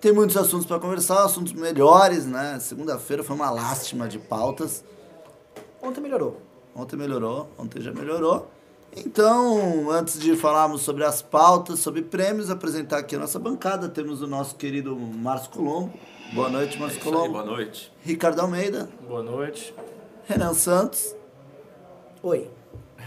[0.00, 2.58] Tem muitos assuntos para conversar, assuntos melhores, né?
[2.60, 4.84] Segunda-feira foi uma lástima de pautas.
[5.82, 6.40] Ontem melhorou.
[6.74, 8.48] Ontem melhorou, ontem já melhorou.
[8.96, 14.22] Então, antes de falarmos sobre as pautas, sobre prêmios, apresentar aqui a nossa bancada, temos
[14.22, 15.92] o nosso querido Márcio Colombo.
[16.32, 17.32] Boa noite, Márcio É isso aí, Colombo.
[17.32, 17.92] boa noite.
[18.02, 19.74] Ricardo Almeida, Boa noite.
[20.26, 21.14] Renan Santos
[22.22, 22.48] Oi.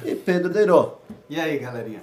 [0.04, 0.94] e Pedro Deirô.
[1.30, 2.02] E aí, galerinha?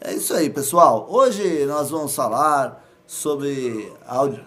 [0.00, 1.06] É isso aí, pessoal.
[1.08, 4.44] Hoje nós vamos falar sobre áudio.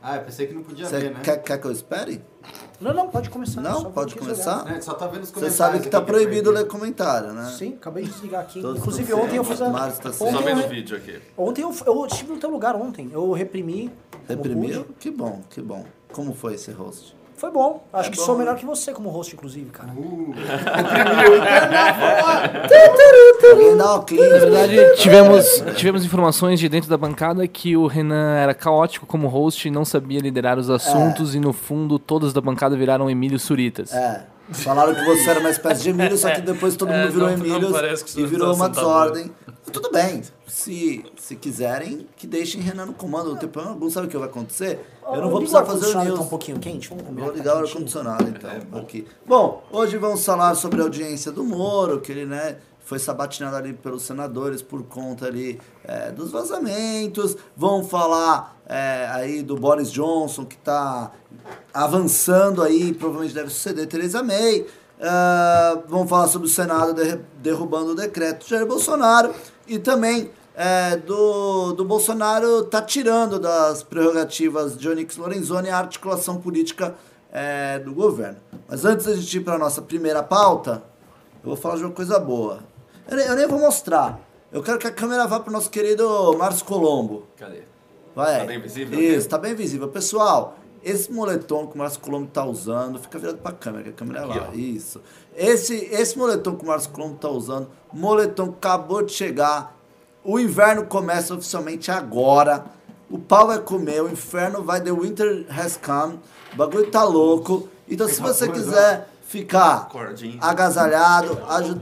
[0.00, 1.20] Ah, eu pensei que não podia Você ver, né?
[1.24, 2.24] quer, quer que eu espere?
[2.80, 3.60] Não, não, pode começar.
[3.60, 3.82] Não?
[3.82, 4.64] só Pode começar?
[4.64, 7.52] Né, Só tá vendo os Você sabe que tá proibido ler comentário, né?
[7.58, 8.62] Sim, acabei de desligar aqui.
[8.62, 9.68] Todos Inclusive, ontem eu fiz a.
[9.68, 11.20] Márcio tá Só Ontem, vendo o eu, vídeo aqui.
[11.36, 13.10] ontem eu, eu estive no teu lugar ontem.
[13.12, 13.92] Eu reprimi.
[14.28, 14.86] Reprimiu?
[15.00, 15.84] Que bom, que bom.
[16.12, 17.16] Como foi esse host?
[17.38, 17.84] Foi bom.
[17.92, 18.40] Acho É que bom, sou né?
[18.40, 19.90] melhor que você como host, inclusive, cara.
[19.96, 20.34] Uh,
[24.06, 24.28] clean.
[24.28, 29.28] Na verdade, tivemos, tivemos informações de dentro da bancada que o Renan era caótico como
[29.28, 33.38] host e não sabia liderar os assuntos e no fundo todos da bancada viraram Emílio
[33.38, 33.92] Suritas.
[33.92, 34.24] É.
[34.50, 37.28] Falaram que você era uma espécie de Emílio, só que depois todo É, mundo virou
[37.28, 38.84] não- não Emílio que e virou tá uma sentado.
[39.12, 39.30] desordem.
[39.72, 40.22] Tudo bem.
[40.46, 43.30] Se, se quiserem, que deixem Renan no comando.
[43.30, 43.90] Não tem problema algum.
[43.90, 44.80] Sabe o que vai acontecer?
[45.06, 46.18] Eu não vou precisar fazer o news.
[46.18, 46.88] Tá um pouquinho quente?
[46.88, 49.06] Vamos combinar Vou que ligar o tá ar-condicionado, então, aqui.
[49.26, 53.72] Bom, hoje vamos falar sobre a audiência do Moro, que ele, né, foi sabatinado ali
[53.72, 57.36] pelos senadores por conta ali é, dos vazamentos.
[57.56, 61.12] Vamos falar é, aí do Boris Johnson, que está
[61.72, 64.66] avançando aí, provavelmente deve suceder Theresa May.
[65.00, 66.92] Ah, vamos falar sobre o Senado
[67.40, 69.32] derrubando o decreto de Jair Bolsonaro
[69.68, 76.40] e também é, do, do Bolsonaro tá tirando das prerrogativas de Onyx Lorenzoni a articulação
[76.40, 76.94] política
[77.32, 78.38] é, do governo.
[78.66, 80.82] Mas antes da gente ir para a nossa primeira pauta,
[81.42, 82.60] eu vou falar de uma coisa boa.
[83.08, 84.20] Eu nem, eu nem vou mostrar.
[84.50, 87.26] Eu quero que a câmera vá para o nosso querido Márcio Colombo.
[87.36, 87.62] Cadê?
[88.14, 88.40] Vai.
[88.40, 88.98] Tá bem visível?
[88.98, 89.88] Isso, tá bem visível.
[89.88, 93.92] Pessoal, esse moletom que o Márcio Colombo tá usando, fica virado pra câmera, que a
[93.92, 94.48] câmera é Aqui, lá.
[94.50, 94.54] ó.
[94.54, 95.00] Isso.
[95.38, 99.76] Esse, esse moletom que o Márcio Colombo tá usando, moletom que acabou de chegar.
[100.24, 102.64] O inverno começa oficialmente agora.
[103.08, 106.18] O pau vai comer, o inferno vai, the winter has come.
[106.52, 107.68] O bagulho tá louco.
[107.88, 109.88] Então, se você quiser ficar
[110.40, 111.80] agasalhado, ajuda.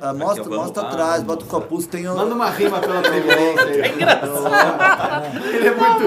[0.00, 2.14] Ah, mostra, Aqui, ó, mostra vamos- atrás, ah, bota o capuz, tem o.
[2.14, 3.64] Manda uma rima pela previdência.
[3.64, 3.98] aí.
[5.56, 6.02] Ele é muito.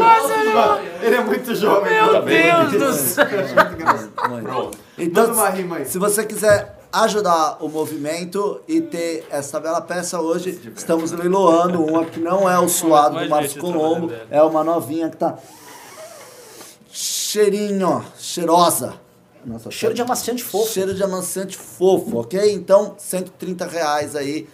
[1.04, 1.94] Ele é muito jovem.
[1.94, 2.98] Meu pela Deus do previdência.
[2.98, 3.26] céu!
[3.74, 4.30] Engraçado.
[4.30, 4.72] Muito.
[4.98, 5.86] Então, Manda uma rima aí.
[5.86, 12.04] se você quiser ajudar o movimento e ter essa bela peça hoje, estamos leiloando uma
[12.06, 15.38] que não é o suado do Márcio gente Colombo, é uma novinha que tá
[16.92, 18.96] cheirinho, cheirosa.
[19.46, 20.72] Nossa, Cheiro de tá- amaciante fofo.
[20.72, 22.54] Cheiro de amaciante fofo, ok?
[22.54, 24.48] Então, 130 reais aí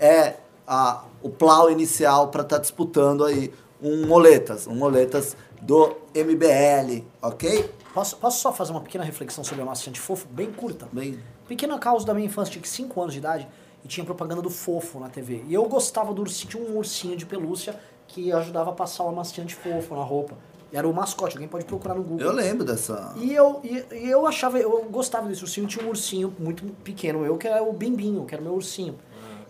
[0.00, 0.34] é
[0.66, 7.70] a, o plau inicial para estar disputando aí um moletas, um moletas do MBL, ok?
[7.92, 10.88] Posso, posso só fazer uma pequena reflexão sobre amaciante fofo, bem curta?
[10.90, 13.46] Bem, Pequena causa da minha infância, tinha 5 anos de idade
[13.84, 15.44] e tinha propaganda do fofo na TV.
[15.46, 19.08] E eu gostava do ursinho, tinha um ursinho de pelúcia que ajudava a passar o
[19.08, 20.34] amaciante fofo na roupa.
[20.72, 22.26] Era o mascote, alguém pode procurar no Google.
[22.26, 23.12] eu lembro dessa.
[23.16, 27.26] E eu, e, e eu achava, eu gostava desse ursinho, tinha um ursinho muito pequeno,
[27.26, 28.98] eu que era o Bimbinho, que era o meu ursinho.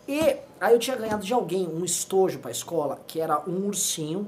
[0.08, 0.18] E
[0.60, 4.26] aí eu tinha ganhado de alguém um estojo pra escola, que era um ursinho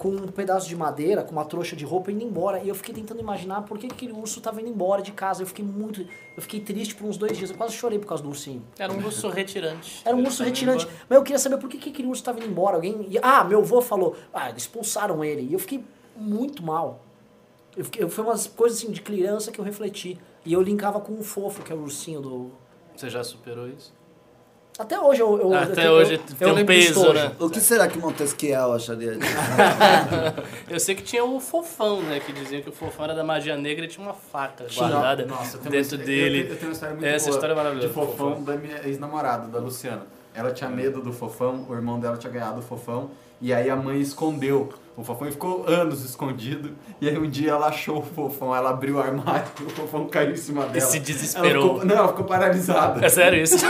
[0.00, 2.58] com um pedaço de madeira, com uma trouxa de roupa indo embora.
[2.64, 5.42] E eu fiquei tentando imaginar por que que aquele urso tava indo embora de casa.
[5.42, 6.00] Eu fiquei muito.
[6.34, 7.50] Eu fiquei triste por uns dois dias.
[7.50, 8.62] Eu quase chorei por causa do ursinho.
[8.78, 10.00] Era um urso retirante.
[10.02, 10.86] Era um Ele urso retirante.
[11.06, 12.76] Mas eu queria saber por que, que aquele urso tava indo embora.
[12.76, 13.08] Alguém.
[13.10, 14.16] e- Ah, meu avô falou.
[14.32, 15.42] Ah, eles expulsaram ele.
[15.42, 15.84] E eu fiquei
[16.16, 17.04] muito mal.
[17.76, 20.18] Eu fiquei, foi umas coisas assim de criança que eu refleti.
[20.46, 22.50] E eu linkava com o fofo, que é o ursinho do.
[22.96, 23.92] Você já superou isso?
[24.80, 25.38] Até hoje eu.
[25.38, 27.32] eu Até eu, hoje eu, tem eu um peso, né?
[27.38, 29.30] O que será que Montesquiel acharia disso?
[30.70, 32.18] Eu sei que tinha o fofão, né?
[32.18, 34.88] Que dizia que o fofão era da magia negra e tinha uma faca Tinha.
[34.88, 36.38] guardada Nossa, dentro uma, dele.
[36.38, 37.88] Eu, tenho- eu tenho uma história muito Essa boa história é maravilhosa.
[37.88, 40.06] De fofão da minha ex-namorada, da Luciana.
[40.34, 43.76] Ela tinha medo do fofão, o irmão dela tinha ganhado o fofão, e aí a
[43.76, 46.72] mãe escondeu o fofão e ficou anos escondido.
[47.00, 50.32] E aí um dia ela achou o fofão, ela abriu o armário, o fofão caiu
[50.32, 50.80] em cima dela.
[50.80, 51.68] se Ela desesperou.
[51.74, 53.04] ficou- não, ela ficou paralisada.
[53.04, 53.64] É sério isso?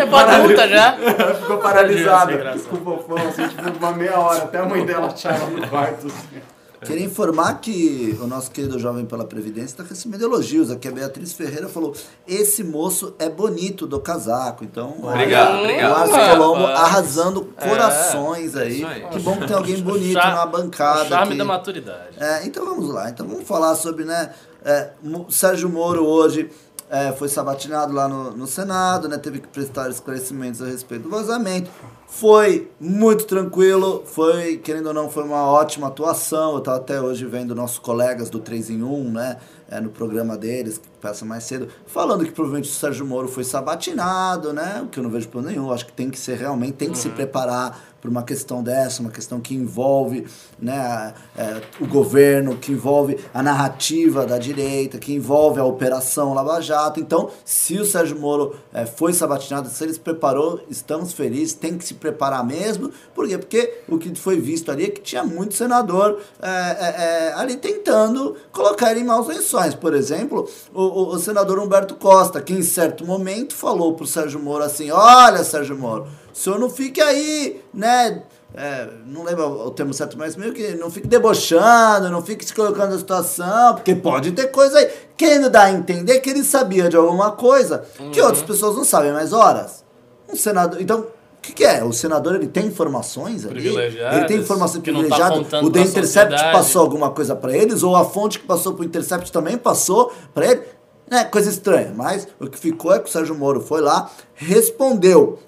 [0.00, 0.94] é pra adulta já?
[0.96, 5.06] Ela ficou paralisada com o fofão, assim, tipo, uma meia hora, até a mãe dela
[5.08, 6.06] achar ela no quarto.
[6.06, 6.40] assim.
[6.84, 10.70] Queria informar que o nosso querido Jovem pela Previdência está recebendo elogios.
[10.70, 11.94] Aqui a Beatriz Ferreira falou:
[12.26, 14.64] esse moço é bonito do casaco.
[14.64, 15.90] Então, Obrigado, obrigado.
[16.08, 16.36] O Márcio.
[16.36, 18.84] Colombo arrasando corações É, aí.
[18.84, 19.06] aí.
[19.10, 21.04] Que bom que tem alguém bonito Char- na bancada.
[21.04, 21.38] O charme aqui.
[21.38, 22.16] da maturidade.
[22.18, 23.08] É, então vamos lá.
[23.10, 24.30] Então vamos falar sobre, né?
[24.64, 24.90] é,
[25.30, 26.50] Sérgio Moro hoje
[26.88, 29.18] é, foi sabatinado lá no, no Senado, né?
[29.18, 31.70] Teve que prestar esclarecimentos a respeito do vazamento.
[32.06, 36.52] Foi muito tranquilo, foi, querendo ou não, foi uma ótima atuação.
[36.52, 39.36] Eu estava até hoje vendo nossos colegas do 3 em 1, né?
[39.68, 43.42] É, no programa deles, que passa mais cedo, falando que provavelmente o Sérgio Moro foi
[43.42, 44.80] sabatinado, né?
[44.84, 45.72] O que eu não vejo problema nenhum.
[45.72, 49.10] Acho que tem que ser realmente, tem que se preparar para uma questão dessa, uma
[49.10, 50.26] questão que envolve
[50.60, 56.60] né, é, o governo, que envolve a narrativa da direita, que envolve a operação Lava
[56.60, 57.00] Jato.
[57.00, 61.76] Então, se o Sérgio Moro é, foi sabatinado, se ele se preparou, estamos felizes, tem
[61.76, 62.92] que se preparar mesmo.
[63.12, 63.36] Por quê?
[63.38, 67.56] Porque o que foi visto ali é que tinha muito senador é, é, é ali
[67.56, 69.74] tentando colocar ele em maus lençóis.
[69.74, 74.06] Por exemplo, o, o, o senador Humberto Costa, que em certo momento falou para o
[74.06, 76.06] Sérgio Moro assim: Olha, Sérgio Moro
[76.36, 78.22] o senhor não fique aí, né?
[78.54, 82.54] É, não lembro o termo certo, mas meio que não fique debochando, não fique se
[82.54, 84.90] colocando na situação, porque pode ter coisa aí.
[85.16, 88.10] Querendo dar a entender que ele sabia de alguma coisa uhum.
[88.10, 89.82] que outras pessoas não sabem, mas horas.
[90.30, 90.78] Um senador.
[90.78, 91.06] Então, o
[91.40, 91.82] que, que, é?
[91.82, 93.68] O senador ele tem informações ali?
[93.68, 95.48] Ele tem informações privilegiadas.
[95.48, 98.84] Tá o The Intercept passou alguma coisa para eles, ou a fonte que passou pro
[98.84, 100.62] Intercept também passou para ele.
[101.10, 105.38] É coisa estranha, mas o que ficou é que o Sérgio Moro foi lá, respondeu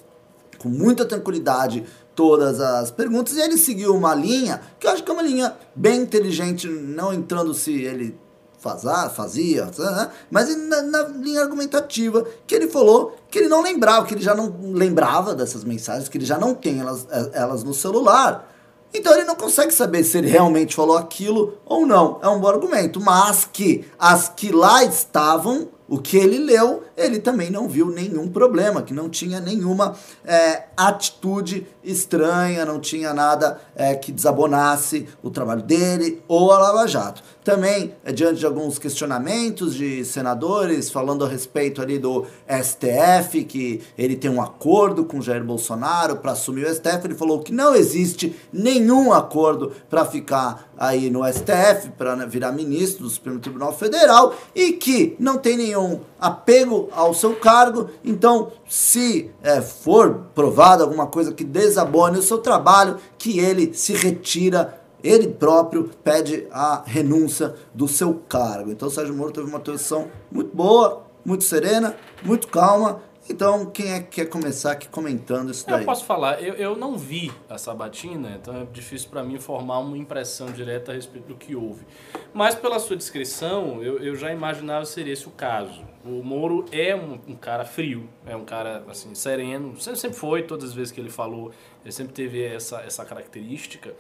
[0.59, 1.85] com muita tranquilidade
[2.15, 5.55] todas as perguntas e ele seguiu uma linha que eu acho que é uma linha
[5.75, 8.19] bem inteligente, não entrando se ele
[8.59, 10.11] fazia, fazia né?
[10.31, 14.35] mas na, na, linha argumentativa, que ele falou que ele não lembrava, que ele já
[14.35, 18.53] não lembrava dessas mensagens, que ele já não tem elas, elas no celular.
[18.93, 22.19] Então ele não consegue saber se ele realmente falou aquilo ou não.
[22.23, 23.01] É um bom argumento.
[23.01, 28.29] Mas que as que lá estavam o que ele leu, ele também não viu nenhum
[28.29, 35.31] problema, que não tinha nenhuma é, atitude estranha, não tinha nada é, que desabonasse o
[35.31, 37.23] trabalho dele ou a Lava Jato.
[37.45, 43.81] Também, é, diante de alguns questionamentos de senadores falando a respeito ali do STF, que
[43.97, 47.75] ele tem um acordo com Jair Bolsonaro para assumir o STF, ele falou que não
[47.75, 53.73] existe nenhum acordo para ficar aí no STF, para né, virar ministro do Supremo Tribunal
[53.73, 57.89] Federal e que não tem nenhum apego ao seu cargo.
[58.05, 63.93] Então, se é, for provado alguma coisa que desabone o seu trabalho, que ele se
[63.95, 68.71] retira ele próprio pede a renúncia do seu cargo.
[68.71, 73.01] Então, o Sérgio Moro teve uma atuação muito boa, muito serena, muito calma.
[73.31, 75.83] Então, quem é que quer começar aqui comentando isso daí?
[75.83, 79.81] Eu posso falar, eu, eu não vi a sabatina, então é difícil para mim formar
[79.81, 81.85] uma impressão direta a respeito do que houve.
[82.33, 85.83] Mas pela sua descrição, eu, eu já imaginava que seria esse o caso.
[86.05, 90.43] O Moro é um, um, cara frio, é um cara assim sereno, sempre, sempre foi,
[90.43, 91.53] todas as vezes que ele falou,
[91.85, 93.95] ele sempre teve essa, essa característica.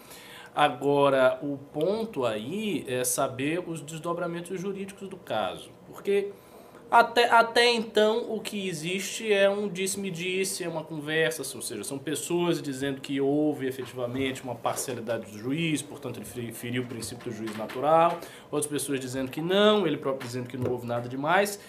[0.54, 5.70] Agora, o ponto aí é saber os desdobramentos jurídicos do caso.
[5.86, 6.32] Porque
[6.90, 11.98] até, até então o que existe é um disse-me-disse, é uma conversa, ou seja, são
[11.98, 17.36] pessoas dizendo que houve efetivamente uma parcialidade do juiz, portanto ele feriu o princípio do
[17.36, 18.18] juiz natural,
[18.50, 21.60] outras pessoas dizendo que não, ele próprio dizendo que não houve nada demais.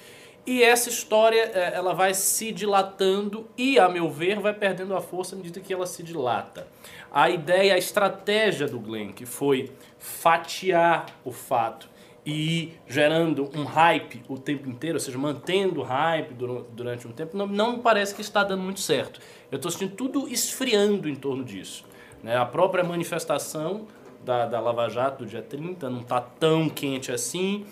[0.49, 4.99] E essa história é, ela vai se dilatando e, a meu ver, vai perdendo a
[4.99, 6.65] força à medida que ela se dilata.
[7.11, 11.87] A ideia, a estratégia do Glenn, que foi fatiar o fato
[12.25, 17.11] e ir gerando um hype o tempo inteiro, ou seja, mantendo o hype durante um
[17.11, 19.21] tempo, não, não me parece que está dando muito certo.
[19.51, 21.85] Eu estou sentindo tudo esfriando em torno disso.
[22.23, 22.35] Né?
[22.35, 23.85] A própria manifestação
[24.25, 27.67] da, da Lava Jato do dia 30 não está tão quente assim.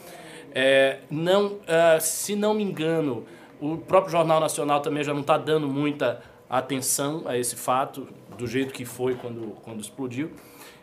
[0.54, 3.26] É, não, uh, se não me engano,
[3.60, 8.48] o próprio Jornal Nacional também já não está dando muita atenção a esse fato, do
[8.48, 10.32] jeito que foi quando, quando explodiu.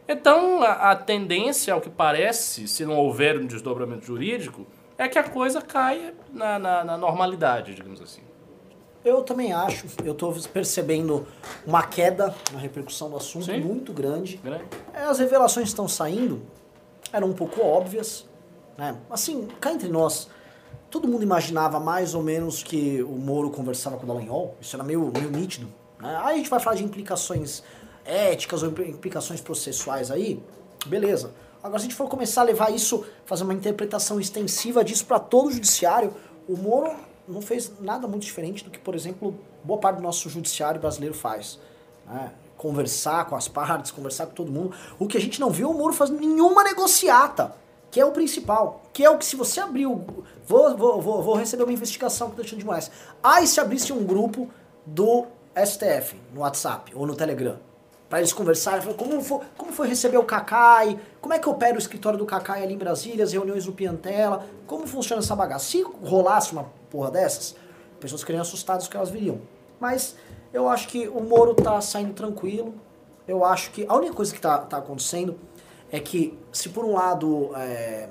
[0.07, 4.67] Então, a, a tendência, ao que parece, se não houver um desdobramento jurídico,
[4.99, 8.21] é que a coisa caia na, na, na normalidade, digamos assim.
[9.05, 9.87] Eu também acho.
[10.03, 11.27] Eu estou percebendo
[11.67, 13.61] uma queda na repercussão do assunto Sim.
[13.61, 14.39] muito grande.
[14.39, 14.65] grande.
[14.93, 16.43] É, as revelações estão saindo
[17.15, 18.27] eram um pouco óbvias.
[18.77, 18.97] Né?
[19.11, 20.29] Assim, cá entre nós,
[20.91, 24.57] todo mundo imaginava mais ou menos que o Moro conversava com o Dallagnol.
[24.61, 25.67] Isso era meio, meio nítido.
[26.01, 26.17] Né?
[26.23, 27.63] Aí a gente vai falar de implicações
[28.05, 30.43] éticas ou implicações processuais aí,
[30.87, 31.33] beleza.
[31.63, 35.19] Agora, se a gente for começar a levar isso, fazer uma interpretação extensiva disso para
[35.19, 36.13] todo o judiciário,
[36.47, 36.95] o Moro
[37.27, 41.15] não fez nada muito diferente do que, por exemplo, boa parte do nosso judiciário brasileiro
[41.15, 41.59] faz.
[42.07, 42.33] Né?
[42.57, 44.77] Conversar com as partes, conversar com todo mundo.
[44.99, 47.57] O que a gente não viu o Moro fazendo nenhuma negociata,
[47.95, 48.83] que é o principal.
[48.93, 50.05] Que é o que, se você abrir o.
[50.45, 52.91] Vou, vou, vou, receber uma investigação com o Alexandre de Moraes.
[53.23, 54.51] Aí, se abrisse um grupo
[54.85, 57.57] do STF no WhatsApp ou no Telegram
[58.09, 61.79] Pra eles conversarem, como foi, como foi receber o Cacai, como é que opera o
[61.79, 65.67] escritório do Cacai ali em Brasília, as reuniões do Piantela, como funciona essa bagaça.
[65.67, 67.55] Se rolasse uma porra dessas,
[68.01, 69.41] pessoas ficariam assustadas que elas viriam.
[69.79, 70.17] Mas
[70.53, 72.75] eu acho que o Moro tá saindo tranquilo,
[73.29, 75.39] eu acho que a única coisa que tá, tá acontecendo
[75.91, 78.09] é que se por um lado é,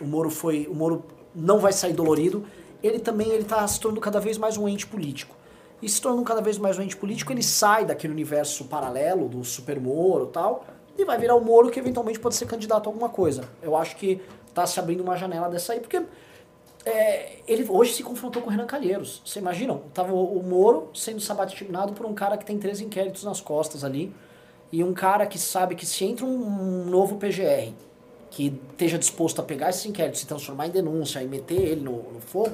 [0.00, 0.66] o Moro foi.
[0.70, 1.04] O Moro
[1.34, 2.44] não vai sair dolorido,
[2.82, 5.34] ele também ele tá se tornando cada vez mais um ente político.
[5.82, 9.44] E se tornando cada vez mais um ente político, ele sai daquele universo paralelo do
[9.44, 10.64] Super Moro tal,
[10.96, 13.44] e vai virar o Moro que eventualmente pode ser candidato a alguma coisa.
[13.62, 14.22] Eu acho que
[14.54, 16.02] tá se abrindo uma janela dessa aí, porque
[16.86, 19.20] é, ele hoje se confrontou com o Renan Calheiros.
[19.24, 19.78] Você imagina?
[19.92, 24.14] Tava o Moro sendo sabatinado por um cara que tem três inquéritos nas costas ali,
[24.76, 27.72] e um cara que sabe que se entra um, novo PGR
[28.30, 32.12] que esteja disposto a pegar esse inquérito, se transformar em denúncia e meter ele no,
[32.12, 32.52] no fogo,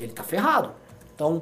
[0.00, 0.72] ele tá ferrado.
[1.14, 1.40] Então,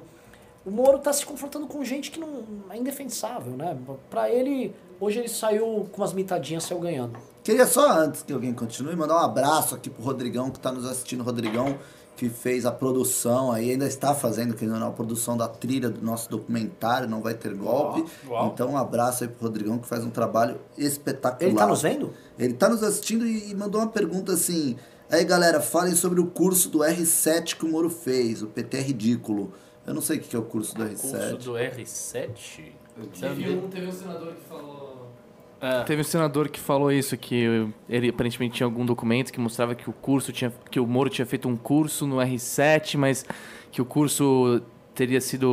[0.66, 3.78] o Moro tá se confrontando com gente que não é indefensável, né?
[4.10, 7.18] Pra ele, hoje ele saiu com umas mitadinhas, saiu ganhando.
[7.42, 10.84] Queria só, antes que alguém continue, mandar um abraço aqui pro Rodrigão, que tá nos
[10.84, 11.24] assistindo.
[11.24, 11.78] Rodrigão,
[12.18, 16.04] que fez a produção aí, ainda está fazendo, que não a produção da trilha do
[16.04, 18.04] nosso documentário, Não Vai Ter Golpe.
[18.26, 18.50] Uau.
[18.52, 21.48] Então, um abraço aí pro Rodrigão, que faz um trabalho espetacular.
[21.48, 22.12] Ele tá nos vendo?
[22.38, 24.76] Ele tá nos assistindo e e mandou uma pergunta assim.
[25.10, 28.42] Aí, galera, falem sobre o curso do R7 que o Moro fez.
[28.42, 29.52] O PT é ridículo.
[29.86, 31.44] Eu não sei o que é o curso do Curso R7.
[31.44, 32.72] do R7?
[33.18, 34.67] Teve um, teve um senador que falou.
[35.60, 35.82] É.
[35.82, 39.90] Teve um senador que falou isso, que ele aparentemente tinha algum documento que mostrava que
[39.90, 40.52] o curso tinha.
[40.70, 43.24] que o Moro tinha feito um curso no R7, mas
[43.72, 44.62] que o curso
[44.94, 45.48] teria sido.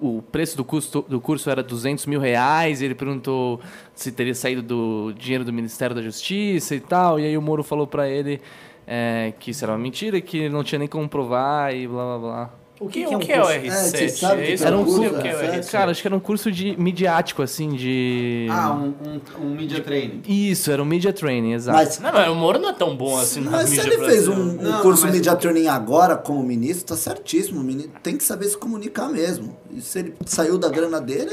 [0.00, 3.60] O, o preço do curso, do curso era 200 mil reais, e ele perguntou
[3.94, 7.62] se teria saído do dinheiro do Ministério da Justiça e tal, e aí o Moro
[7.62, 8.40] falou pra ele
[8.86, 12.04] é, que isso era uma mentira, que ele não tinha nem como provar e blá
[12.04, 12.61] blá blá.
[12.84, 13.48] O que, que é o um que é o?
[13.48, 14.08] É, você R7?
[14.10, 15.60] sabe o que que é um curso o que é o do R7?
[15.60, 15.70] R7.
[15.70, 18.48] Cara, acho que era um curso de midiático, assim, de.
[18.50, 18.94] Ah, um,
[19.40, 20.22] um, um media training.
[20.26, 21.76] Isso, era um media training, exato.
[21.78, 24.26] Mas, Não, mas o Moro não é tão bom assim na mas se ele fez
[24.28, 27.60] um, um Não, curso mas- Media Training agora como ministro, tá certíssimo.
[27.60, 29.56] O menino tem que saber se comunicar mesmo.
[29.70, 31.30] E se ele saiu da grana dele,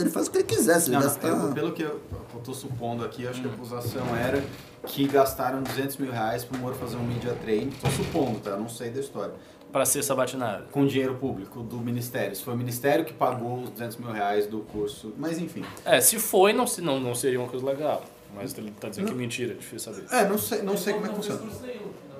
[0.00, 0.80] ele faz o que ele quiser.
[0.80, 1.28] Se ele Não, gastar...
[1.28, 2.00] eu- pelo que eu,
[2.34, 4.42] eu tô supondo aqui, acho que a acusação era
[4.86, 7.70] que gastaram 200 mil reais pro Moro fazer um media training.
[7.80, 8.50] Tô supondo, tá?
[8.50, 9.32] Eu não sei da história.
[9.72, 10.64] Pra ser sabatinado.
[10.72, 12.34] Com dinheiro público do Ministério.
[12.34, 15.12] Se foi o Ministério que pagou os 200 mil reais do curso.
[15.18, 15.62] Mas enfim.
[15.84, 18.02] É, se foi, não, se- não, não seria uma coisa legal.
[18.34, 20.06] Mas ele tá dizendo que é mentira, difícil saber.
[20.14, 21.40] É, não sei, não sei como é que funciona.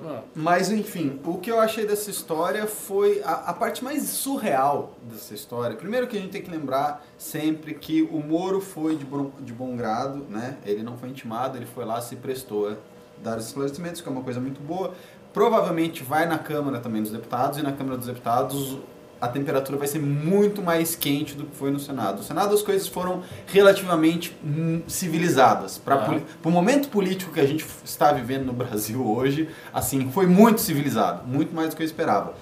[0.05, 4.93] Ah, Mas enfim, o que eu achei dessa história foi a, a parte mais surreal
[5.03, 5.75] dessa história.
[5.75, 9.51] Primeiro que a gente tem que lembrar sempre que o Moro foi de bom, de
[9.53, 10.57] bom grado, né?
[10.65, 12.75] Ele não foi intimado, ele foi lá, se prestou a
[13.21, 14.93] dar os esclarecimentos, que é uma coisa muito boa.
[15.33, 18.77] Provavelmente vai na Câmara também dos Deputados, e na Câmara dos Deputados
[19.21, 22.19] a temperatura vai ser muito mais quente do que foi no Senado.
[22.19, 25.77] No Senado as coisas foram relativamente hum, civilizadas.
[25.77, 30.61] Para o momento político que a gente está vivendo no Brasil hoje, assim, foi muito
[30.61, 32.33] civilizado, muito mais do que eu esperava.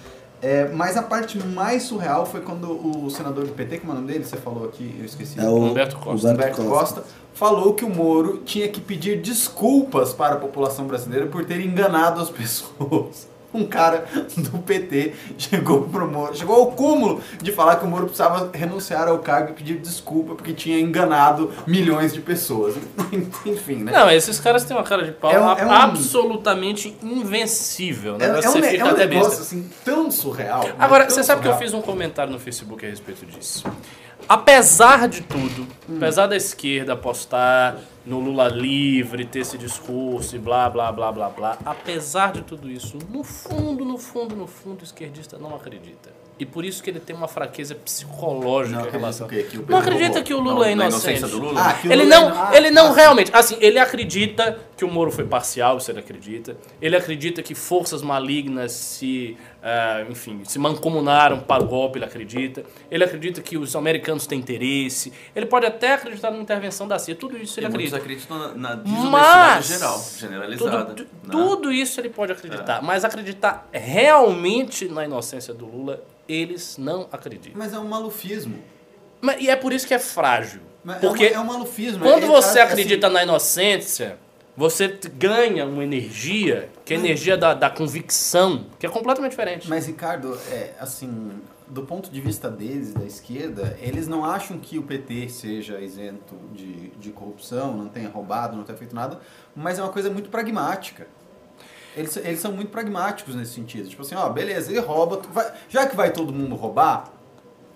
[0.42, 4.00] É, mas a parte mais surreal foi quando o senador do PT, como é o
[4.00, 4.24] nome dele?
[4.24, 5.40] Você falou aqui, eu esqueci.
[5.40, 6.32] É o Humberto Costa.
[6.32, 7.04] Humberto Costa
[7.34, 12.22] falou que o Moro tinha que pedir desculpas para a população brasileira por ter enganado
[12.22, 13.28] as pessoas.
[13.54, 14.06] Um cara
[14.38, 19.08] do PT chegou pro Moro, chegou ao cúmulo de falar que o Moro precisava renunciar
[19.08, 22.76] ao cargo e pedir desculpa porque tinha enganado milhões de pessoas.
[23.46, 23.92] Enfim, né?
[23.94, 28.18] Não, esses caras têm uma cara de pau É um- é um- absolutamente invencível.
[28.18, 28.26] Né?
[28.26, 30.64] é, é um, fica é um até negócio assim tão surreal.
[30.64, 31.72] mas Agora, você sabe que eu surreal.
[31.72, 33.64] fiz um comentário no Facebook a respeito disso.
[34.28, 37.78] Apesar de tudo, apesar da esquerda apostar
[38.08, 42.70] no Lula livre, ter esse discurso e blá, blá, blá, blá, blá, apesar de tudo
[42.70, 46.16] isso, no fundo, no fundo, no fundo, o esquerdista não acredita.
[46.40, 49.28] E por isso que ele tem uma fraqueza psicológica Não em acredita relação...
[49.28, 51.26] Que o Não acredita que o Lula Não, é inocente.
[51.26, 51.60] Lula?
[51.60, 54.88] Ah, que Ele Lula não, é- ele não ah, realmente, assim, ele acredita que o
[54.88, 56.56] Moro foi parcial, isso ele acredita.
[56.80, 62.64] Ele acredita que forças malignas se, ah, enfim, se mancomunaram para o golpe, ele acredita.
[62.90, 65.12] Ele acredita que os americanos têm interesse.
[65.36, 67.98] Ele pode até acreditar na intervenção da CIA, tudo isso ele E acredita.
[67.98, 70.86] acreditam na, na desonestidade Mas geral, generalizada.
[70.86, 71.32] tudo, tu- né?
[71.32, 77.54] tudo isso ele pode acreditar, mas acreditar realmente na inocência do Lula, eles não acreditam.
[77.56, 78.60] Mas é um malufismo.
[79.22, 80.62] Mas- e é por isso que é frágil.
[80.84, 82.00] Mas Porque é, um, é um malufismo.
[82.04, 84.18] Quando é- você é- acredita na inocência,
[84.56, 89.70] você ganha uma energia, que é a energia da, da convicção, que é completamente diferente.
[89.70, 91.32] Mas, Ricardo, é, assim,
[91.68, 96.36] do ponto de vista deles, da esquerda, eles não acham que o PT seja isento
[96.54, 99.20] de, de corrupção, não tenha roubado, não tenha feito nada,
[99.56, 101.08] mas é uma coisa muito pragmática.
[101.96, 103.90] Eles, eles são muito pragmáticos nesse sentido.
[103.90, 107.12] Tipo assim, ó, beleza, ele rouba, vai- já que vai todo mundo roubar,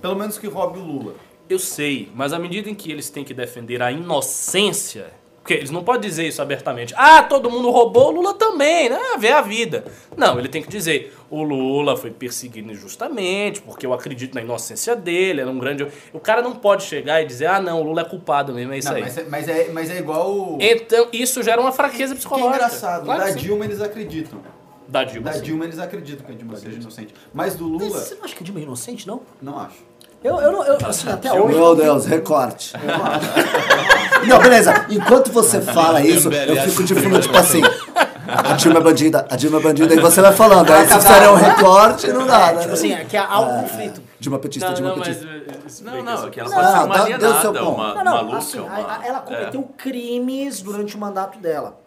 [0.01, 1.15] pelo menos que roube o Lula.
[1.49, 5.71] Eu sei, mas à medida em que eles têm que defender a inocência, porque eles
[5.71, 6.93] não podem dizer isso abertamente.
[6.95, 8.99] Ah, todo mundo roubou, o Lula também, né?
[9.17, 9.83] Vê a vida.
[10.15, 14.95] Não, ele tem que dizer, o Lula foi perseguido injustamente, porque eu acredito na inocência
[14.95, 15.87] dele, era um grande...
[16.13, 18.77] O cara não pode chegar e dizer, ah, não, o Lula é culpado mesmo, é
[18.77, 19.01] isso Não, aí.
[19.01, 20.31] mas, é, mas, é, mas é igual.
[20.31, 22.55] o- Então, isso gera uma fraqueza que é psicológica.
[22.57, 23.05] engraçado.
[23.05, 23.39] Claro da que sim.
[23.39, 24.39] Dilma eles acreditam.
[24.87, 25.31] Da Dilma.
[25.31, 25.41] Da sim.
[25.41, 27.15] Dilma eles acreditam que a Dilma seja inocente.
[27.33, 29.21] Mas do Mas Lula, você não acha que a Dilma é inocente, não?
[29.41, 29.89] não acho.
[30.23, 31.57] Eu, eu não, eu, assim, até hoje.
[31.57, 32.73] Meu Deus, recorte.
[32.77, 32.81] Não,
[34.39, 34.85] beleza.
[34.89, 37.61] Enquanto você fala isso, eu fico de fundo, tipo assim.
[38.27, 40.71] A Dilma é bandida, a Dilma é bandida, e você vai falando.
[40.71, 42.61] Aí se fizer um recorte, não dá, né?
[42.61, 44.01] Tipo assim, é que há um conflito.
[44.19, 45.25] Dilma petista, Não, Dilma não, petista.
[45.25, 45.41] eh,
[45.81, 47.71] Não, não, é que ela Não, pode ser uma dá- deu seu alienada, ponto.
[47.75, 48.73] uma Não, não, maluca, assim, uma...
[48.77, 51.80] a- ela cometeu crimes durante o mandato dela.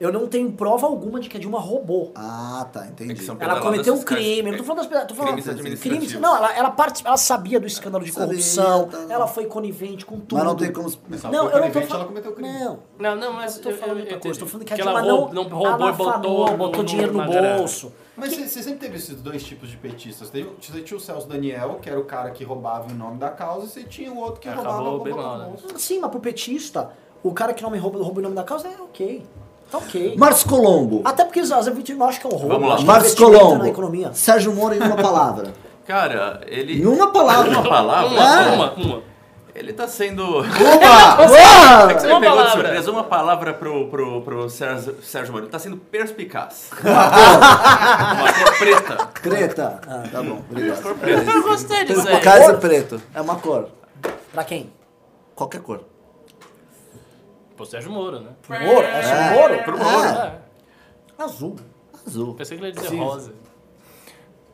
[0.00, 2.12] Eu não tenho prova alguma de que a Dilma roubou.
[2.14, 3.24] Ah, tá, É que entendi.
[3.24, 4.48] são Ela cometeu um crime.
[4.48, 5.08] Eu não tô falando das pedras.
[5.08, 6.06] Tô falando Crimes administrativos.
[6.08, 6.20] crimes.
[6.22, 8.88] Não, ela, ela, part- ela sabia do escândalo de Sabia, corrupção.
[8.88, 9.06] tá.
[9.12, 10.36] ela foi conivente com tudo.
[10.36, 10.88] Mas não tem como.
[11.08, 11.94] Mas Não, eu não tô conivente, falando.
[12.00, 12.58] ela cometeu crime.
[12.60, 14.38] Não, Não, não, mas eu tô falando outra coisa.
[14.38, 16.88] Tô falando que a ela Dilma roub- não, não roubou e abafanou, botou, botou no-
[16.88, 17.92] dinheiro no bolso.
[18.16, 20.30] Mas você você sempre teve esses dois tipos de petistas.
[20.30, 23.66] Você tinha o Celso Daniel, que era o cara que roubava em nome da causa,
[23.66, 25.52] e você tinha o outro que Acabou roubava né?
[25.76, 26.90] Sim, mas pro petista,
[27.22, 29.24] o cara que não me rouba, rouba em nome da causa é ok.
[29.70, 30.16] Tá ok.
[30.16, 31.02] Marcos Colombo.
[31.04, 32.48] Até porque às vezes a gente não acha que é um roubo.
[32.48, 32.78] Vamos lá.
[32.80, 33.62] é Marcos investimento Colombo.
[33.62, 34.10] na economia.
[34.14, 35.52] Sérgio Moro em uma palavra.
[35.86, 36.80] Cara, ele...
[36.82, 37.50] Em uma palavra.
[37.50, 38.08] Uma palavra?
[38.08, 38.52] Uma, Ah.
[38.52, 39.02] uma, uma.
[39.54, 40.22] Ele tá sendo...
[40.38, 40.46] Opa!
[41.90, 42.90] É que você Uma me pegou de surpresa.
[42.92, 45.44] Uma palavra pro, pro, pro Sérgio, Sérgio Moro.
[45.46, 46.70] Ele tá sendo perspicaz.
[46.84, 49.08] Uma cor preta.
[49.20, 49.80] Preta.
[50.12, 50.82] Tá bom, obrigado.
[50.82, 51.30] Cor preta.
[51.30, 52.20] Eu gostei disso aí.
[52.20, 53.02] Casa preto.
[53.14, 53.68] É uma cor.
[54.32, 54.70] Pra quem?
[55.34, 55.80] Qualquer cor.
[57.58, 58.30] Pô, Sérgio Moro, né?
[58.40, 58.86] Pro Moro?
[58.86, 59.34] É, É.
[59.34, 59.62] Moro?
[59.64, 60.08] Pro Moro.
[60.18, 60.38] É.
[61.18, 61.56] Azul.
[62.06, 62.34] Azul.
[62.34, 63.32] Pensei que ele ia dizer rosa.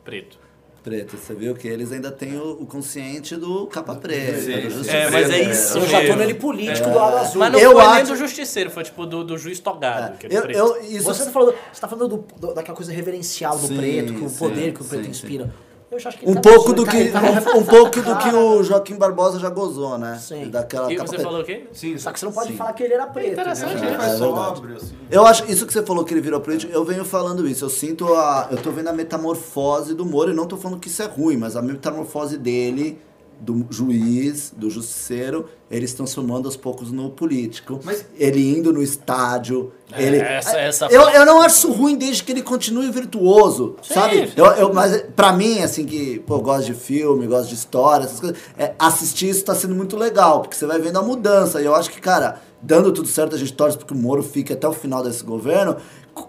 [0.03, 0.39] Preto.
[0.83, 1.15] Preto.
[1.17, 4.37] Você viu que eles ainda têm o, o consciente do capa preta.
[4.39, 4.69] Sim, do sim.
[4.69, 5.07] justiceiro.
[5.07, 7.39] É, mas é isso Eu já tô nele político do lado azul.
[7.39, 10.27] Mas não Eu foi nem acho- do justiceiro, foi tipo do, do juiz togado, que
[10.27, 10.57] é Eu, preto.
[10.57, 13.77] eu, isso Você tá falando, você tá falando do- do- daquela coisa reverencial do Sim,
[13.77, 15.53] preto, que o sim, poder que o preto sim, inspira.
[15.95, 18.63] Acho que ele Um tá pouco do que tá- tá- um pouco do que o
[18.63, 20.17] Joaquim Barbosa já gozou, né?
[20.21, 20.49] Sim.
[20.49, 21.67] Daquela E você falou o quê?
[21.71, 22.57] Sim, Só que você não pode Sim.
[22.57, 23.31] falar que ele era preto.
[23.33, 23.87] interessante, né?
[23.87, 24.35] Ele É, faz é verdade.
[24.55, 24.95] sóbrio, assim.
[25.09, 27.65] Eu acho, isso que você falou que ele virou político, eu venho falando isso.
[27.65, 28.47] Eu sinto a.
[28.51, 31.37] Eu tô vendo a metamorfose do Moro e não tô falando que isso é ruim,
[31.37, 32.99] mas a metamorfose dele,
[33.39, 37.79] do juiz, do justiceiro, eles transformando aos poucos no político.
[37.83, 39.71] Mas- Ele indo no estádio.
[39.97, 40.17] ele...
[40.17, 44.27] essa- essa- Eu, eu não acho isso ruim desde que ele continue virtuoso, sabe?
[44.27, 44.33] sim.
[44.35, 48.19] Eu, eu, mas pra mim, assim, que pô, gosto de filme, gosto de história, essas
[48.19, 51.61] coisas, é, assistir isso tá sendo muito legal, porque você vai vendo a mudança.
[51.61, 54.53] E eu acho que, cara, dando tudo certo, a gente torce porque o Moro fique
[54.53, 55.77] até o final desse governo.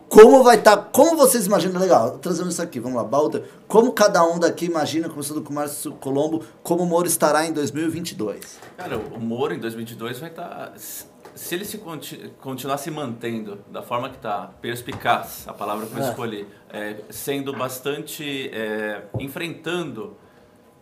[0.08, 0.76] Como vai estar.
[0.92, 1.80] como vocês imaginam?
[1.80, 3.42] Legal, trazendo isso aqui, vamos lá, Balder.
[3.66, 7.52] Como cada um daqui imagina, começando com o Márcio Colombo, como o Moro estará em
[7.52, 8.58] 2022?
[8.76, 10.72] Cara, o Moro em 2022 vai estar.
[10.76, 15.94] Se ele se conti- continuar se mantendo da forma que está, perspicaz, a palavra que
[15.98, 16.08] eu É.
[16.08, 18.48] escolhi, é, sendo bastante.
[18.54, 20.16] é, enfrentando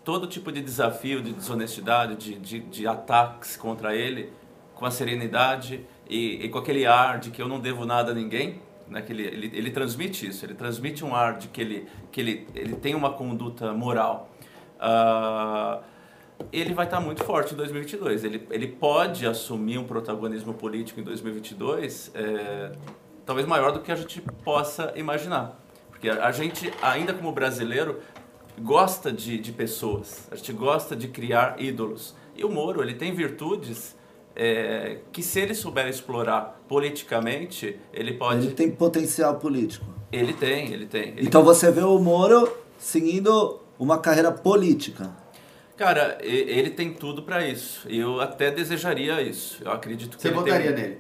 [0.04, 4.30] todo tipo de desafio, de desonestidade, de, de, de ataques contra ele,
[4.74, 8.14] com a serenidade e, e com aquele ar de que eu não devo nada a
[8.14, 8.60] ninguém.
[8.87, 12.20] Né, que ele, ele, ele transmite isso, ele transmite um ar de que ele, que
[12.20, 14.31] ele, ele tem uma conduta moral.
[14.79, 15.81] Ah,
[16.53, 18.25] ele vai estar muito forte em 2022.
[18.25, 22.73] Ele, ele pode assumir um protagonismo político em 2022, é,
[23.25, 25.59] talvez maior do que a gente possa imaginar.
[25.90, 28.01] Porque a, a gente, ainda como brasileiro,
[28.59, 32.14] gosta de, de pessoas, a gente gosta de criar ídolos.
[32.37, 33.97] E o Moro, ele tem virtudes
[34.35, 38.46] é, que se ele souber explorar politicamente, ele pode...
[38.46, 39.87] Ele tem potencial político.
[40.12, 41.09] Ele tem, ele tem.
[41.11, 45.11] Ele Então você vê o Moro seguindo uma carreira política.
[45.77, 47.87] Cara, ele tem tudo pra isso.
[47.88, 49.61] E eu até desejaria isso.
[49.64, 50.83] Eu acredito que Você ele votaria tem...
[50.83, 50.98] nele?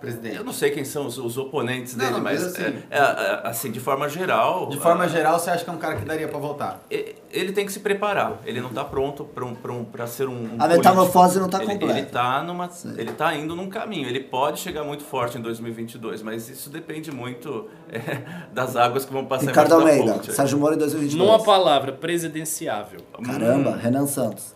[0.00, 0.36] Presidente.
[0.36, 2.82] Eu não sei quem são os, os oponentes Não, dele, não, mas mas assim- é-
[2.90, 5.78] é- é- assim, de forma geral, De forma ah, geral, você acha que é um
[5.78, 6.80] cara que daria pra votar?
[6.90, 8.38] e- ele tem que se preparar.
[8.44, 11.48] Ele não está pronto para um, pra um, pra ser um, um A metamorfose não
[11.48, 11.80] tá político.
[11.80, 11.98] completa.
[11.98, 12.94] Ele, ele tá numa, Sim.
[12.98, 14.08] ele tá indo num caminho.
[14.08, 19.12] Ele pode chegar muito forte em 2022, mas isso depende muito é, das águas que
[19.12, 20.32] vão passar Ricardo Almeida, ponte.
[20.32, 21.28] Sérgio Moro em 2022.
[21.28, 23.00] Numa palavra, presidenciável.
[23.24, 24.54] Caramba, Renan Santos.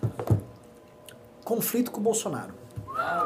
[1.45, 2.55] Conflito com o Bolsonaro.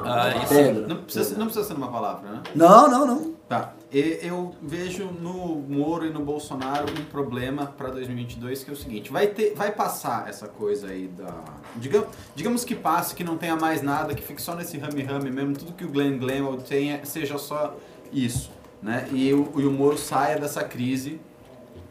[0.05, 0.55] Ah, isso.
[0.55, 0.88] Pedro.
[0.88, 2.43] Não precisa, não precisa ser numa palavra, né?
[2.55, 3.38] Não, não, não.
[3.49, 3.73] Tá.
[3.91, 9.11] Eu vejo no Moro e no Bolsonaro um problema para 2022 que é o seguinte:
[9.11, 11.33] vai ter, vai passar essa coisa aí da,
[11.77, 15.57] digamos, digamos que passe, que não tenha mais nada, que fique só nesse rame-rame mesmo,
[15.57, 17.75] tudo que o Glenn Glenn tenha seja só
[18.12, 18.51] isso,
[18.83, 19.09] né?
[19.12, 21.19] E o, e o Moro saia dessa crise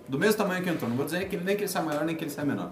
[0.08, 0.88] do mesmo tamanho que entrou.
[0.88, 2.72] Não vou dizer que, nem que ele saia maior nem que ele saia menor.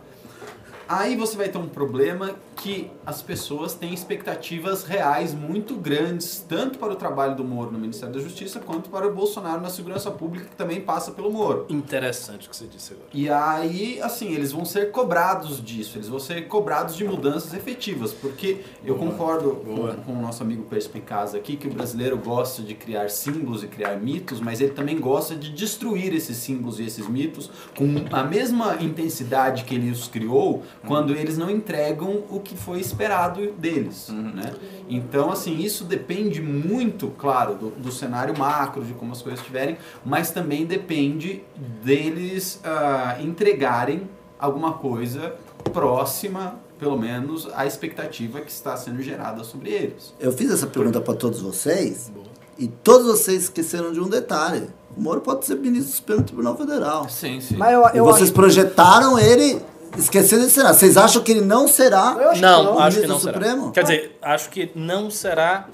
[0.88, 6.80] Aí você vai ter um problema que as pessoas têm expectativas reais muito grandes, tanto
[6.80, 10.10] para o trabalho do Moro no Ministério da Justiça, quanto para o Bolsonaro na segurança
[10.12, 11.65] pública, que também passa pelo Moro.
[11.69, 13.10] Interessante o que você disse agora.
[13.13, 18.13] E aí, assim, eles vão ser cobrados disso, eles vão ser cobrados de mudanças efetivas,
[18.13, 19.93] porque eu concordo Boa.
[19.95, 23.67] com, com o nosso amigo perspicaz aqui que o brasileiro gosta de criar símbolos e
[23.67, 28.24] criar mitos, mas ele também gosta de destruir esses símbolos e esses mitos com a
[28.24, 34.10] mesma intensidade que ele os criou quando eles não entregam o que foi esperado deles,
[34.10, 34.54] né?
[34.89, 39.78] Então, assim, isso depende muito, claro, do, do cenário macro, de como as coisas estiverem,
[40.06, 41.43] mas também depende
[41.84, 45.36] deles ah, entregarem alguma coisa
[45.74, 50.13] próxima, pelo menos, à expectativa que está sendo gerada sobre eles.
[50.19, 52.12] Eu fiz essa pergunta para todos vocês
[52.58, 54.67] e todos vocês esqueceram de um detalhe.
[54.95, 57.10] O Moro pode ser ministro do Supremo Tribunal Federal.
[57.10, 57.58] Sim, sim.
[57.58, 59.62] Mas eu, E eu vocês acho, projetaram ele
[59.97, 60.73] esquecendo de será.
[60.73, 62.79] Vocês acham que ele não será Eu acho que Não, não.
[62.79, 63.34] acho que ministro não será.
[63.34, 63.71] Supremo?
[63.71, 65.67] Quer dizer, acho que não será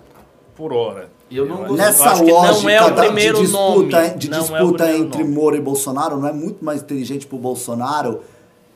[0.55, 1.09] por hora.
[1.31, 4.17] Eu não gosto- Nessa eu acho que lógica não é o primeiro de disputa, nome.
[4.17, 5.33] de Não é o disputa entre nome.
[5.35, 8.21] Moro e Bolsonaro, não é muito mais inteligente pro Bolsonaro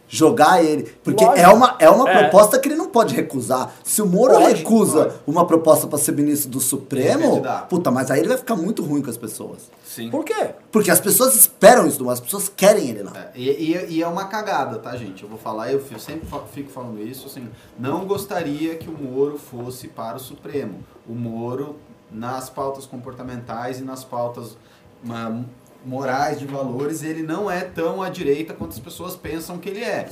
[0.08, 0.84] jogar ele?
[1.04, 1.46] Porque Lógico.
[1.48, 2.20] é uma, é uma É.
[2.20, 3.74] proposta que ele não pode recusar.
[3.84, 5.16] Se o Moro Pode, recusa pode.
[5.28, 9.02] uma proposta para ser ministro do Supremo, puta, mas aí ele vai ficar muito ruim
[9.02, 9.70] com as pessoas.
[9.86, 10.10] Sim.
[10.10, 10.50] Por quê?
[10.72, 13.12] Porque as pessoas esperam isso, do Moro, as pessoas querem ele lá.
[13.16, 15.24] É, E, e- e é uma cagada, tá, gente?
[15.24, 17.48] Eu vou falar, eu fi- sempre fico falando isso, assim,
[17.80, 20.80] não gostaria que o Moro fosse para o Supremo.
[21.08, 21.78] O Moro,
[22.12, 24.58] nas pautas comportamentais e nas pautas
[25.04, 25.42] ma-
[25.86, 29.84] morais de valores, ele não é tão à direita quanto as pessoas pensam que ele
[29.84, 30.08] é.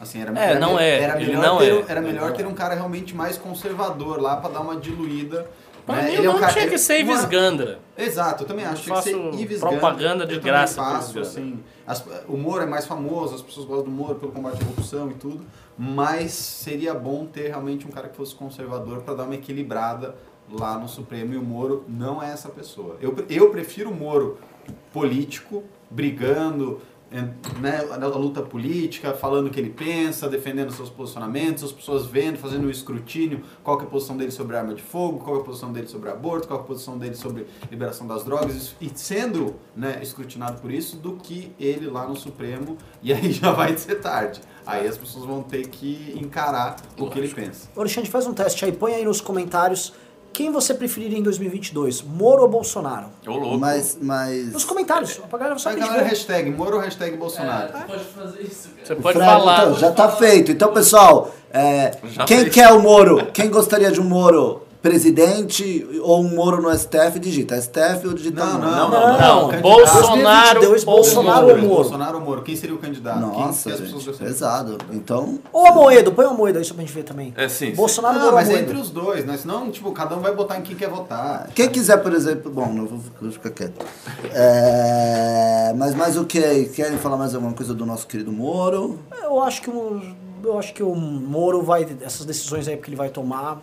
[0.00, 1.00] Assim, era, É, era não me- é.
[1.02, 1.74] Era melhor, não ter, é.
[1.74, 2.48] um- era melhor não ter é.
[2.48, 5.46] um cara realmente mais conservador lá pra dar uma diluída.
[5.86, 6.02] Pra né?
[6.04, 7.78] mim, Ele é um não cara- tinha que ser Ives uma- Gandra.
[7.96, 9.02] Exato, eu também acho que tinha que
[9.34, 10.26] ser Ives propaganda Gandra.
[10.26, 13.90] de Eu graça faço, assim, as- o Moro é mais famoso, as pessoas gostam do
[13.90, 15.44] Moro pelo combate à corrupção e tudo,
[15.78, 20.14] mas seria bom ter realmente um cara que fosse conservador para dar uma equilibrada
[20.50, 22.96] lá no Supremo e o Moro não é essa pessoa.
[23.00, 24.38] Eu, eu prefiro o Moro
[24.92, 26.80] político, brigando,
[27.12, 32.06] en- né, na luta política, falando o que ele pensa, defendendo seus posicionamentos, as pessoas
[32.06, 35.40] vendo, fazendo um escrutínio, qual é a posição dele sobre arma de fogo, qual é
[35.40, 38.90] a posição dele sobre aborto, qual é a posição dele sobre liberação das drogas, e
[38.94, 43.76] sendo né, escrutinado por isso, do que ele lá no Supremo, e aí já vai
[43.76, 44.40] ser tarde.
[44.66, 47.68] Aí as pessoas vão ter que encarar o que ele pensa.
[47.76, 49.92] Ô, Alexandre, faz um teste aí, põe aí nos comentários
[50.34, 53.06] quem você preferiria em 2022, Moro ou Bolsonaro?
[53.26, 53.58] Ô, louco.
[53.58, 57.72] Mas, mas Nos comentários, a galera só que galera, hashtag Moro, hashtag Bolsonaro.
[57.86, 58.86] pode fazer isso, cara.
[58.86, 59.62] Você pode Fred- falar.
[59.62, 60.50] então, já tá feito.
[60.52, 61.92] Então, pessoal, é,
[62.26, 62.52] quem fez.
[62.54, 63.26] quer o Moro?
[63.32, 67.18] Quem gostaria de um Moro presidente ou um Moro no STF?
[67.18, 68.70] Digita STF ou digita Não, Moro?
[68.70, 69.62] não, Não, Não, candidato.
[69.62, 71.54] Bolsonaro 2022, ou Bolsonaro Moro?
[71.54, 71.74] ou Moro?
[71.82, 72.42] Bolsonaro ou Moro?
[72.42, 73.18] Quem seria o candidato?
[73.18, 74.76] Quem- Nossa, quem gente, pesado.
[74.92, 77.32] Então, Ou a Moedo, põe a Moedo aí só pra gente ver também.
[77.34, 77.70] É, sim.
[77.74, 79.38] Bolsonaro Não, Moro mas é entre os dois, né?
[79.38, 81.48] Senão, tipo, cada um vai botar em quem quer votar.
[81.54, 82.50] quem quiser, por exemplo...
[82.50, 83.84] Bom, não vou, vou ficar quieto.
[84.32, 86.66] É, mas mais o que?
[86.74, 88.98] Querem falar mais alguma coisa do nosso querido Moro?
[89.22, 90.00] Eu acho que o,
[90.44, 91.86] eu acho que o Moro vai.
[92.02, 93.62] Essas decisões aí que ele vai tomar.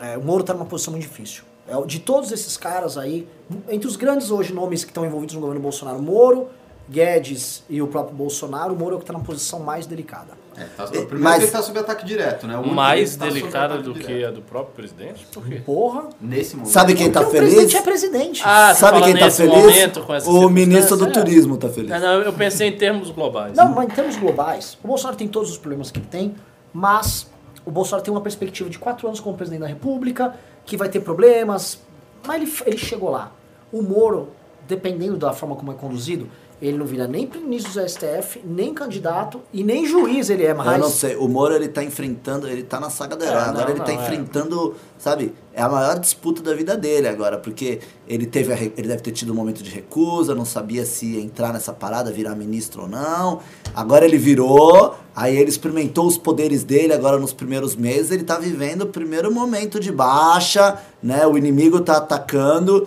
[0.00, 1.42] É, o Moro tá numa posição muito difícil.
[1.68, 3.28] É, de todos esses caras aí,
[3.68, 6.48] entre os grandes hoje nomes que estão envolvidos no governo Bolsonaro, Moro,
[6.88, 10.40] Guedes e o próprio Bolsonaro, o Moro é o que tá na posição mais delicada.
[10.56, 12.56] É, tá, É, primeiro mas- que ele tá sob ataque direto, né?
[12.56, 14.28] Mais que tá delicada do que direto.
[14.28, 15.24] a do próprio presidente?
[15.32, 15.62] Por quê?
[15.64, 16.08] Porra.
[16.20, 16.72] Nesse momento.
[16.72, 17.54] Sabe quem tá Porque o feliz?
[17.54, 18.42] presidente é presidente.
[18.44, 19.54] Ah, Sabe quem tá nesse feliz?
[19.56, 21.24] momento, com essa o ministro do circunstância?
[21.24, 21.90] turismo tá feliz.
[21.92, 23.56] É, não, eu pensei em termos globais.
[23.56, 26.34] Não, mas em termos globais, o Bolsonaro tem todos os problemas que ele tem,
[26.72, 27.30] mas
[27.70, 30.34] o Bolsonaro tem uma perspectiva de quatro anos como presidente da República,
[30.66, 31.80] que vai ter problemas,
[32.26, 33.32] mas ele, ele chegou lá.
[33.72, 34.30] O Moro,
[34.66, 36.28] dependendo da forma como é conduzido,
[36.60, 40.72] ele não vira nem ministro do STF, nem candidato e nem juiz ele é mais.
[40.72, 43.64] Eu não sei, o Moro ele tá enfrentando, ele tá na saga herói, É, agora
[43.64, 44.02] não, ele tá não, é.
[44.02, 49.02] enfrentando, sabe, é a maior disputa da vida dele agora, porque ele teve ele deve
[49.02, 52.88] ter tido um momento de recusa, não sabia se entrar nessa parada, virar ministro ou
[52.88, 53.40] não.
[53.74, 58.38] Agora ele virou, aí ele experimentou os poderes dele agora nos primeiros meses, ele tá
[58.38, 61.26] vivendo o primeiro momento de baixa, né?
[61.26, 62.86] O inimigo tá atacando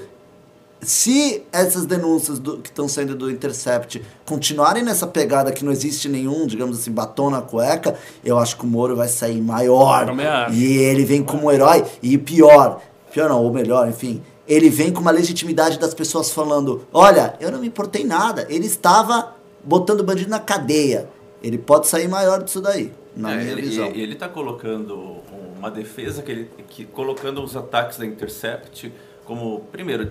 [0.86, 6.08] se essas denúncias do- que estão saindo do Intercept continuarem nessa pegada que não existe
[6.10, 10.06] nenhum, digamos assim, batom na cueca, eu acho que o Moro vai sair maior.
[10.54, 11.84] E ele vem como herói.
[12.02, 16.86] E pior, pior não, ou melhor, enfim, ele vem com uma legitimidade das pessoas falando:
[16.94, 21.08] olha, eu não me importei nada, ele estava botando o bandido na cadeia.
[21.42, 23.92] Ele pode sair maior disso daí, na É, minha ele, visão.
[23.94, 25.18] e- ele está colocando
[25.58, 28.92] uma defesa que ele que colocando os ataques da Intercept
[29.26, 30.04] como primeiro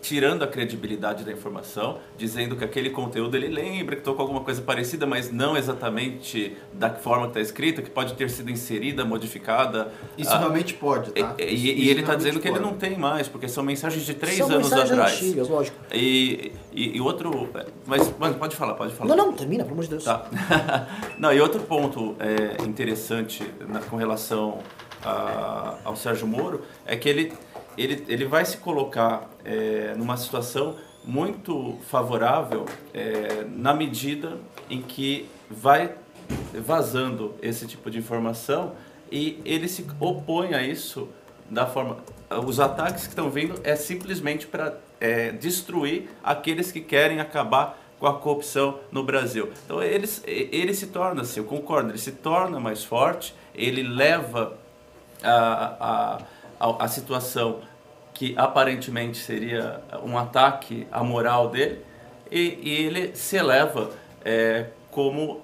[0.00, 4.62] tirando a credibilidade da informação, dizendo que aquele conteúdo ele lembra que tocou alguma coisa
[4.62, 9.92] parecida, mas não exatamente da forma que está escrita, que pode ter sido inserida, modificada.
[10.16, 11.34] Isso Ah, realmente pode, e, tá?
[11.38, 14.14] e- Isso e ele está dizendo que ele não tem mais, porque são mensagens de
[14.14, 15.14] três São anos mensagens atrás.
[15.16, 15.76] antigas, lógico.
[15.92, 17.48] E, e, e outro.
[17.86, 19.14] Mas, mano, pode falar, pode falar.
[19.14, 20.04] Não, não, termina, pelo amor de Deus.
[20.04, 20.26] Tá.
[21.18, 24.58] Não, e outro ponto é, interessante na- com relação
[25.04, 27.32] a- ao Sérgio Moro é que ele,
[27.76, 35.28] ele, ele vai se colocar é, numa situação muito favorável é, na medida em que
[35.50, 35.94] vai
[36.54, 38.72] vazando esse tipo de informação
[39.10, 41.08] e ele se opõe a isso
[41.50, 41.96] da forma.
[42.46, 44.78] Os ataques que estão vindo é simplesmente para
[45.40, 49.50] destruir aqueles que querem acabar com a corrupção no Brasil.
[49.64, 54.56] Então ele, ele se torna, assim, eu concordo, ele se torna mais forte, ele leva
[55.22, 55.32] a,
[55.80, 56.22] a,
[56.60, 57.60] a, a situação
[58.20, 61.80] que aparentemente seria um ataque à moral dele
[62.30, 65.40] e, e ele se eleva é, como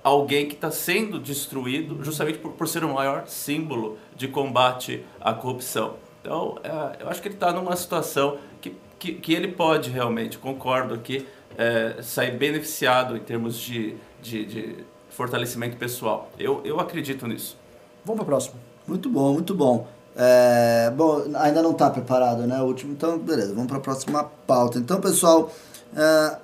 [0.00, 5.34] alguém que está sendo destruído justamente por, por ser o maior símbolo de combate à
[5.34, 5.96] corrupção.
[6.22, 10.38] Então, é, eu acho que ele está numa situação que, que, que ele pode realmente,
[10.38, 11.26] concordo aqui,
[11.58, 14.76] é, sair beneficiado em termos de, de, de
[15.08, 16.30] fortalecimento pessoal.
[16.38, 17.58] Eu, eu acredito nisso.
[18.04, 18.54] Vamos pro próximo.
[18.86, 19.88] Muito bom, muito bom.
[20.16, 22.60] É, bom, ainda não está preparado, né?
[22.60, 24.78] O último, então, beleza, vamos para a próxima pauta.
[24.78, 25.50] Então, pessoal,
[25.96, 26.36] é,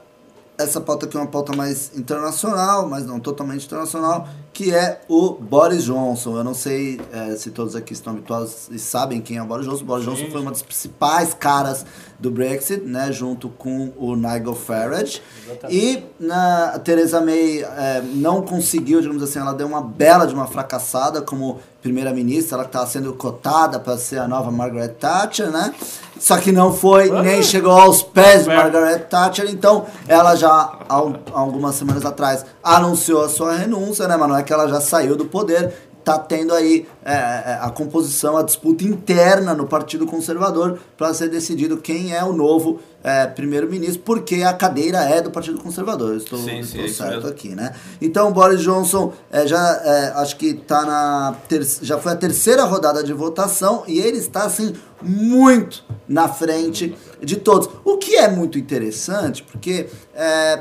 [0.59, 5.33] essa pauta aqui é uma pauta mais internacional, mas não totalmente internacional, que é o
[5.33, 6.38] Boris Johnson.
[6.38, 9.66] Eu não sei é, se todos aqui estão habituados e sabem quem é o Boris
[9.66, 9.83] Johnson.
[9.83, 11.85] O Boris Johnson foi uma das principais caras
[12.19, 13.12] do Brexit, né?
[13.12, 15.21] Junto com o Nigel Farage.
[15.69, 20.33] E na, a Theresa May é, não conseguiu, digamos assim, ela deu uma bela de
[20.33, 25.73] uma fracassada como primeira-ministra, ela estava sendo cotada para ser a nova Margaret Thatcher, né?
[26.19, 31.03] Só que não foi, nem chegou aos pés de Margaret Thatcher, então ela já, há,
[31.03, 34.16] um- há algumas semanas atrás, anunciou a sua renúncia, né?
[34.16, 38.37] Não é que ela já saiu do poder, tá tendo aí é, é, a composição,
[38.37, 44.03] a disputa interna no Partido Conservador para ser decidido quem é o novo é, primeiro-ministro,
[44.05, 46.11] porque a cadeira é do Partido Conservador.
[46.13, 47.29] Eu Estou, Sim, sim, estou é isso certo mesmo.
[47.29, 47.73] aqui, né?
[48.01, 52.63] Então, Boris Johnson é, já é, acho que tá na ter- já foi a terceira
[52.63, 57.69] rodada de votação e ele está assim muito na frente de todos.
[57.85, 60.61] O que é muito interessante, porque é,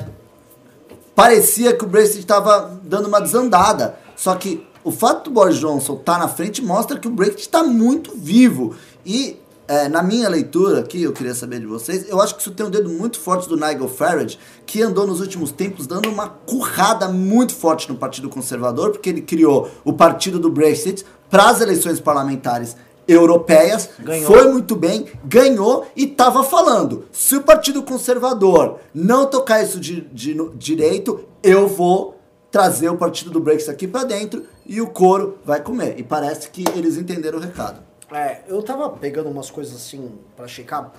[1.16, 3.98] parecia que o Brexit estava dando uma desandada.
[4.16, 7.64] Só que o fato do Boris Johnson estar na frente mostra que o Brexit está
[7.64, 8.76] muito vivo.
[9.06, 12.52] E é, na minha leitura aqui, eu queria saber de vocês, eu acho que isso
[12.52, 16.30] tem um dedo muito forte do Nigel Farage, que andou nos últimos tempos dando uma
[16.30, 21.62] currada muito forte no Partido Conservador, porque ele criou o Partido do Brexit para as
[21.62, 22.76] eleições parlamentares
[23.08, 24.26] europeias, Ganhou.
[24.26, 27.06] foi muito bem, ganhou e tava falando.
[27.12, 32.20] Se o Partido Conservador não tocar isso de, de- direito, eu vou
[32.52, 36.00] trazer o Partido do Brexit aqui pra dentro e o couro vai comer.
[36.00, 37.82] E parece que eles entenderam o recado.
[38.12, 40.92] É, eu tava pegando umas coisas assim pra checar.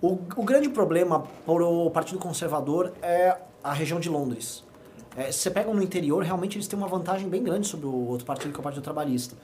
[0.00, 4.64] O, o grande problema para o Partido Conservador é a região de Londres.
[5.16, 8.08] É, se você pega no interior, realmente eles têm uma vantagem bem grande sobre o
[8.08, 9.36] outro partido, que é o Partido Trabalhista.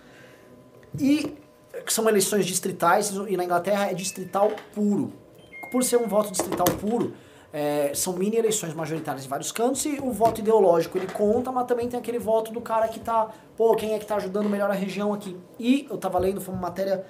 [0.98, 1.34] E
[1.84, 5.12] que são eleições distritais e na Inglaterra é distrital puro.
[5.70, 7.14] Por ser um voto distrital puro,
[7.52, 11.66] é, são mini eleições majoritárias em vários cantos e o voto ideológico ele conta, mas
[11.66, 14.70] também tem aquele voto do cara que tá, pô, quem é que tá ajudando melhor
[14.70, 15.36] a região aqui.
[15.58, 17.06] E eu tava lendo, foi uma matéria,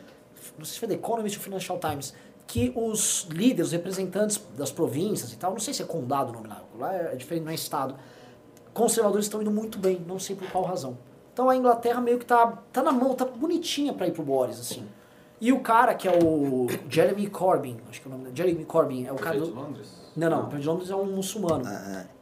[0.56, 2.14] não sei se foi da Economist ou Financial Times,
[2.46, 6.32] que os líderes, os representantes das províncias e tal, não sei se é condado o
[6.32, 7.94] nome lá, lá é diferente, não é estado,
[8.72, 10.96] conservadores estão indo muito bem, não sei por qual razão.
[11.38, 14.58] Então a Inglaterra meio que tá, tá na mão, tá bonitinha pra ir pro Boris,
[14.58, 14.84] assim.
[15.40, 18.64] E o cara que é o Jeremy Corbyn, acho que é o nome dele, Jeremy
[18.64, 19.54] Corbyn, é o cara do...
[19.54, 19.86] Londres?
[20.16, 21.62] Não, não, o de Londres é um muçulmano.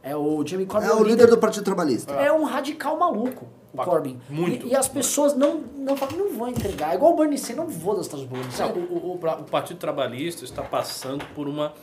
[0.03, 0.87] É o Jeremy Corbyn.
[0.87, 2.13] É o líder do Partido Trabalhista.
[2.13, 4.19] É um radical maluco, o Corbyn.
[4.29, 4.67] muito.
[4.67, 6.91] E, e as pessoas não, não falam, não vão entregar.
[6.91, 8.59] É igual o Bernie Sanders, não vou das Estados Unidos.
[8.59, 11.73] O, o- o pra- o Partido Trabalhista está passando por uma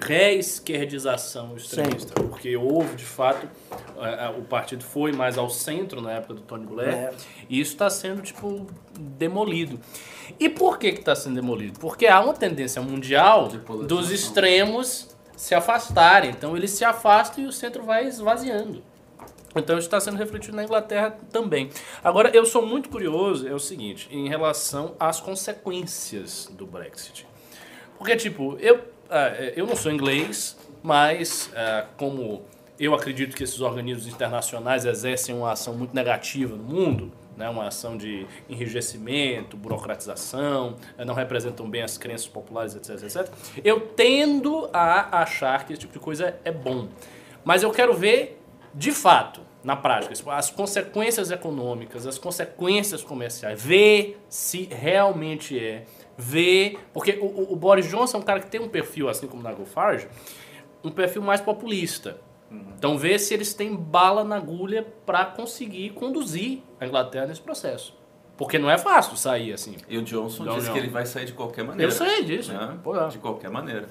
[0.00, 3.46] reesquerdização extremista, porque houve, de fato,
[4.38, 7.12] o partido foi mais ao centro na época do Tony Blair, É.
[7.48, 8.66] e isso está sendo, tipo,
[8.98, 9.78] demolido.
[10.40, 11.78] E por que que está sendo demolido?
[11.78, 17.52] Porque há uma tendência mundial dos extremos se afastarem, então eles se afastam e o
[17.52, 18.82] centro vai esvaziando.
[19.54, 21.68] Então isso está sendo refletido na Inglaterra também.
[22.02, 27.26] Agora, eu sou muito curioso, é o seguinte, em relação às consequências do Brexit.
[27.98, 28.80] Porque, tipo, eu,
[29.56, 32.42] eu não sou inglês, mas ah, como
[32.78, 37.68] eu acredito que esses organismos internacionais exercem uma ação muito negativa no mundo, né, uma
[37.68, 43.32] ação de enrijecimento, burocratização, eh, não representam bem as crenças populares, etc, etc.
[43.64, 46.88] Eu tendo a achar que esse tipo de coisa é bom.
[47.44, 48.40] Mas eu quero ver,
[48.74, 55.84] de fato, na prática, as consequências econômicas, as consequências comerciais, ver se realmente é,
[56.16, 56.78] ver...
[56.92, 59.48] Porque o, o- Boris Johnson é um cara que tem um perfil, assim como o
[59.48, 60.08] Nigel Farage,
[60.84, 62.18] um perfil mais populista.
[62.76, 67.96] Então ver se eles têm bala na agulha para conseguir conduzir a Inglaterra nesse processo.
[68.36, 69.76] Porque não é fácil sair assim.
[69.88, 71.90] E o Johnson disse que ele vai sair de qualquer maneira.
[71.90, 72.52] Eu sei disso.
[72.52, 72.76] né?
[72.84, 73.08] É.
[73.08, 73.88] De qualquer maneira.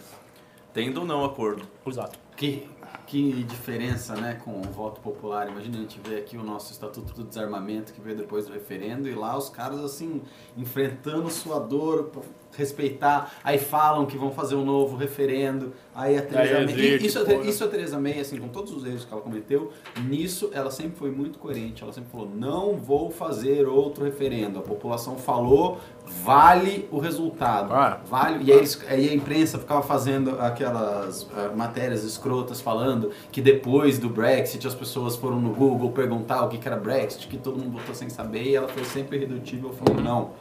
[0.73, 1.63] Tendo ou não acordo.
[1.87, 2.19] Exato.
[2.37, 2.67] Que,
[3.11, 5.49] que diferença, né, com o voto popular.
[5.49, 9.09] Imagina a gente ver aqui o nosso Estatuto do Desarmamento que veio depois do referendo
[9.09, 10.21] e lá os caras, assim,
[10.55, 12.09] enfrentando sua dor,
[12.55, 13.33] respeitar.
[13.43, 15.73] Aí falam que vão fazer um novo referendo.
[15.93, 16.63] Aí a Teresa May...
[16.63, 17.49] existe, Isso, porra.
[17.49, 19.73] isso a Teresa May, assim, com todos os erros que ela cometeu,
[20.07, 21.83] nisso ela sempre foi muito coerente.
[21.83, 24.57] Ela sempre falou, não vou fazer outro referendo.
[24.57, 25.81] A população falou,
[26.23, 27.73] vale o resultado.
[27.73, 27.99] Ah.
[28.09, 28.43] Vale.
[28.43, 33.97] E aí, eles- aí a imprensa ficava fazendo aquelas ah, matérias escrotas falando que depois
[33.97, 37.57] do Brexit as pessoas foram no Google perguntar o que, que era Brexit, que todo
[37.57, 40.31] mundo votou sem saber, e ela foi sempre irredutível, falando, não,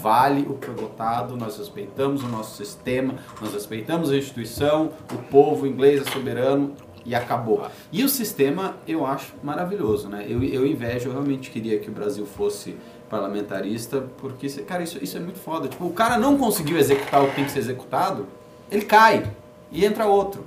[0.00, 5.18] vale o que foi votado, nós respeitamos o nosso sistema, nós respeitamos a instituição, o
[5.30, 6.72] povo inglês é soberano,
[7.06, 7.66] e acabou.
[7.90, 10.26] E o sistema eu acho maravilhoso, né?
[10.28, 12.76] Eu, eu invejo, eu realmente queria que o Brasil fosse
[13.08, 15.68] parlamentarista, porque, isso- cara, isso, isso é muito foda.
[15.68, 18.26] Tipo, o cara não conseguiu executar o que tem que ser executado,
[18.70, 19.24] ele cai
[19.72, 20.44] e entra outro.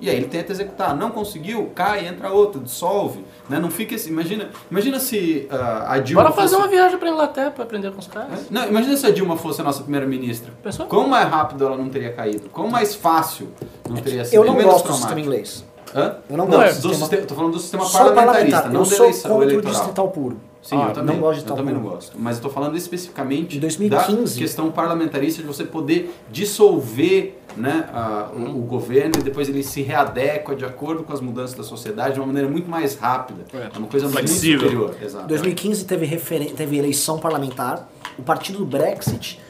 [0.00, 3.60] E aí ele tenta executar, não conseguiu, cai, entra outro, dissolve, né?
[3.60, 7.08] Não fica assim, imagina, imagina se ah, a Dilma Bora fazer fosse- uma viagem pra
[7.08, 8.50] Inglaterra pra aprender com os caras.
[8.50, 10.52] não, imagina se a Dilma fosse a nossa primeira-ministra.
[10.60, 10.86] Pensou?
[10.86, 12.48] Quão mais rápido ela não teria caído?
[12.50, 13.48] Quão mais fácil
[13.88, 14.34] não teria sido?
[14.34, 15.64] Eu não menos gosto do sistema inglês.
[15.94, 16.16] Hã?
[16.28, 18.72] Eu não Não, gosto do do sistema- sistema, tô falando do sistema Só parlamentarista, parlamentar.
[18.72, 19.72] não Eu da sou eleição contra o eleitoral.
[19.74, 20.36] distrital puro.
[20.62, 21.16] Sim, Ah, eu também.
[21.16, 22.16] Não gosto de eu também não gosto.
[22.16, 24.34] Mas eu tô falando especificamente Em 2015.
[24.34, 29.62] da questão parlamentarista de você poder dissolver né, a- o, o governo e depois ele
[29.62, 33.44] se readequa de acordo com as mudanças da sociedade de uma maneira muito mais rápida.
[33.52, 33.70] É.
[33.74, 34.60] É uma coisa Flexível.
[34.60, 34.96] muito superior.
[35.02, 35.24] Exato.
[35.24, 37.88] Em 2015 teve, referen- teve eleição parlamentar.
[38.18, 39.40] O partido do Brexit,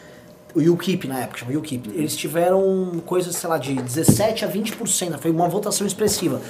[0.54, 5.18] o UKIP na época, chama UKIP, eles tiveram coisas, sei lá, de 17 a 20%.
[5.18, 6.40] Foi uma votação expressiva.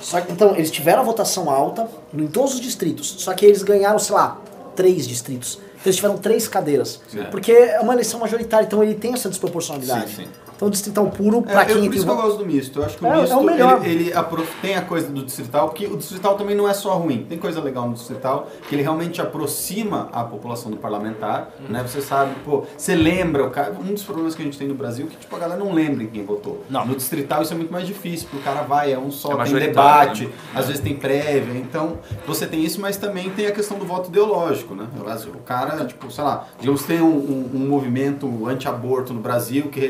[0.00, 3.16] Só que, então, eles tiveram a votação alta em todos os distritos.
[3.18, 4.40] Só que eles ganharam, sei lá,
[4.74, 5.54] três distritos.
[5.54, 7.00] Então eles tiveram três cadeiras.
[7.08, 7.24] Sim.
[7.30, 10.10] Porque é uma eleição majoritária, então ele tem essa desproporcionalidade.
[10.10, 10.28] Sim, sim.
[10.60, 12.80] Então o distrital puro, É, pra eu, quem por isso que eu gosto do misto.
[12.80, 13.80] Eu acho que o É, é o misto melhor.
[13.82, 17.24] ele, ele tem a coisa do distrital, porque o distrital também não é só ruim.
[17.26, 21.72] Tem coisa legal no distrital, que ele realmente aproxima a população do parlamentar, Uhum.
[21.72, 21.82] né?
[21.86, 23.72] Você sabe, pô, você lembra o cara.
[23.72, 25.72] Um dos problemas que a gente tem no Brasil é que tipo, a galera não
[25.72, 26.62] lembra em quem votou.
[26.68, 26.84] Não.
[26.84, 29.44] No distrital isso é muito mais difícil, porque o cara vai, é um só, É
[29.44, 30.32] tem debate, né?
[30.54, 31.54] às vezes tem prévia.
[31.58, 31.94] Então,
[32.26, 34.86] você tem isso, mas também tem a questão do voto ideológico, né?
[35.34, 39.80] O cara, tipo, sei lá, digamos, tem um, um- um movimento anti-aborto no Brasil que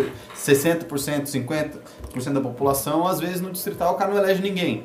[0.00, 4.84] represente 60%, 50% da população, às vezes no distrital o cara não elege ninguém.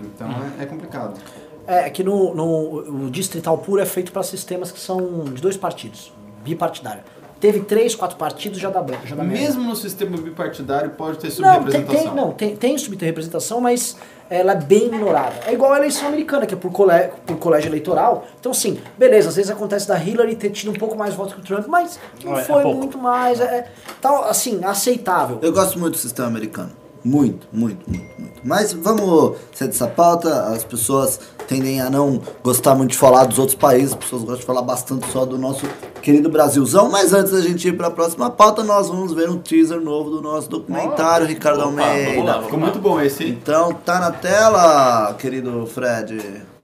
[0.00, 1.18] Então é, é complicado.
[1.66, 5.40] É, é que no, no o distrital puro é feito para sistemas que são de
[5.40, 6.12] dois partidos,
[6.44, 7.02] bipartidário.
[7.38, 9.40] Teve três, quatro partidos, já dá, branco, já dá merda.
[9.42, 12.04] Mesmo no sistema bipartidário pode ter Não, tem, subrepresentação.
[12.04, 13.96] tem, não tem, tem subrepresentação, mas
[14.30, 15.34] ela é bem minorada.
[15.46, 16.92] É igual a eleição americana, que é por, cole,
[17.26, 18.24] por colégio eleitoral.
[18.38, 21.40] Então, sim, beleza, às vezes acontece da Hillary ter tido um pouco mais votos que
[21.40, 22.78] o Trump, mas não É, é foi pouco.
[22.78, 23.40] muito mais.
[23.40, 23.68] É, é,
[24.00, 25.40] tal, assim, aceitável.
[25.42, 26.70] Eu gosto muito do sistema americano.
[27.04, 28.40] Muito, muito, muito, muito.
[28.44, 30.44] Mas vamos sair dessa pauta.
[30.46, 33.92] As pessoas tendem a não gostar muito de falar dos outros países.
[33.92, 35.66] As pessoas gostam de falar bastante só do nosso
[36.02, 36.90] querido Brasilzão.
[36.90, 40.10] Mas antes da gente ir para a próxima pauta, nós vamos ver um teaser novo
[40.10, 42.10] do nosso documentário, Ricardo Opa, Almeida.
[42.10, 43.38] vamos lá, vamos Ficou muito bom esse, hein?
[43.42, 46.59] Então tá na tela, querido Fred.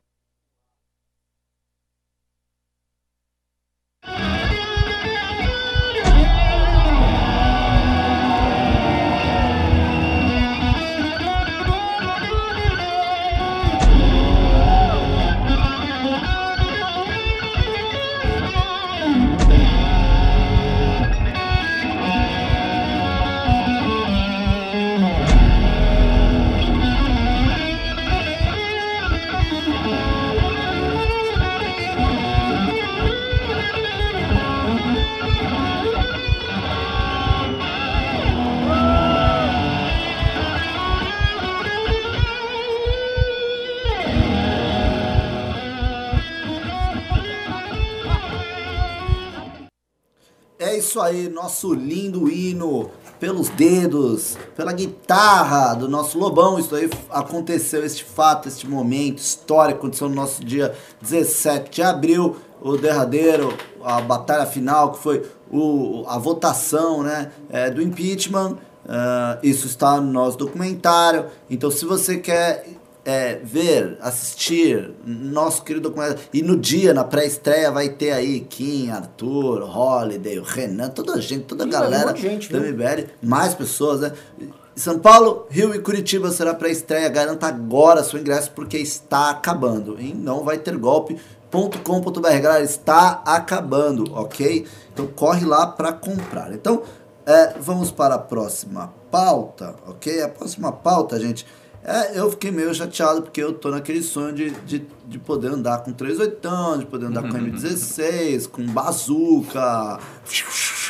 [50.77, 56.59] É isso aí, nosso lindo hino pelos dedos, pela guitarra do nosso Lobão.
[56.59, 62.37] Isso aí aconteceu, este fato, este momento histórico, aconteceu no nosso dia 17 de abril,
[62.61, 68.59] o derradeiro, a batalha final, que foi o, a votação né, é, do impeachment.
[68.87, 71.25] Ah, isso está no nosso documentário.
[71.49, 72.69] Então, se você quer
[73.07, 76.21] é, ver, assistir nosso querido documentário.
[76.35, 81.21] E no dia, na pré-estreia, vai ter aí Kim, Arthur, Holiday, o Renan, toda a
[81.21, 82.73] gente, toda a galera um gente, da viu?
[82.73, 84.13] MBL, mais pessoas, né?
[84.75, 87.09] São Paulo, Rio e Curitiba será pré-estreia.
[87.09, 90.01] Garanta agora seu ingresso porque está acabando.
[90.01, 94.67] E não vai ter golpe.com.br, galera, está acabando, ok?
[94.93, 96.53] Então corre lá para comprar.
[96.53, 96.83] Então,
[97.25, 100.23] é, vamos para a próxima pauta, ok?
[100.23, 101.47] A próxima pauta, gente.
[101.89, 105.85] É, eu fiquei meio chateado porque eu tô naquele sonho de, de, de poder andar
[105.85, 110.01] com 38, de poder andar com M16, com bazuca,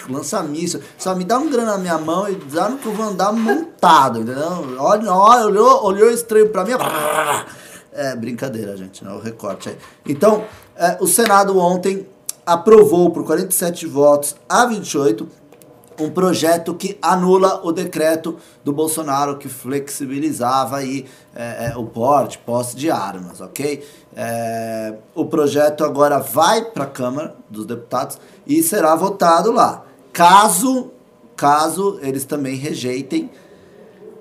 [0.09, 0.80] lança-míssil.
[0.97, 4.20] Só me dá um grana na minha mão e sabe que eu vou andar montado,
[4.20, 4.76] entendeu?
[4.78, 6.72] Olha, olha olhou, olhou estranho pra mim.
[7.92, 9.76] É brincadeira, gente, não é o recorte aí.
[10.07, 12.07] Então, é, o Senado ontem
[12.47, 15.28] aprovou por 47 votos a 28
[15.99, 22.38] um projeto que anula o decreto do Bolsonaro que flexibilizava aí é, é, o porte,
[22.38, 23.86] posse de armas, ok?
[24.14, 29.84] É, o projeto agora vai para a Câmara dos Deputados e será votado lá.
[30.12, 30.90] Caso,
[31.36, 33.30] caso eles também rejeitem,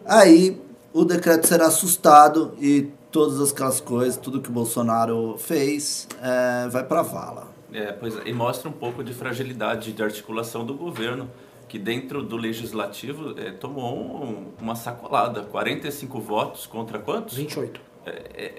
[0.06, 0.62] aí
[0.94, 6.84] o decreto será assustado e todas aquelas coisas, tudo que o Bolsonaro fez, é, vai
[6.84, 7.48] para vala.
[7.72, 11.30] É, pois é, e mostra um pouco de fragilidade de articulação do governo,
[11.68, 15.42] que dentro do legislativo é, tomou um- uma sacolada.
[15.44, 17.36] 45 votos contra quantos?
[17.36, 17.82] 28.
[18.06, 18.10] É,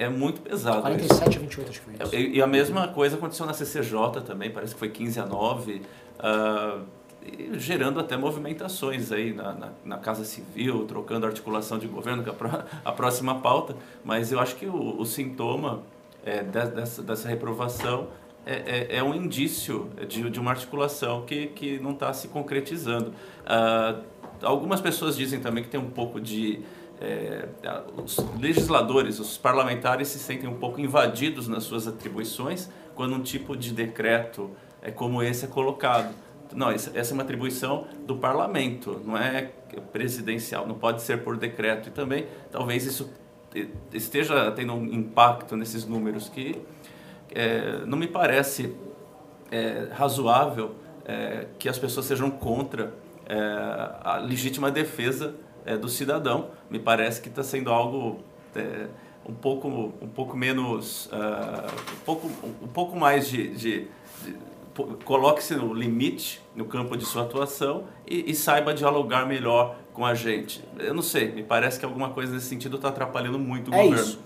[0.00, 0.78] é- é muito pesado.
[0.78, 1.06] isso.
[1.08, 2.14] 47 a 28, acho que foi isso.
[2.16, 5.82] E, e a mesma coisa aconteceu na CCJ também, parece que foi 15 a 9,
[6.18, 6.78] ah,
[7.24, 12.28] e gerando até movimentações aí na, na, na Casa Civil, trocando articulação de governo, que
[12.28, 13.76] é a, pró- a próxima pauta.
[14.04, 15.82] Mas eu acho que o, o sintoma
[16.24, 18.08] é, de- dessa, dessa reprovação
[18.46, 18.54] é,
[18.94, 23.12] é- é um indício de, de uma articulação que, que não está se concretizando.
[23.44, 23.96] Ah,
[24.42, 26.60] algumas pessoas dizem também que tem um pouco de
[27.00, 27.46] é,
[28.02, 33.54] os legisladores, os parlamentares se sentem um pouco invadidos nas suas atribuições quando um tipo
[33.54, 36.14] de decreto é como esse é colocado.
[36.54, 39.50] Não, essa é uma atribuição do parlamento, não é
[39.92, 41.88] presidencial, não pode ser por decreto.
[41.88, 43.10] E também, talvez isso
[43.50, 46.56] te- esteja tendo um impacto nesses números que
[47.34, 48.74] é, não me parece
[49.50, 50.74] é, razoável
[51.04, 52.92] é, que as pessoas sejam contra
[53.28, 53.36] é,
[54.02, 56.48] a legítima defesa é, do cidadão.
[56.70, 58.20] Me parece que está sendo algo
[58.54, 58.86] é,
[59.28, 59.68] um pouco
[60.00, 62.30] um pouco menos ah, um pouco
[62.62, 63.88] um pouco mais de, de-
[64.24, 64.36] de-
[65.04, 70.14] coloque-se no limite no campo de sua atuação e, e saiba dialogar melhor com a
[70.14, 70.62] gente.
[70.78, 73.82] Eu não sei, me parece que alguma coisa nesse sentido está atrapalhando muito o É
[73.82, 74.04] governo.
[74.04, 74.20] isso.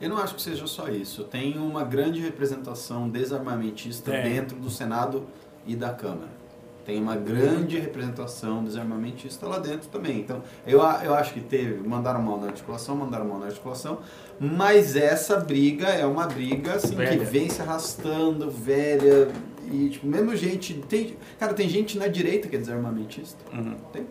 [0.00, 1.24] Eu não acho que seja só isso.
[1.24, 4.22] Tem uma grande representação desarmamentista Tem.
[4.22, 5.26] dentro do Senado
[5.66, 6.40] e da Câmara.
[6.84, 10.18] Tem uma grande representação desarmamentista lá dentro também.
[10.18, 13.98] Então, eu, eu acho que teve, mandaram mal na articulação, mandaram mal na articulação,
[14.40, 19.28] mas essa briga é uma briga assim, que vem se arrastando, velha,
[19.70, 20.74] e tipo, mesmo gente.
[20.88, 23.38] Tem, cara, tem gente na direita que é desarmamentista.
[23.52, 23.76] Uhum.
[23.92, 24.06] Tem.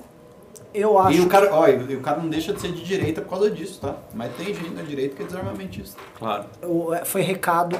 [0.74, 1.18] Eu acho.
[1.18, 3.50] E o cara, ó, e o cara não deixa de ser de direita por causa
[3.50, 3.96] disso, tá?
[4.14, 6.00] Mas tem gente na direita que é desarmamentista.
[6.18, 6.46] Claro.
[6.94, 7.80] é, foi recado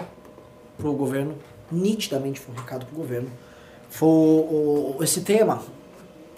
[0.78, 1.36] pro governo,
[1.72, 3.30] nitidamente foi um recado pro governo.
[3.90, 5.62] Foi o- o- esse tema,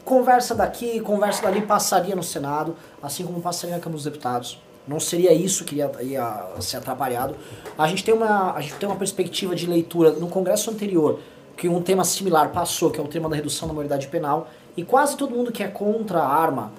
[0.04, 4.60] conversa daqui, conversa dali, passaria no Senado, assim como passaria na Câmara dos Deputados.
[4.88, 7.36] Não seria isso que ia, ia ser atrapalhado.
[7.78, 11.20] A gente, tem uma, a gente tem uma perspectiva de leitura no Congresso anterior,
[11.56, 14.84] que um tema similar passou, que é o tema da redução da maioridade penal, e
[14.84, 16.72] quase todo mundo que é contra a arma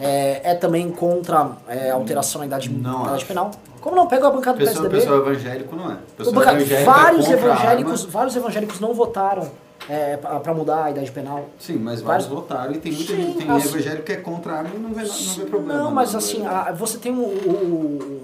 [0.00, 3.26] é, é também contra é, alteração na idade, Não idade acho.
[3.26, 3.50] penal.
[3.80, 4.06] Como não?
[4.08, 5.00] Pega a bancada do Pessoal, PSDB.
[5.00, 5.96] pessoal evangélico não é.
[6.16, 9.48] Pessoal evangélico é vários a evangélicos, vários evangélicos não votaram
[9.88, 11.44] é, para mudar a idade penal.
[11.58, 14.16] Sim, mas vários- vários votaram e tem muita Sim, gente, tem assim- evangélico que é
[14.16, 15.82] contra a arma e não vê, não vê problema.
[15.82, 18.22] Não, mas assim, a- você tem o, o,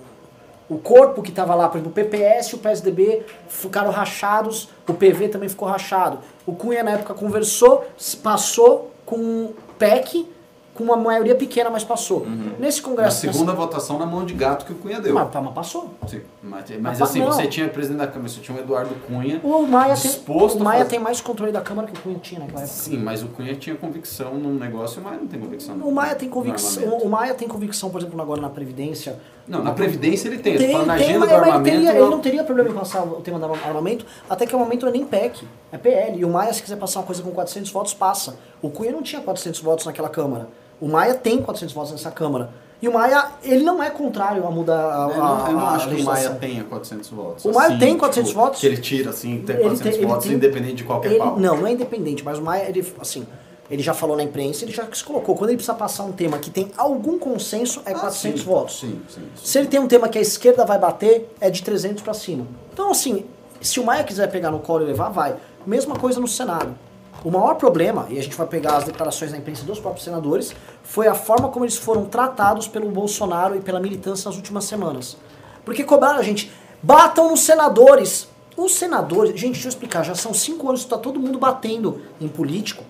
[0.69, 4.93] o corpo que estava lá, por exemplo, o PPS e o PSDB ficaram rachados, o
[4.95, 6.19] PV também ficou rachado.
[6.45, 7.85] O Cunha na época conversou,
[8.23, 10.27] passou com o PEC
[10.75, 12.27] com uma maioria pequena, mas passou.
[12.59, 13.21] Nesse Na Congresso...
[13.21, 15.13] segunda votação na mão de gato que o Cunha deu.
[15.15, 15.91] Mas, mas passou.
[16.09, 17.27] Sim, mas, mas Mas assim, não.
[17.27, 19.39] você tinha presidente da Câmara, você tinha o Eduardo Cunha.
[19.45, 22.03] O Maia, tem, Disposto o a Maia fazer- tem mais controle da Câmara que o
[22.03, 22.75] Cunha tinha naquela época.
[22.75, 25.77] Sim, mas o Cunha tinha convicção num negócio e o Maia não tem convicção.
[25.77, 29.21] O Maia tem convicção, o Maia tem convicção, por exemplo, agora na Previdência.
[29.49, 30.57] Não, na Previdência ele tem.
[30.57, 31.65] Tem, na tem, agenda mas, do mas ele, armamento.
[31.77, 32.11] teria, ele não.
[32.11, 34.97] não teria problema em passar o tema do armamento, até que o armamento não é
[34.97, 36.19] nem PEC, é PL.
[36.21, 38.37] E o Maia, se quiser passar uma coisa com 400 votos, passa.
[38.63, 40.49] O Cunha não tinha 400 votos naquela Câmara.
[40.81, 42.51] O Maia tem 400 votos nessa Câmara.
[42.81, 45.71] E o Maia, ele não é contrário a mudar a, Eu não, eu não a-
[45.71, 47.45] a acho que o Maia tenha 400 votos.
[47.45, 48.61] O Maia assim, tem 400 votos?
[48.61, 51.19] Que ele tira, assim, tem Ele 400 tem- ele votos, tem- independente de qualquer ele,
[51.19, 51.39] pau.
[51.39, 53.25] Não, não é independente, mas o Maia, ele, assim,
[53.71, 55.35] ele já falou na imprensa, ele já se colocou.
[55.35, 58.81] Quando ele precisa passar um tema que tem algum consenso, é Ah, 400 sim, votos.
[58.81, 59.23] Sim, sim.
[59.37, 62.47] Se ele tem um tema que a esquerda vai bater, é de 300 pra cima.
[62.73, 63.25] Então, assim,
[63.61, 65.37] se o Maia quiser pegar no colo e levar, vai.
[65.67, 66.75] Mesma coisa no Senado.
[67.25, 70.53] O maior problema, e a gente vai pegar as declarações na imprensa dos próprios senadores,
[70.83, 75.17] foi a forma como eles foram tratados pelo Bolsonaro e pela militância nas últimas semanas.
[75.65, 76.51] Porque cobraram a gente,
[76.83, 78.29] batam nos senadores.
[78.57, 82.03] Os senadores, gente, deixa eu explicar, já são cinco anos que tá todo mundo batendo
[82.21, 82.83] em político.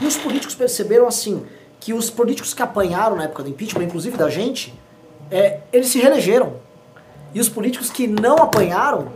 [0.00, 1.44] E os políticos perceberam assim,
[1.78, 4.74] que os políticos que apanharam na época do impeachment, inclusive da gente,
[5.30, 6.54] é, eles se reelegeram.
[7.34, 9.08] E os políticos que não apanharam,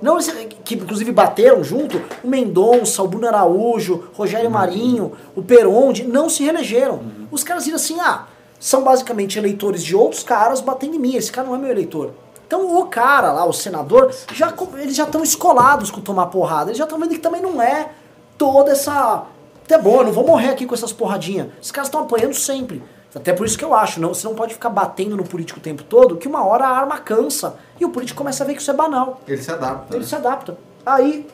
[0.00, 0.18] não
[0.64, 6.42] que inclusive bateram junto, o Mendonça, o Bruno Araújo, Rogério Marinho, o Peronde, não se
[6.42, 7.00] reelegeram.
[7.30, 8.26] Os caras viram assim, ah,
[8.58, 12.12] são basicamente eleitores de outros caras batendo em mim, esse cara não é meu eleitor.
[12.46, 16.78] Então o cara lá, o senador, já, eles já estão escolados com tomar porrada, eles
[16.78, 17.90] já estão vendo que também não é
[18.36, 19.24] toda essa...
[19.72, 21.46] Até bom, eu não vou morrer aqui com essas porradinhas.
[21.62, 22.82] Os caras estão apanhando sempre.
[23.14, 25.62] Até por isso que eu acho, não, você não pode ficar batendo no político o
[25.62, 27.54] tempo todo, que uma hora a arma cansa.
[27.78, 29.20] E o político começa a ver que isso é banal.
[29.28, 29.94] Ele se adapta.
[29.94, 30.08] Ele né?
[30.08, 30.58] se adapta.
[30.84, 31.24] Aí,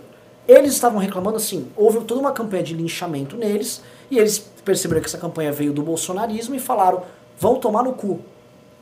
[0.46, 3.80] eles estavam reclamando assim, houve toda uma campanha de linchamento neles,
[4.10, 7.04] e eles perceberam que essa campanha veio do bolsonarismo e falaram,
[7.40, 8.20] vão tomar no cu.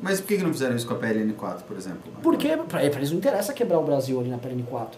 [0.00, 2.12] Mas por que que não fizeram isso com a PLN4, por exemplo?
[2.24, 4.88] Porque pra, pra eles não interessa quebrar o Brasil ali na PLN4.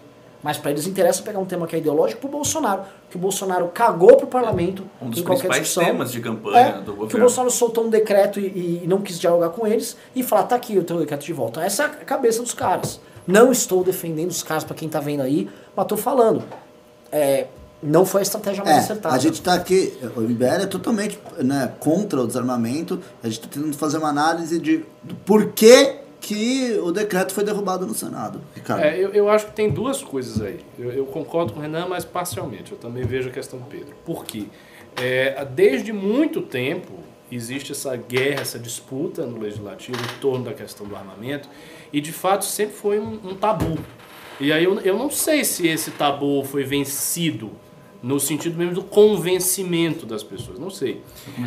[0.47, 2.82] Mas pra eles interessa pegar um tema que é ideológico pro Bolsonaro.
[3.11, 5.84] Que o Bolsonaro cagou pro parlamento Um dos em qualquer principais discussão.
[5.84, 7.20] temas de campanha É, do Que o governo.
[7.20, 10.78] Bolsonaro soltou um decreto e, e não quis dialogar com eles e falar, tá aqui
[10.78, 11.61] o teu decreto de volta.
[11.62, 13.01] Essa é a cabeça dos caras.
[13.26, 16.44] Não estou defendendo os caras pra quem tá vendo aí, mas tô falando.
[17.11, 17.49] É,
[17.82, 19.14] não foi a estratégia mais É, acertada.
[19.16, 23.49] a gente tá aqui, o MBL é totalmente né, contra o desarmamento, a gente tá
[23.51, 28.82] tentando fazer uma análise de do porquê que o decreto foi derrubado no Senado, Ricardo.
[28.82, 30.58] É, eu, eu acho que tem duas coisas aí.
[30.76, 32.72] Eu, eu concordo com o Renan, mas parcialmente.
[32.72, 33.94] Eu também vejo a questão do Pedro.
[34.04, 34.46] Por quê?
[34.96, 36.94] É, desde muito tempo
[37.30, 41.48] existe essa guerra, essa disputa no legislativo em torno da questão do armamento
[41.92, 43.78] e de fato sempre foi um, um tabu.
[44.40, 47.52] E aí eu, eu não sei se esse tabu foi vencido
[48.03, 51.01] no sentido mesmo do convencimento das pessoas, não sei.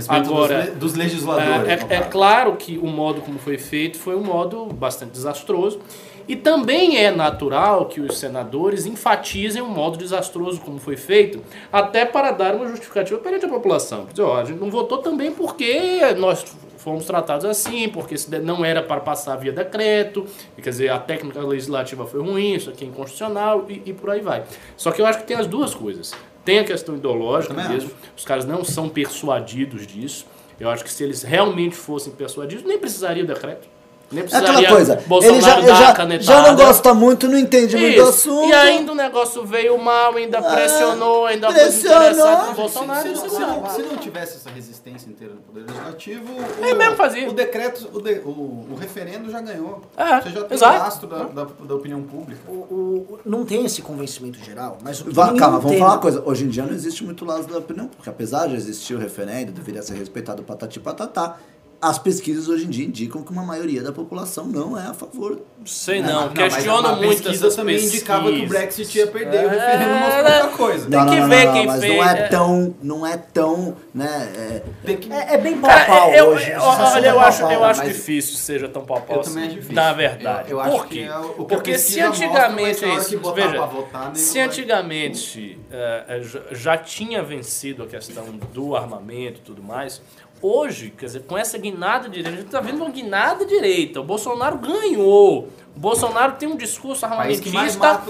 [0.07, 1.69] Agora, dos, le- dos legisladores.
[1.89, 5.79] é, é- é claro que o modo como foi feito foi um modo bastante desastroso.
[6.27, 11.41] E também é natural que os senadores enfatizem o modo desastroso como foi feito,
[11.71, 14.05] até para dar uma justificativa perante a população.
[14.05, 16.45] Dizer, ó, a gente não votou também porque nós
[16.77, 20.23] fomos tratados assim, porque não era para passar via decreto,
[20.55, 24.11] e, quer dizer, a técnica legislativa foi ruim, isso aqui é inconstitucional e, e por
[24.11, 24.43] aí vai.
[24.77, 26.13] Só que eu acho que tem as duas coisas.
[26.43, 30.25] Tem a questão ideológica mesmo, os caras não são persuadidos disso.
[30.59, 33.67] Eu acho que se eles realmente fossem persuadidos, nem precisaria o decreto.
[34.11, 36.23] Nem É aquela coisa, Bolsonaro ele já, já, canetada.
[36.23, 38.09] já não gosta muito, não entende muito do Isso.
[38.09, 38.49] assunto.
[38.49, 41.97] E ainda o negócio veio mal, ainda pressionou, ainda foi pressionou.
[42.09, 43.01] interessado no Se, Bolsonaro.
[43.01, 46.65] se, e não, se, não, se não tivesse essa resistência inteira no Poder Legislativo, o,
[46.65, 47.29] Ele mesmo fazia.
[47.29, 48.29] o decreto, o, de- o,
[48.71, 49.81] o referendo já ganhou.
[49.95, 50.75] É, Você já tem exato.
[50.75, 52.41] o rastro da, da, da opinião pública.
[52.47, 56.23] O- o- não tem esse convencimento geral, mas Vá, calma, vamos falar uma coisa.
[56.25, 59.51] Hoje em dia não existe muito lado da opinião, porque apesar de existir o referendo,
[59.51, 61.37] deveria ser respeitado patati patatá,
[61.81, 65.41] as pesquisas hoje em dia indicam que uma maioria da população não é a favor.
[65.65, 66.11] Sei Né?
[66.11, 68.49] não, mas questiono muito pesquisa essas também indicava que o pesquisas.
[68.59, 70.35] Brexit ia perder, o É, referendo mostrou né?
[70.43, 70.89] outra coisa.
[70.89, 72.27] Tem que ver quem mas fez, não é é.
[72.27, 75.11] tão, não é tão, né, é, Tem que...
[75.11, 76.49] É, é bem pau a pau eu, hoje.
[76.51, 79.21] eu- olha, é eu acho, eu acho difícil que seja tão pau a pau Eu
[79.21, 79.75] assim, também acho difícil.
[79.75, 80.51] Na verdade.
[80.51, 81.01] Eu- eu acho Por que quê?
[81.03, 86.03] é o- o que a Porque se antigamente é isso, veja, votar, se antigamente eh,
[86.07, 90.01] eh, já- já tinha vencido a questão do armamento e tudo mais,
[90.41, 94.01] hoje, quer dizer, com essa guinada direita, a gente tá vendo uma guinada direita.
[94.01, 95.47] O Bolsonaro ganhou.
[95.75, 98.03] O Bolsonaro tem um discurso que armamentista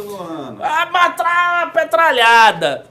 [0.62, 2.86] a matra- petralhada.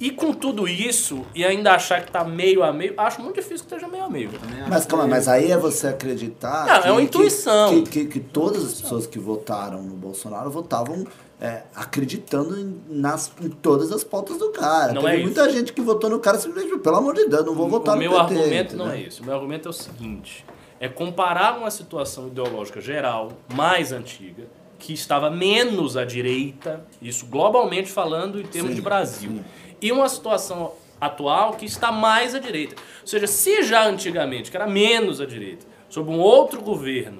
[0.00, 3.58] E com tudo isso, e ainda achar que tá meio a meio, acho muito difícil
[3.66, 4.30] que esteja meio a meio.
[4.68, 6.66] Mas calma, que- mas aí é você acreditar.
[6.66, 7.68] Não, que, é uma que- intuição.
[7.68, 11.06] Que, que, que todas as pessoas que votaram no Bolsonaro votavam
[11.42, 14.92] é, acreditando em, nas, em todas as pautas do cara.
[14.92, 15.24] Não Teve é isso.
[15.24, 17.96] muita gente que votou no cara simplesmente, pelo amor de Deus, não vou votar o
[17.96, 18.22] no meu PT.
[18.22, 19.24] argumento não é isso.
[19.24, 20.46] O meu argumento é o seguinte:
[20.78, 24.44] é comparar uma situação ideológica geral, mais antiga,
[24.78, 29.44] que estava menos à direita, isso globalmente falando em termos Sim, de Brasil,
[29.80, 32.76] e uma situação atual que está mais à direita.
[33.00, 37.18] Ou seja, se já antigamente, que era menos à direita, sob um outro governo,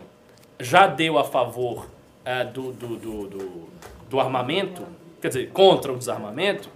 [0.61, 1.89] já deu a favor
[2.25, 3.72] ah, do, do, do, do,
[4.13, 4.83] do armamento,
[5.23, 6.69] quer dizer, contra o desarmamento,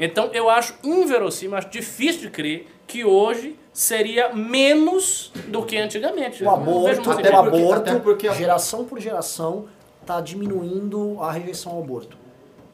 [0.00, 6.42] então eu acho inverossímil, acho difícil de crer que hoje seria menos do que antigamente.
[6.42, 9.66] O aborto, até o aborto até porque a- geração por geração,
[10.04, 12.16] tá diminuindo a rejeição ao aborto.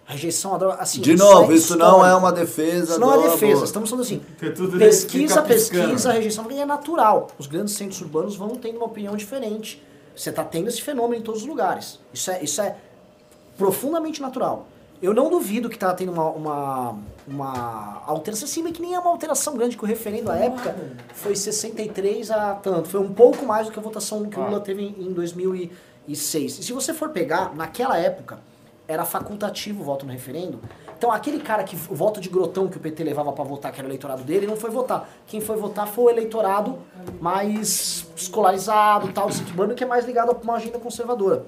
[0.09, 1.02] A rejeição à droga, assim...
[1.02, 3.64] De novo, é isso não é uma defesa Isso não é defesa, aborto.
[3.66, 4.22] estamos falando assim,
[4.78, 7.28] pesquisa, pesquisa, rejeição é natural.
[7.38, 9.82] Os grandes centros urbanos vão tendo uma opinião diferente.
[10.16, 12.00] Você está tendo esse fenômeno em todos os lugares.
[12.12, 12.74] Isso é, isso é
[13.59, 14.66] profundamente natural.
[15.02, 18.98] Eu não duvido que está tendo uma, uma, uma alteração, assim, mas que nem é
[18.98, 20.74] uma alteração grande, que o referendo à época
[21.12, 22.88] foi 63 a tanto.
[22.88, 26.59] Foi um pouco mais do que a votação que o Lula teve em, em 2006.
[26.59, 28.40] E se você for pegar, naquela época,
[28.88, 30.61] era facultativo o voto no referendo.
[30.96, 33.78] Então aquele cara que o voto de grotão que o PT levava para votar, que
[33.78, 35.09] era o eleitorado dele, não foi votar.
[35.28, 36.76] Quem foi votar foi o eleitorado
[37.20, 41.46] mais escolarizado, tal, centro urbano, que é mais ligado a uma agenda conservadora.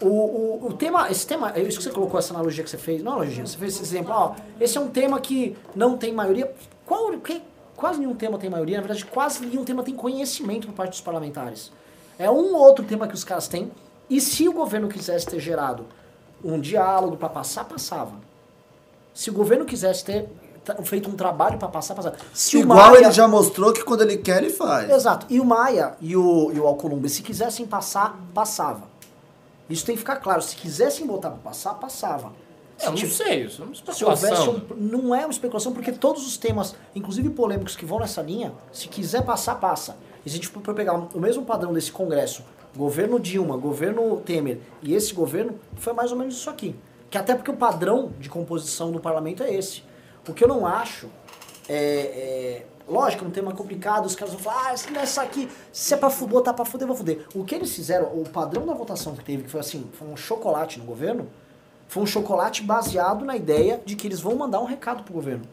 [0.00, 2.78] O, o, o tema, esse tema, é isso que você colocou, essa analogia que você
[2.78, 6.12] fez, não analogia, você fez esse exemplo, ó, esse é um tema que não tem
[6.12, 6.50] maioria.
[6.86, 7.42] Qual, que,
[7.76, 11.00] quase nenhum tema tem maioria, na verdade, quase nenhum tema tem conhecimento por parte dos
[11.02, 11.70] parlamentares.
[12.18, 13.70] É um ou outro tema que os caras têm,
[14.08, 15.84] e se o governo quisesse ter gerado
[16.42, 18.12] um diálogo para passar, passava.
[19.12, 20.28] Se o governo quisesse ter
[20.84, 22.16] feito um trabalho para passar, passava.
[22.32, 24.88] Se Igual Maia- ele já mostrou que quando ele quer, ele faz.
[24.90, 25.26] Exato.
[25.28, 28.89] E o Maia e o, e o Alcolumbre, se quisessem passar, passava.
[29.70, 30.42] Isso tem que ficar claro.
[30.42, 32.32] Se quisessem botar pra passar, passava.
[32.82, 34.62] Eu não Se sei, isso é uma se especulação.
[34.70, 38.52] um, não é uma especulação, porque todos os temas, inclusive polêmicos que vão nessa linha,
[38.72, 39.96] se quiser passar, passa.
[40.24, 42.42] E se a gente for pegar o mesmo padrão desse Congresso,
[42.74, 46.74] governo Dilma, governo Temer e esse governo, foi mais ou menos isso aqui.
[47.10, 49.82] Que até porque o padrão de composição do parlamento é esse.
[50.26, 51.08] O que eu não acho
[51.68, 55.48] é, é- lógico, é um tema complicado, os caras vão falar, ah, se nessa aqui,
[55.72, 57.24] se é pra fu- botar pra fuder, vou fuder.
[57.34, 60.16] O que eles fizeram, o padrão da votação que teve, que foi assim, foi um
[60.16, 61.28] chocolate no governo,
[61.88, 65.44] foi um chocolate baseado na ideia de que eles vão mandar um recado pro governo.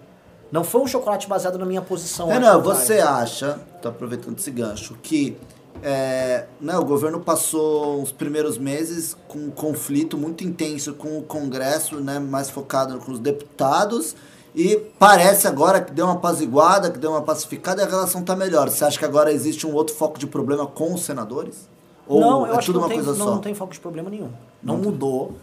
[0.51, 2.27] Não foi um chocolate baseado na minha posição.
[2.27, 5.37] Renan, você acha, tô aproveitando esse gancho, que
[5.83, 11.21] é, né, o governo passou os primeiros meses com um conflito muito intenso com o
[11.21, 14.15] Congresso, né, mais focado com os deputados,
[14.59, 18.35] e parece agora que deu uma apaziguada, que deu uma pacificada e a relação tá
[18.35, 18.69] melhor.
[18.69, 21.69] Você acha que agora existe um outro foco de problema com os senadores?
[22.07, 23.31] Ou não, eu é acho tudo que não uma tem, coisa não, só?
[23.35, 24.31] não tem foco de problema nenhum.
[24.63, 25.33] Não mudou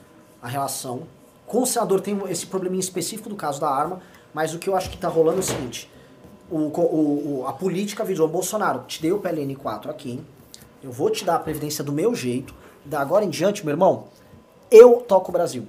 [0.42, 1.02] a relação.
[1.46, 4.00] Com o senador tem esse probleminha específico do caso da arma,
[4.32, 5.88] mas o que eu acho que tá rolando é o seguinte:
[6.50, 10.20] o, o- o- a política visou Bolsonaro, te dei o PLN 4 aqui,
[10.82, 12.52] eu vou te dar a previdência do meu jeito,
[12.84, 14.04] da agora em diante, meu irmão,
[14.70, 15.66] eu toco o Brasil.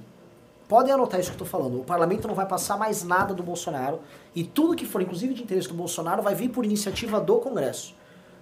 [0.68, 1.80] Podem anotar isso que eu tô falando.
[1.80, 4.00] O parlamento não vai passar mais nada do Bolsonaro
[4.34, 7.94] e tudo que for, inclusive de interesse do Bolsonaro, vai vir por iniciativa do Congresso.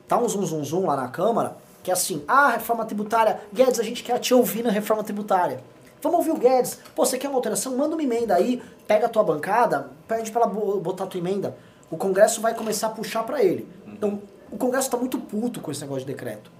[0.08, 3.78] Tá um zum zum zum lá na Câmara, que é assim, ah, reforma tributária, Guedes,
[3.78, 5.62] a gente quer te ouvir na reforma tributária.
[6.00, 6.78] Vamos ouvir o Guedes.
[6.94, 7.76] Pô, você quer uma alteração?
[7.76, 11.18] Manda uma emenda aí, pega a tua bancada, pede pra ela bo- botar a tua
[11.18, 11.56] emenda.
[11.90, 13.68] O Congresso vai começar a puxar pra ele.
[13.86, 14.20] Então,
[14.50, 16.50] o Congresso tá muito puto com esse negócio de decreto.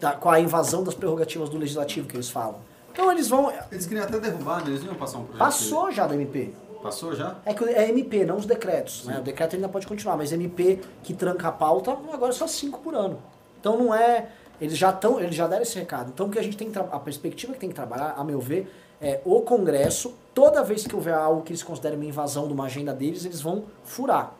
[0.00, 0.12] Tá?
[0.12, 2.56] Com a invasão das prerrogativas do legislativo que eles falam.
[2.92, 3.52] Então eles vão.
[3.70, 4.70] Eles queriam até derrubar, né?
[4.70, 5.38] Eles iam passar um projeto.
[5.38, 6.52] Passou já da MP.
[6.82, 7.36] Passou já?
[7.46, 9.04] É que é MP, não os decretos.
[9.04, 9.18] Né?
[9.18, 12.80] O decreto ainda pode continuar, mas MP que tranca a pauta, agora é só cinco
[12.80, 13.18] por ano.
[13.60, 14.28] Então não é.
[14.60, 16.10] Eles já estão, eles já deram esse recado.
[16.12, 18.40] Então o que a gente tem que a perspectiva que tem que trabalhar, a meu
[18.40, 22.52] ver, é o Congresso, toda vez que houver algo que eles considerem uma invasão de
[22.52, 24.34] uma agenda deles, eles vão furar.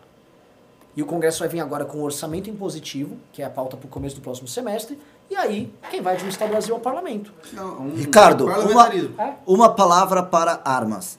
[0.95, 3.87] E o Congresso vai vir agora com o orçamento impositivo, que é a pauta para
[3.87, 4.99] o começo do próximo semestre,
[5.33, 7.33] e aí quem vai administrar o Brasil é o parlamento.
[7.55, 8.89] Não, um Ricardo, uma.
[8.95, 9.35] É?
[9.47, 11.19] uma palavra para armas.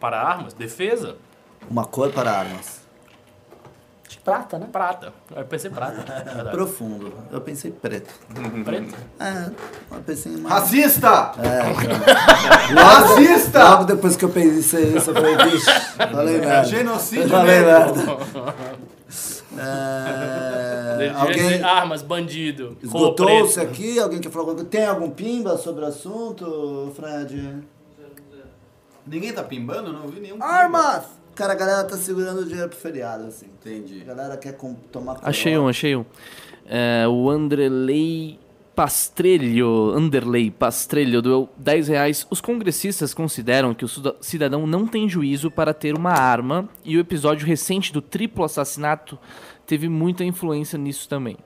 [0.00, 1.16] Para armas, defesa,
[1.70, 2.80] Uma cor para armas.
[4.08, 4.66] De prata, né?
[4.72, 5.12] prata.
[5.36, 6.02] Eu pensei prata.
[6.10, 6.44] é.
[6.50, 7.12] Profundo.
[7.30, 8.12] Eu pensei preto.
[8.64, 8.96] Preto.
[9.20, 9.50] É,
[9.94, 10.54] eu pensei em mais.
[10.62, 11.32] Racista!
[11.38, 13.84] É, Logo Racista!
[13.84, 16.64] depois que eu pensei isso, eu falei, vixe, falei merda.
[16.64, 17.66] Genocídio Falei mesmo.
[17.66, 18.02] merda.
[19.58, 22.76] É, alguém armas, bandido.
[22.82, 23.98] esgotou-se aqui?
[23.98, 24.70] Alguém quer falar alguma coisa?
[24.70, 27.62] Tem algum pimba sobre o assunto, Fred?
[29.06, 29.92] Ninguém tá pimbando?
[29.92, 30.34] Não ouvi nenhum.
[30.34, 30.46] pimba.
[30.46, 31.04] Armas!
[31.34, 33.46] Cara, a galera tá segurando o dinheiro pro feriado, assim.
[33.46, 34.02] Entendi.
[34.02, 34.56] A galera quer
[34.92, 36.04] tomar Achei um, achei um.
[36.66, 38.38] É, o Andrelei
[38.80, 42.26] Pastrelho, Underlay Pastrelho, doeu 10 reais.
[42.30, 43.88] Os congressistas consideram que o
[44.22, 49.18] cidadão não tem juízo para ter uma arma e o episódio recente do triplo assassinato
[49.66, 51.36] teve muita influência nisso também.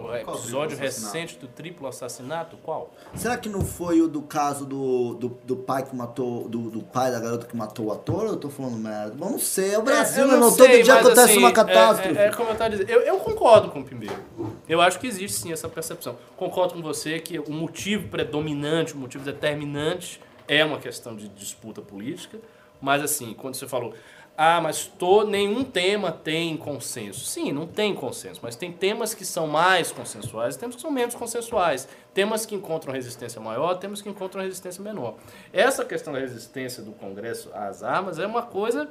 [0.00, 2.56] O Qual episódio recente do triplo assassinato?
[2.62, 2.92] Qual?
[3.14, 6.48] Será que não foi o do caso do, do, do pai que matou.
[6.48, 8.24] Do, do pai da garota que matou o ator?
[8.24, 9.14] Ou eu tô falando merda?
[9.14, 10.56] Bom, não sei, é o Brasil, eu meu não.
[10.56, 12.18] Todo dia acontece assim, uma é- catástrofe.
[12.18, 12.90] É, é como eu tava dizendo.
[12.90, 14.16] Eu, eu concordo com o Pimbeiro.
[14.68, 16.16] Eu acho que existe sim essa percepção.
[16.36, 21.80] Concordo com você que o motivo predominante, o motivo determinante é uma questão de disputa
[21.80, 22.38] política.
[22.80, 23.92] Mas assim, quando você falou,
[24.36, 27.26] ah, mas to, nenhum tema tem consenso.
[27.26, 31.14] Sim, não tem consenso, mas tem temas que são mais consensuais temas que são menos
[31.14, 31.86] consensuais.
[32.14, 35.14] Temas que encontram resistência maior, temas que encontram resistência menor.
[35.52, 38.88] Essa questão da resistência do Congresso às armas é uma coisa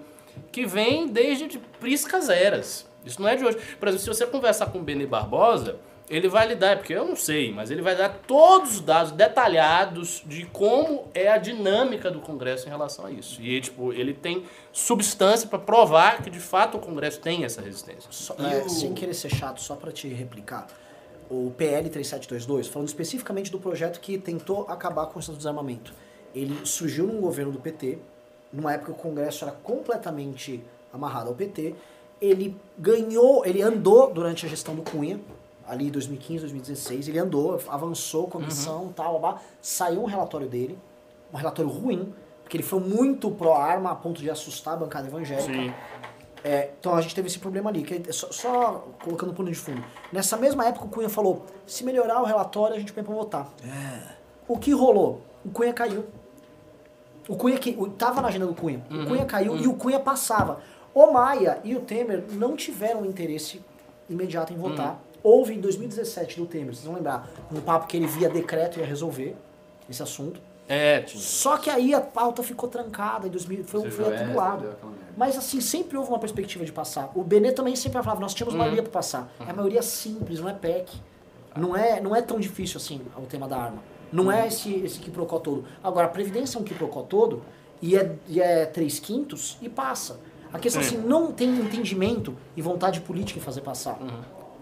[0.52, 2.88] que vem desde de priscas eras.
[3.06, 3.58] Isso não é de hoje.
[3.80, 5.78] Por exemplo, se você conversar com o Beni Barbosa,
[6.10, 9.12] ele vai lhe dar, porque eu não sei, mas ele vai dar todos os dados
[9.12, 13.42] detalhados de como é a dinâmica do Congresso em relação a isso.
[13.42, 14.44] E tipo, ele tem
[14.74, 18.10] substância para provar que de fato o Congresso tem essa resistência.
[18.12, 20.68] Só- E é, o- Sem querer ser chato, só pra te replicar.
[21.30, 25.94] O PL 3722, falando especificamente do projeto que tentou acabar com o estado desarmamento.
[26.34, 28.00] Ele surgiu num governo do PT,
[28.52, 31.76] numa época que o Congresso era completamente amarrado ao PT.
[32.20, 35.20] Ele ganhou, ele andou durante a gestão do Cunha,
[35.70, 37.08] ali em 2015, 2016.
[37.08, 39.42] Ele andou, avançou, comissão, tal, blá, blá.
[39.62, 40.78] saiu um relatório dele,
[41.34, 42.14] um relatório ruim,
[42.44, 45.54] porque ele foi muito pró-arma a ponto de assustar a bancada evangélica.
[45.54, 45.74] Sim.
[46.44, 49.50] É, então a gente teve esse problema ali, que é só, só colocando um pano
[49.50, 49.84] de fundo.
[50.12, 53.50] Nessa mesma época o Cunha falou, se melhorar o relatório a gente põe pra votar.
[54.48, 55.22] O que rolou?
[55.46, 56.06] O Cunha caiu.
[57.28, 58.84] O Cunha que o- tava na agenda do Cunha.
[58.90, 60.62] O Cunha caiu e o Cunha passava.
[60.94, 63.62] O Maia e o Temer não tiveram interesse
[64.10, 65.00] imediato em votar.
[65.24, 68.80] Houve em 2017 do Temer, vocês vão lembrar, um papo que ele via decreto e
[68.82, 69.36] ia resolver
[69.90, 70.40] esse assunto.
[70.68, 71.22] É, tinha.
[71.22, 74.14] Só que aí a pauta ficou trancada em 2000, foi, Você foi?
[74.14, 74.62] É, atribulado.
[74.62, 74.78] merda.
[75.18, 77.12] Mas assim, sempre houve uma perspectiva de passar.
[77.16, 78.38] O Benê também sempre falava, nós Uhum.
[78.38, 79.32] tínhamos maioria para passar.
[79.46, 80.96] É a maioria simples, não é PEC.
[81.58, 83.80] Não é, não é tão difícil assim o tema da arma.
[84.14, 84.32] Não Uhum.
[84.32, 85.66] é esse, esse quiprocó todo.
[85.84, 87.42] Agora, a Previdência é um quiprocó todo
[87.82, 90.20] e é, e é 3 quintos e passa.
[90.54, 90.98] A questão Sim.
[90.98, 93.98] assim, não tem entendimento e vontade política em fazer passar.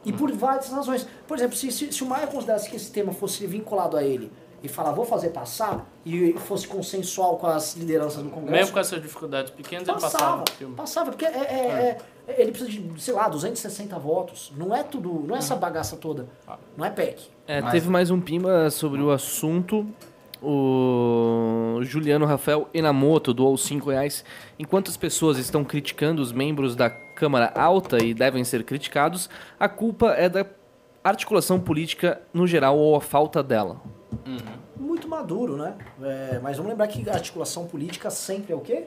[0.09, 1.07] E por várias razões.
[1.27, 4.31] Por exemplo, se, se, se o Maia considerasse que esse tema fosse vinculado a ele
[4.63, 8.79] e falar, vou fazer passar, e fosse consensual com as lideranças do Congresso, Mesmo com
[8.79, 10.75] essas dificuldades pequenas, ele passava Passava, no filme.
[10.75, 11.97] passava, porque é, é-
[12.27, 14.51] é- ele precisa de, sei lá, 260 votos.
[14.57, 16.27] Não é tudo, não é essa bagaça toda.
[16.75, 17.29] Não é PEC.
[17.47, 19.85] É, Mas- Teve mais um pimba sobre o assunto.
[20.61, 24.23] O Juliano Rafael Enamoto doou 5 reais.
[24.57, 29.27] Enquanto as pessoas estão criticando os membros da Câmara Alta e devem ser criticados,
[29.59, 30.45] a culpa é da
[31.03, 33.81] articulação política no geral ou a falta dela.
[34.75, 35.73] Muito maduro, né?
[36.01, 38.85] É, mas vamos lembrar que a articulação política sempre é o quê?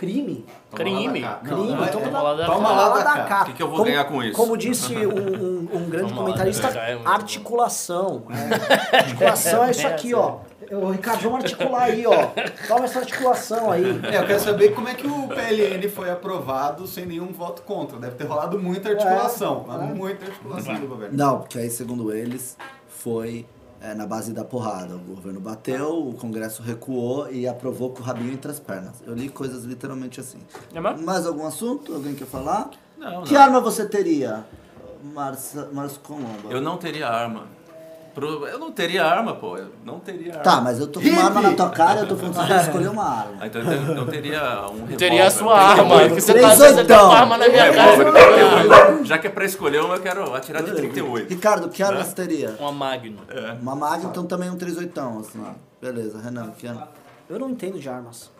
[0.00, 0.46] Crime.
[0.74, 1.20] Crime.
[1.44, 1.72] Crime.
[1.74, 2.74] Não, então é- toma lá da toma cá.
[2.74, 3.24] lá lá da da cá.
[3.26, 3.42] cá.
[3.42, 4.34] O que que eu vou Como- ganhar com isso?
[4.34, 8.22] Como disse um, um- um grande Toma comentarista, é articulação.
[8.26, 8.48] né?
[8.92, 10.38] Articulação é isso aqui, ó.
[10.72, 12.28] Ô, Ricardo, vamos articular aí, ó.
[12.66, 13.84] Toma essa articulação aí.
[14.10, 17.98] É, eu quero saber como é que o PLN foi aprovado sem nenhum voto contra.
[17.98, 19.66] Deve ter rolado muita articulação.
[19.68, 19.94] É, é.
[19.94, 21.14] Muita articulação do governo.
[21.16, 22.56] Não, porque aí, segundo eles,
[22.88, 23.44] foi
[23.80, 24.94] é, na base da porrada.
[24.94, 29.02] O governo bateu, o Congresso recuou e aprovou com o rabinho entre as pernas.
[29.06, 30.38] Eu li coisas literalmente assim.
[30.74, 30.80] É?
[30.80, 31.94] Mais algum assunto?
[31.94, 32.70] Alguém quer falar?
[32.98, 33.40] Não, que não.
[33.40, 34.44] arma você teria,
[35.02, 36.50] Marcia, Márcio Colombo?
[36.50, 37.46] Eu não teria arma.
[38.14, 39.56] Pro- Eu não teria arma, pô.
[39.56, 40.42] Eu não teria arma.
[40.42, 42.40] Tá, mas eu tô com uma arma na tua cara e eu tô falando que
[42.40, 43.32] você tem que escolher uma arma.
[43.40, 44.96] Ah, Então eu não teria um revólver.
[44.96, 45.94] Teria a sua arma.
[45.96, 47.96] um que você tá dizendo, você tem uma arma na minha cara.
[47.96, 49.04] eu teria 38.
[49.04, 51.28] Já que é pra escolher uma, eu quero atirar de 38.
[51.28, 52.56] Ricardo, que arma você teria?
[52.58, 53.18] Uma Magno.
[53.60, 55.42] Uma Mag, então também um 38, assim.
[55.80, 56.88] Beleza, Renan, que arma?
[57.28, 58.30] Eu não entendo de armas.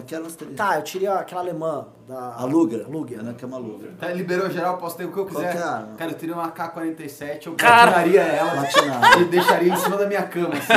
[0.00, 0.54] Que você teria?
[0.56, 2.34] Tá, eu tirei aquela alemã da.
[2.36, 2.86] A Luger?
[2.88, 3.18] Luger.
[3.18, 3.90] Renan quer uma Luger.
[4.00, 5.52] Tá, liberou geral, posso ter o que eu quiser.
[5.52, 5.96] Qual que é?
[5.98, 7.92] Cara, eu teria uma AK-47, eu Cara!
[7.92, 9.20] platinaria ela Platinar.
[9.20, 10.72] e deixaria em cima da minha cama, assim.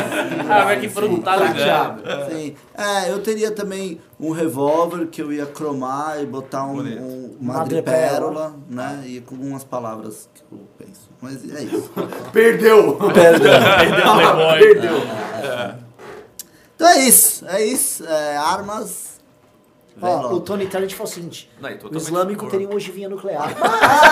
[0.50, 2.04] Ah, mas que frutada, prateado.
[2.30, 2.56] Sim.
[2.74, 7.02] É, eu teria também um revólver que eu ia cromar e botar um, Bonito.
[7.02, 8.54] um Madrepérola.
[8.70, 9.02] né?
[9.06, 11.10] E com algumas palavras que eu penso.
[11.22, 11.90] Mas é isso.
[12.34, 12.96] Perdeu!
[13.00, 14.60] Playboy.
[14.60, 15.85] Perdeu!
[16.76, 18.06] Então é isso, é isso.
[18.06, 19.15] É, armas.
[20.02, 23.50] Ó, o Tony Tarrant falou o seguinte: Não, o islâmico teria uma ogivinha nuclear.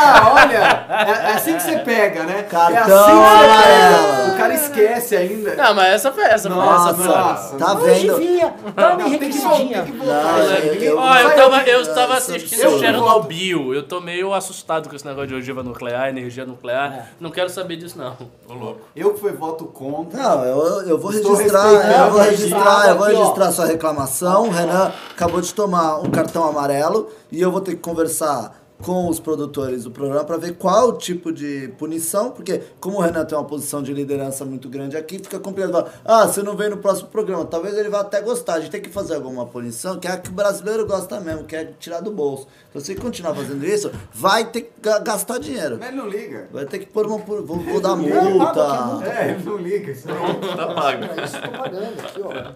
[0.06, 0.86] Ah, olha!
[0.90, 2.44] É, é assim que você pega, né?
[2.44, 4.14] Cartão é assim que você amarelo.
[4.24, 4.34] pega.
[4.34, 5.56] O cara esquece ainda.
[5.56, 6.96] Não, mas essa foi essa, foi Nossa, essa.
[6.98, 7.08] foi.
[7.08, 7.56] nossa.
[7.58, 8.14] Tá vendo?
[8.14, 9.86] ogivinha, dá uma enriquecidinha.
[10.02, 12.80] Ó, eu Vai, tava, eu- eu tava isso é assistindo absurdo.
[12.80, 13.74] Chernobyl.
[13.74, 16.94] Eu tô meio assustado com esse negócio de ogiva nuclear, energia nuclear.
[16.94, 17.06] É.
[17.20, 18.16] Não quero saber disso, não.
[18.48, 18.82] Ô, louco.
[18.96, 20.22] Eu que fui voto contra.
[20.22, 21.68] Não, eu, eu vou Estou registrar,
[22.06, 24.44] eu vou registrar, eu vou registrar sua reclamação.
[24.48, 29.08] O Renan acabou de tomar um cartão amarelo e eu vou ter que conversar com
[29.08, 33.24] os produtores do programa para ver qual o tipo de punição, porque como o Renan
[33.26, 35.86] tem uma posição de liderança muito grande aqui, fica complicado.
[36.04, 37.46] Ah, você não vem no próximo programa.
[37.46, 38.56] Talvez ele vá até gostar.
[38.56, 41.46] A gente tem que fazer alguma punição, que é a que o brasileiro gosta mesmo,
[41.46, 42.48] que é tirar do bolso.
[42.70, 45.78] Então se continuar fazendo isso, vai ter que ga- gastar dinheiro.
[45.80, 46.48] Mas ele não liga.
[46.52, 47.18] Vai ter que pôr uma.
[47.18, 49.02] Vou, vou dar multa.
[49.06, 49.92] É, ele não liga.
[49.92, 50.34] Isso não.
[50.56, 51.04] Tá pago.
[51.20, 52.54] É isso tô pagando aqui, ó.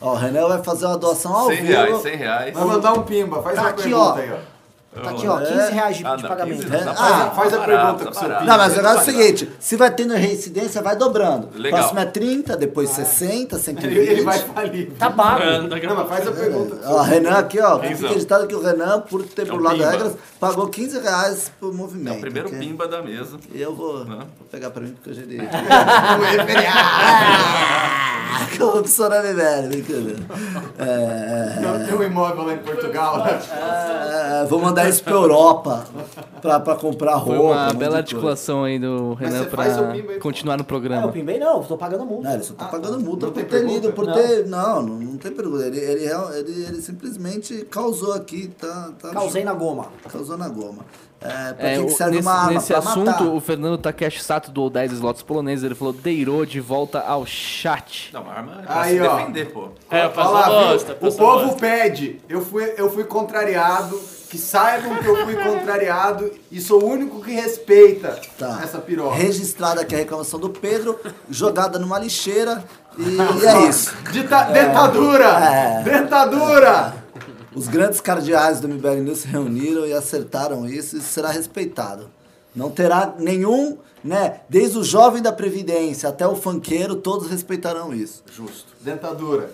[0.00, 1.68] Ó, o Renan vai fazer uma doação ao 100 vivo.
[1.72, 2.54] reais, 100 reais.
[2.54, 3.42] Vai mandar um pimba.
[3.42, 4.14] Faz Tá uma aqui, pergunta ó.
[4.16, 4.53] aí, ó.
[5.02, 5.44] Tá aqui, ó, É.
[5.46, 6.62] 15 reais de, Ah, de não, pagamento.
[6.62, 8.28] 15 É, tá ah, faz a pergunta barato, com o tá seu.
[8.28, 11.48] Não, mas o negócio é o seguinte: se vai tendo reincidência, vai dobrando.
[11.56, 11.80] Legal.
[11.80, 13.96] Próximo é 30, depois 60, 120.
[13.98, 14.90] Ele, vai falir.
[14.92, 15.42] Tá pago.
[15.42, 16.76] A Não, mas faz a pergunta.
[16.84, 17.78] Ó, Renan aqui, ó.
[17.80, 21.72] Fica editado que o Renan, por ter É um burlado regras, pagou 15 reais por
[21.72, 22.18] É movimento.
[22.18, 22.58] o primeiro ok?
[22.60, 23.36] pimba da mesa.
[23.52, 24.18] E eu vou, Não.
[24.18, 25.40] vou pegar pra mim porque eu já dei.
[28.36, 30.18] Ah, Corrupção me velho, brincadeira.
[30.78, 33.18] É, Não, tem um imóvel lá em Portugal.
[33.24, 33.40] né?
[34.44, 35.84] É, vou mandar isso pra Europa
[36.40, 37.26] pra, pra comprar roupa.
[37.26, 37.96] Foi um uma de bela coisa.
[37.98, 39.64] articulação aí do Renan o pra
[40.20, 41.08] continuar no Não, eu programa.
[41.12, 42.28] pimbei não, tô pagando multa.
[42.28, 43.74] Não, ele só tá Ah, pagando multa Não por tem ter pergunta?
[43.74, 44.14] lido, por Não.
[44.14, 44.46] ter.
[44.46, 45.64] Não, não, não tem pergunta.
[45.66, 48.90] Ele, ele, ele, ele simplesmente causou aqui, tá.
[49.00, 49.86] tá Causei na goma.
[50.10, 50.84] Causou na goma.
[51.26, 52.52] É, pra É, que, que o- serve nesse, uma arma?
[52.52, 53.24] nesse pra assunto, matar.
[53.24, 58.10] o Fernando Takeshi Sato do 10 slots poloneses, ele falou, Deirô de volta ao chat.
[58.12, 59.16] Não, a arma é pra Aí, se ó.
[59.16, 59.68] defender, pô.
[59.90, 60.68] É, Olha passou lá, viu?
[60.68, 61.16] bosta, O povo
[61.46, 61.56] bosta.
[61.56, 62.20] pede.
[62.28, 63.98] Eu fui, eu fui contrariado.
[64.34, 68.58] Que saibam que eu fui contrariado e sou o único que respeita Tá.
[68.64, 69.14] essa piroca.
[69.14, 70.98] Registrada aqui a reclamação do Pedro,
[71.30, 72.64] jogada numa lixeira
[72.98, 73.94] e, e é isso.
[74.10, 75.28] Dita- Dentadura!
[75.28, 75.82] É.
[75.84, 76.96] Dentadura!
[77.54, 82.10] Os grandes cardeais do MBL News se reuniram e acertaram isso, isso será respeitado.
[82.56, 84.40] Não terá nenhum, né?
[84.48, 88.24] Desde o jovem da Previdência até o funkeiro, todos respeitarão isso.
[88.34, 88.74] Justo.
[88.80, 89.48] Dentadura.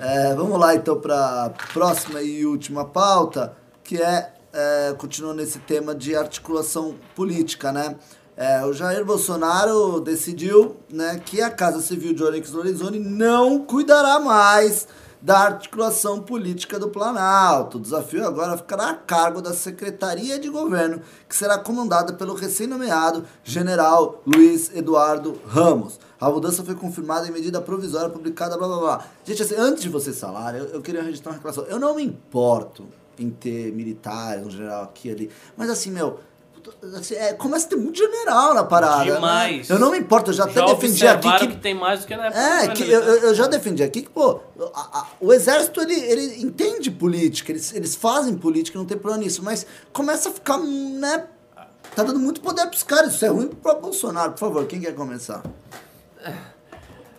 [0.00, 3.52] É, vamos lá então para próxima e última pauta,
[3.84, 7.96] que é, é, continuando nesse tema de articulação política, né?
[8.34, 14.18] É, o Jair Bolsonaro decidiu né, que a Casa Civil de Onyx Lorenzoni não cuidará
[14.18, 14.88] mais
[15.20, 17.78] da articulação política do Planalto.
[17.78, 23.24] O desafio agora ficará a cargo da Secretaria de Governo, que será comandada pelo recém-nomeado
[23.44, 26.00] general Luiz Eduardo Ramos.
[26.20, 29.04] A mudança foi confirmada em medida provisória publicada, blá blá blá.
[29.24, 31.64] Gente, assim, antes de vocês falarem, eu, eu queria registrar uma reclamação.
[31.64, 32.84] Eu não me importo
[33.22, 36.18] em ter militares, um general aqui ali, mas assim, meu.
[36.96, 39.04] assim, é, começa a ter muito general na parada.
[39.04, 39.14] né?
[39.14, 39.68] Demais.
[39.70, 42.06] Eu não me importo, eu já até Já defendi aqui que que tem mais do
[42.06, 43.02] que na época é, que militar.
[43.08, 44.40] eu- eu já defendi aqui que, pô,
[44.74, 49.24] a- a- o exército, ele, ele entende política, eles, eles fazem política, não tem problema
[49.24, 51.26] nisso, mas começa a ficar, né,
[51.96, 54.94] tá dando muito poder pros caras, isso é ruim pro Bolsonaro, por favor, quem quer
[54.94, 55.42] começar?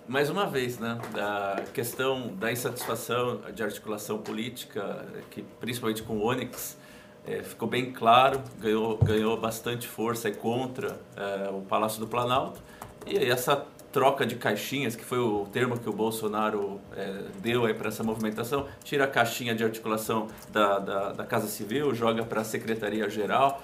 [0.05, 0.99] Mais uma vez, né?
[1.15, 6.77] A questão da insatisfação de articulação política, que principalmente com o Onyx,
[7.25, 12.61] eh, ficou bem claro, ganhou, ganhou bastante força aí contra eh, o Palácio do Planalto.
[13.07, 17.87] E essa troca de caixinhas, que foi o termo que o Bolsonaro eh, deu para
[17.87, 22.43] essa movimentação, tira a caixinha de articulação da, da, da Casa Civil, joga para a
[22.43, 23.61] Secretaria-Geral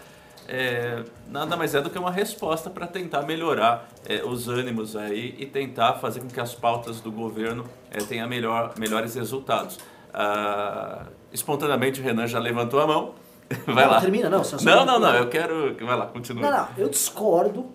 [0.52, 5.36] é, nada mais é do que uma resposta para tentar melhorar é, os ânimos aí
[5.38, 9.78] e tentar fazer com que as pautas do governo é, tenham melhor, melhores resultados.
[10.14, 13.14] Ah, espontaneamente o Renan já levantou a mão.
[13.66, 14.02] Vai Não, lá.
[14.02, 15.76] termina, não, só- só- Não, não, não, eu quero.
[15.86, 16.42] Vai lá, continua.
[16.50, 17.68] Não, não, eu discordo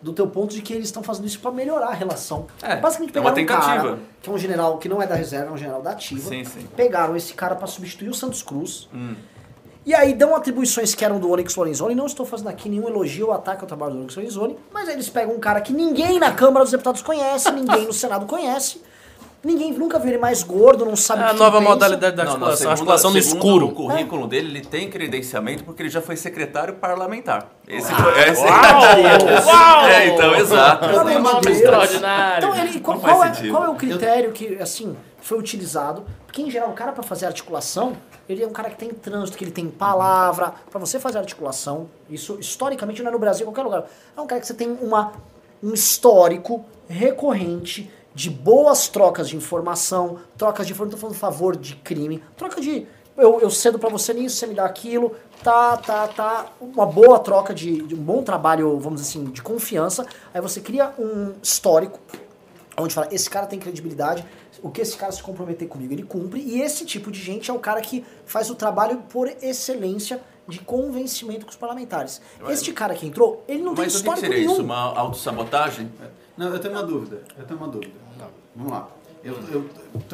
[0.00, 2.46] do teu ponto de que eles estão fazendo isso pra melhorar a relação.
[2.62, 3.98] É, Basicamente é uma pegaram um cara, tentativa.
[4.22, 6.20] que é um general que não é da reserva, é um general da ativa.
[6.28, 6.66] Sim, sim.
[6.76, 8.88] Pegaram esse cara pra substituir o Santos Cruz.
[8.94, 9.14] Hum.
[9.86, 11.94] E aí dão atribuições que eram do Onyx Lorenzoni.
[11.94, 14.56] Não estou fazendo aqui nenhum elogio ou ataque ao trabalho do Onyx Lorenzoni.
[14.72, 18.24] Mas eles pegam um cara que ninguém na Câmara dos Deputados conhece, ninguém no Senado
[18.24, 18.80] conhece.
[19.44, 21.74] Ninguém nunca viu ele mais gordo, não sabe É o a que nova ele pensa.
[21.74, 23.66] modalidade da Não, não, articulação, segundo- articulação no escuro.
[23.66, 27.48] O currículo dele, ele tem credenciamento porque ele já foi secretário parlamentar.
[27.68, 28.22] Esse Ah, foi.
[28.30, 28.42] Esse...
[28.42, 29.84] Uau!
[29.86, 30.88] É, então, exato.
[30.88, 31.56] Pelo amor de nome Deus.
[31.58, 32.48] extraordinário.
[32.48, 36.04] Então, ele, qual, qual é, qual é o critério que, assim, foi utilizado?
[36.34, 37.96] Porque, em geral, o cara, pra fazer articulação,
[38.28, 40.52] ele é um cara que tem trânsito, que ele tem palavra.
[40.68, 43.88] Pra você fazer articulação, isso, historicamente, não é no Brasil, em qualquer lugar.
[44.16, 45.12] É um cara que você tem uma,
[45.62, 51.56] um histórico recorrente de boas trocas de informação, trocas de informação, não tô falando favor
[51.56, 52.84] de crime, troca de
[53.16, 57.20] eu, eu cedo pra você nisso, você me dá aquilo, tá, tá, tá, uma boa
[57.20, 61.34] troca de, de um bom trabalho, vamos dizer assim, de confiança, aí você cria um
[61.40, 62.00] histórico,
[62.76, 64.24] onde fala, esse cara tem credibilidade,
[64.64, 67.54] o que esse cara se comprometer comigo, ele cumpre, e esse tipo de gente é
[67.54, 72.18] o cara que faz o trabalho por excelência de convencimento com os parlamentares.
[72.48, 74.52] Este cara que entrou, ele não tem Mas o que que histórico seria nenhum.
[74.52, 74.62] isso?
[74.62, 75.92] Uma autossabotagem?
[76.34, 77.22] Não, eu tenho uma dúvida.
[77.36, 77.92] Eu tenho uma dúvida.
[78.56, 78.88] Vamos lá.
[79.22, 79.70] Eu, eu,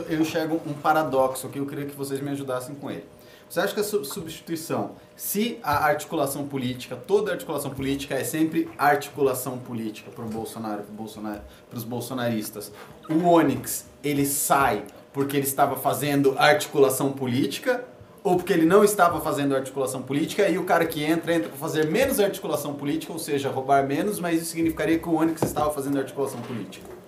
[0.08, 3.06] eu enxergo um paradoxo que eu queria que vocês me ajudassem com ele.
[3.50, 8.68] Você acha que a su- substituição, se a articulação política, toda articulação política é sempre
[8.78, 12.70] articulação política para o Bolsonaro, pro Bolsonaro, para os bolsonaristas,
[13.08, 17.84] o Onyx ele sai porque ele estava fazendo articulação política
[18.22, 21.58] ou porque ele não estava fazendo articulação política e o cara que entra entra para
[21.58, 25.72] fazer menos articulação política, ou seja, roubar menos, mas isso significaria que o Onyx estava
[25.72, 26.99] fazendo articulação política.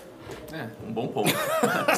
[0.53, 1.33] É, um bom ponto.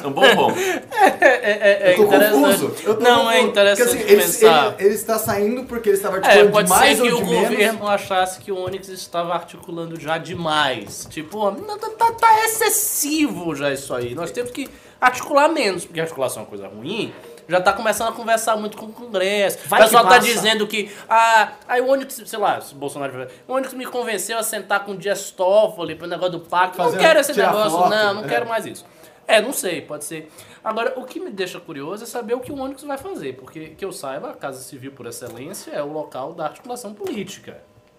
[0.05, 0.55] um bom ponto.
[0.97, 2.31] É, é, é eu tô interessante.
[2.61, 2.75] confuso.
[2.83, 3.49] Eu tô não, é confuso.
[3.49, 4.65] interessante Porque, assim, ele, pensar.
[4.79, 7.23] Ele, ele está saindo porque ele estava É, articulando pode demais ser que ou o
[7.23, 7.49] de menos.
[7.49, 11.05] governo achasse que o Onix estava articulando já demais.
[11.09, 14.15] Tipo, tá, tá- tá excessivo já isso aí.
[14.15, 17.13] Nós temos que articular menos, porque articulação é uma coisa ruim.
[17.47, 19.59] Já tá começando a conversar muito com o Congresso.
[19.67, 20.21] Vai o pessoal tá passa.
[20.21, 20.91] dizendo que.
[21.07, 23.27] Ah, aí o Onix, sei lá, se o Bolsonaro.
[23.47, 26.77] O Onix me convenceu a sentar com o Dias Toffoli pro negócio do pacto.
[26.77, 28.27] Fazer- não quero esse negócio, foto, não, não é.
[28.27, 28.85] quero mais isso.
[29.27, 30.31] É, não sei, pode ser.
[30.63, 33.69] Agora, o que me deixa curioso é saber o que o Onyx vai fazer, porque
[33.69, 37.57] que eu saiba, a Casa Civil por excelência é o local da articulação política.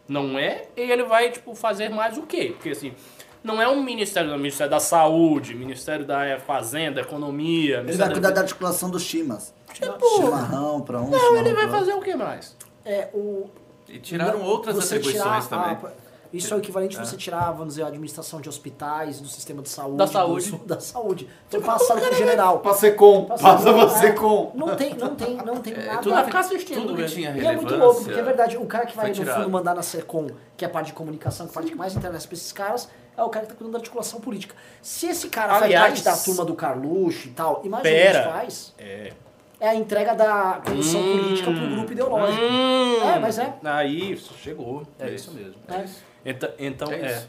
[0.08, 0.66] Não é?
[0.76, 2.52] E ele vai, tipo, fazer mais o quê?
[2.54, 2.94] Porque assim,
[3.46, 7.74] não é um ministério, é um ministério da saúde, ministério da eh, fazenda, economia, Ele
[7.76, 8.34] vai ministério cuidar da...
[8.34, 9.54] da articulação dos chimas.
[9.72, 12.56] Tipo, Chimarrão pra um, Não, ele vai fazer o que mais?
[12.84, 13.48] É, o,
[13.88, 15.76] E tiraram Não, outras atribuições tirar também.
[15.76, 19.28] a- isso é o equivalente a você tirar, vamos dizer, a administração de hospitais, do
[19.28, 19.96] sistema de saúde.
[19.96, 20.50] Da saúde.
[20.50, 21.28] do- da saúde.
[21.48, 22.58] Foi passado pro general.
[22.60, 24.50] Passa com, Passa você é, com.
[24.54, 25.98] Não tem, não tem, não tem nada.
[26.02, 28.86] tudo ficar assistindo, Tudo que tinha E é muito louco, porque é verdade, o cara
[28.86, 30.26] que vai no fundo mandar na SECOM,
[30.56, 32.52] que é a parte de comunicação, que é a parte que mais interessa pra esses
[32.52, 34.54] caras, é o cara que tá cuidando da articulação política.
[34.82, 37.90] Se esse cara Aliás- faz parte da turma do Carluxo e tal, e mais ou
[37.90, 38.18] Pera.
[38.20, 39.12] menos faz, É.
[39.60, 42.42] é a entrega da condição política pro grupo ideológico.
[42.44, 43.54] Hum, É, mas é.
[43.64, 44.82] Aí, isso chegou.
[44.98, 45.54] É isso mesmo.
[45.68, 45.84] É.
[46.24, 47.06] Então, então É é.
[47.16, 47.28] isso.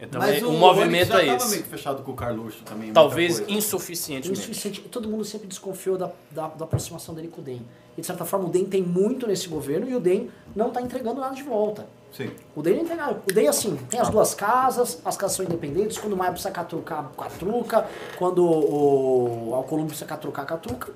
[0.00, 1.50] Então Mas é, o, o movimento é esse.
[1.50, 2.92] meio que fechado com o Carluxo também.
[2.92, 3.52] Talvez coisa.
[3.52, 4.40] insuficientemente.
[4.40, 4.80] Insuficiente.
[4.82, 7.62] Todo mundo sempre desconfiou da, da, da aproximação dele com o DEM.
[7.96, 10.80] E de certa forma o DEM tem muito nesse governo e o DEM não tá
[10.80, 11.86] entregando nada de volta.
[12.12, 12.30] Sim.
[12.56, 13.22] O DEM não entrega nada.
[13.28, 16.50] O DEM, assim, tem as duas casas, as casas são independentes, quando o Maia precisa
[16.50, 17.86] catrucar, catruca,
[18.18, 20.92] quando o Alcolumbre precisa catrucar, catruca.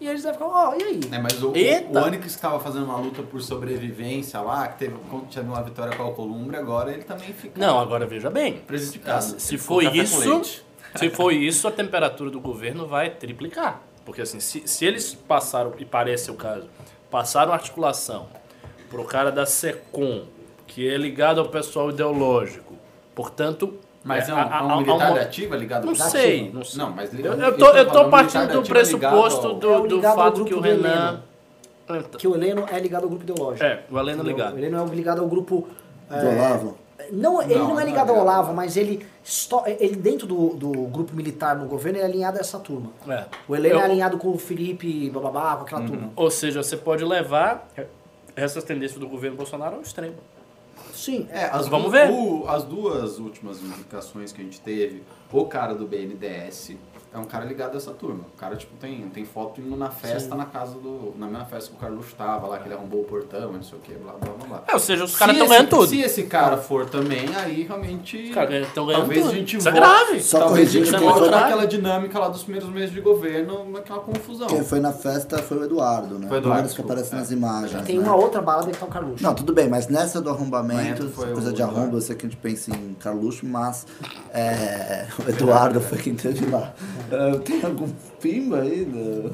[0.00, 1.00] E eles devem ficar, ó, e aí?
[1.10, 2.00] É, mas o, o, Eita!
[2.00, 4.96] o Onyx estava fazendo uma luta por sobrevivência lá, que teve,
[5.32, 8.58] teve uma vitória com a Alcolumbre, agora ele também fica Não, agora veja bem.
[8.58, 9.40] prejudicado.
[9.40, 10.64] Se for café com isso,
[10.96, 13.80] se for isso, a temperatura do governo vai triplicar.
[14.04, 16.68] Porque assim, se, se eles passaram, e parece o caso,
[17.10, 18.28] passaram a articulação
[18.90, 20.24] pro cara da SECOM,
[20.66, 22.74] que é ligado ao pessoal ideológico,
[23.14, 23.78] portanto...
[24.04, 26.40] Mas é um, a- é a- um a- militar a- da ativa ligado Não sei,
[26.42, 26.58] ativa?
[26.58, 26.78] não sei.
[26.78, 30.44] Não, mas Eu, eu tô, eu tô partindo do pressuposto do, É do ao fato
[30.44, 31.22] que o do Renan...
[31.86, 33.62] Então, Que o Heleno é ligado ao grupo ideológico.
[33.64, 34.36] É, o Heleno Entendeu?
[34.36, 34.54] ligado.
[34.54, 35.68] O Heleno é ligado ao grupo...
[36.08, 36.78] Do é, Olavo.
[37.12, 38.20] Não, ele não, Não, é ligado é ao.
[38.22, 39.06] Olavo, mas ele,
[39.78, 42.90] ele dentro do, do grupo militar no governo é alinhado a essa turma.
[43.08, 43.24] É.
[43.46, 45.86] O Heleno Eu- é alinhado com o Felipe, bababá, com aquela Uhum.
[45.88, 46.10] turma.
[46.16, 47.68] Ou seja, você pode levar
[48.34, 50.14] essas tendências do governo Bolsonaro ao extremo.
[51.04, 52.10] Sim, É, as, Vamos du- ver.
[52.10, 55.02] o- as duas últimas indicações que a gente teve,
[55.42, 56.76] o cara do BNDES
[57.14, 58.24] é um cara ligado a essa turma.
[58.34, 60.36] O cara, tipo, tem, tem foto indo na festa Sim.
[60.36, 61.14] na casa do.
[61.16, 63.78] Na mesma festa que o Carlos tava lá, que ele arrombou o portão, não sei
[63.78, 64.64] o que, blá blá blá blá.
[64.66, 65.86] É, ou seja, os caras estão ganhando tudo.
[65.86, 68.16] Se esse cara for também, aí realmente.
[68.16, 69.30] Os caras estão ganhando Talvez tudo.
[69.30, 70.20] a gente Isso é grave.
[70.20, 74.48] Só talvez a gente volte naquela dinâmica lá dos primeiros meses de governo, naquela confusão.
[74.48, 76.26] Quem foi na festa foi o Eduardo, né?
[76.26, 77.18] Foi o Eduardo, que aparece é.
[77.18, 77.84] nas imagens.
[77.84, 78.04] tem né?
[78.04, 79.22] uma outra balada que tá o Carluxo.
[79.22, 81.96] Não, tudo bem, mas nessa do arrombamento, coisa de arromba, Eduardo.
[81.96, 83.86] eu sei que a gente pensa em Carluxo, mas
[84.32, 86.74] é, o Eduardo foi quem teve lá.
[87.10, 87.88] É, tem algum
[88.20, 88.84] pimba aí?
[88.84, 89.32] Do...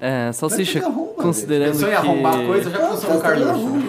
[0.00, 1.96] É, Salsicha, Mas que arromba, considerando Pensou em que...
[1.96, 3.86] arrombar coisa, já pensou no arromba.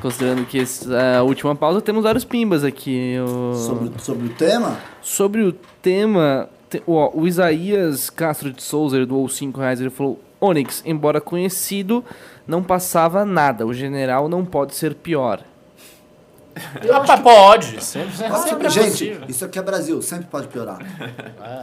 [0.00, 3.16] Considerando que esse- a última pausa, temos vários pimbas aqui.
[3.20, 3.54] O...
[3.54, 9.06] Sobre, sobre o tema, Sobre o tema, te- ó, o Isaías Castro de Souza ele
[9.06, 9.80] doou 5 reais.
[9.80, 12.04] Ele falou: Onyx, embora conhecido,
[12.46, 13.66] não passava nada.
[13.66, 15.40] O general não pode ser pior.
[16.92, 17.82] Ah, pode.
[17.84, 19.22] Sempre, sempre, Pode- sempre é gente, possível.
[19.28, 20.78] isso aqui é Brasil, sempre pode piorar.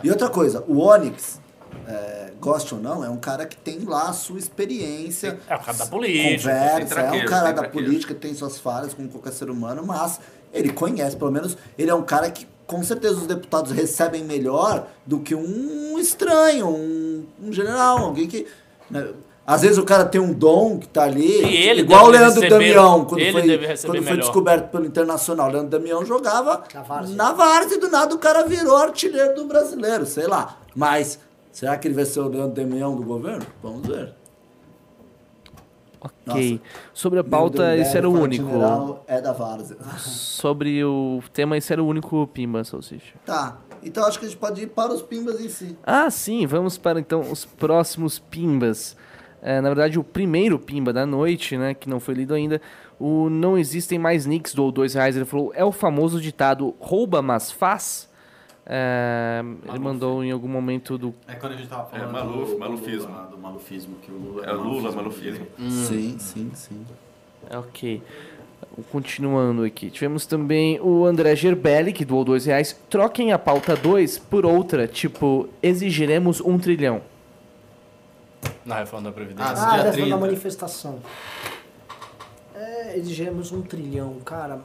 [0.04, 1.40] E outra coisa, o Onyx,
[1.88, 5.40] é, goste ou não, é um cara que tem lá a sua experiência.
[5.48, 6.52] É o cara da política.
[6.54, 10.20] Conversa, é um cara da política, tem suas falhas como qualquer ser humano, mas
[10.54, 14.88] ele conhece, pelo menos, ele é um cara que com certeza os deputados recebem melhor
[15.06, 18.48] do que um estranho, um, um general, alguém que.
[18.90, 19.08] né,
[19.48, 22.42] às vezes o cara tem um dom que tá ali, E ele igual o Leandro
[22.42, 25.50] receber- Damião, quando ele foi, deve receber quando foi descoberto pelo Internacional.
[25.50, 27.16] O Leandro Damião jogava Na várzea.
[27.16, 30.58] na várzea e do nada o cara virou artilheiro do brasileiro, sei lá.
[30.76, 31.20] Mas
[31.52, 33.46] será que ele vai ser o Leandro Damião do governo?
[33.62, 34.14] Vamos ver.
[36.28, 36.62] Ok.
[36.94, 38.46] Sobre a pauta, Leandro esse era o único.
[38.46, 39.78] general, É da várzea.
[39.98, 43.14] Sobre o tema, esse era o único Pimba, Salsicha.
[43.26, 45.76] Tá, então acho que a gente pode ir para os pimbas em si.
[45.84, 48.96] Ah, sim, vamos para então os próximos Pimbas.
[49.42, 52.62] É, na verdade, o primeiro Pimba da noite, né, que não foi lido ainda,
[53.00, 57.22] o Não Existem Mais Nicks do dois reais, ele falou, é o famoso ditado rouba,
[57.22, 58.10] mas faz?
[58.68, 61.14] É, ele mandou em algum momento do...
[61.28, 63.08] É quando a gente tava falando É, Maluf, do, malufismo.
[63.08, 65.46] Do, Lula, do malufismo, que o Lula É Lula, malufismo.
[65.60, 66.86] Sim, sim, sim.
[67.50, 68.02] É, Ok.
[68.92, 72.78] Continuando aqui, tivemos também o André Gerbelli, que doou dois reais.
[72.90, 77.02] Troquem a pauta 2 por outra, tipo, exigiremos um trilhão.
[78.66, 79.54] Na reforma da Previdência.
[79.54, 80.10] Ah, Ah, dia dessa 30.
[80.10, 81.00] da manifestação.
[82.56, 84.60] É, exigimos um trilhão, cara.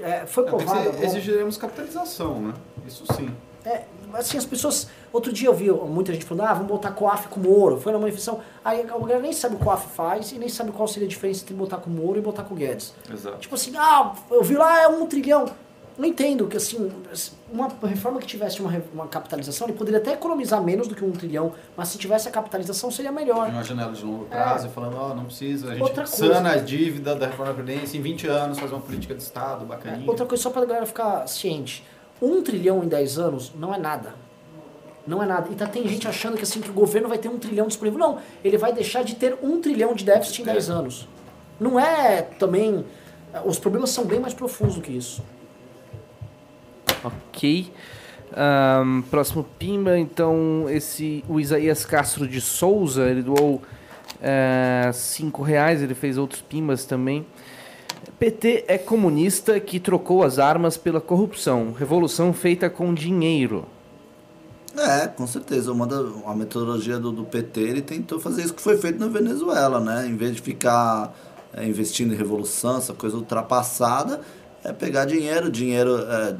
[0.00, 0.92] É, foi É, provado.
[0.96, 2.54] se- exigiremos capitalização, né?
[2.86, 3.30] Isso sim.
[3.64, 3.82] É,
[4.14, 4.88] assim, as pessoas.
[5.12, 7.78] Outro dia eu vi muita gente falando, ah, vamos botar COAF com Moro.
[7.78, 8.40] Foi na manifestação.
[8.64, 11.06] Aí a galera nem sabe o que o COAF faz e nem sabe qual seria
[11.06, 12.94] a diferença entre botar com Moro e botar com Guedes.
[13.12, 13.38] Exato.
[13.38, 15.46] Tipo assim, ah, eu vi lá, é um trilhão.
[15.98, 16.92] Não entendo que, assim,
[17.52, 21.10] uma reforma que tivesse uma, uma capitalização, ele poderia até economizar menos do que um
[21.10, 23.48] trilhão, mas se tivesse a capitalização seria melhor.
[23.48, 27.16] Uma janela de longo prazo, falando, ó, não precisa, a gente Outra sana a dívida
[27.16, 30.08] da reforma da Previdência em 20 anos, fazer uma política de Estado bacaninha.
[30.08, 31.84] Outra coisa, só pra galera ficar ciente.
[32.22, 34.14] Um trilhão em 10 anos não é nada.
[35.04, 35.48] Não é nada.
[35.50, 37.98] E tá, tem gente achando que assim que o governo vai ter um trilhão disponível.
[37.98, 41.08] Não, ele vai deixar de ter um trilhão de déficit em 10 anos.
[41.58, 42.84] Não é também.
[43.44, 45.22] Os problemas são bem mais profundos do que isso.
[47.04, 47.70] Ok.
[48.36, 53.62] Ahn, próximo Pimba, então, esse, o Isaías Castro de Souza, ele doou
[54.92, 57.24] 5 reais, ele fez outros Pimbas também.
[58.18, 61.72] PT é comunista que trocou as armas pela corrupção.
[61.72, 63.64] Revolução feita com dinheiro.
[64.76, 65.72] É, com certeza.
[65.72, 69.06] Uma da, a metodologia do, do PT, ele tentou fazer isso que foi feito na
[69.08, 70.06] Venezuela, né?
[70.06, 71.14] Em vez de ficar
[71.52, 74.20] é, investindo em revolução, essa coisa ultrapassada,
[74.64, 76.36] é pegar dinheiro, dinheiro é,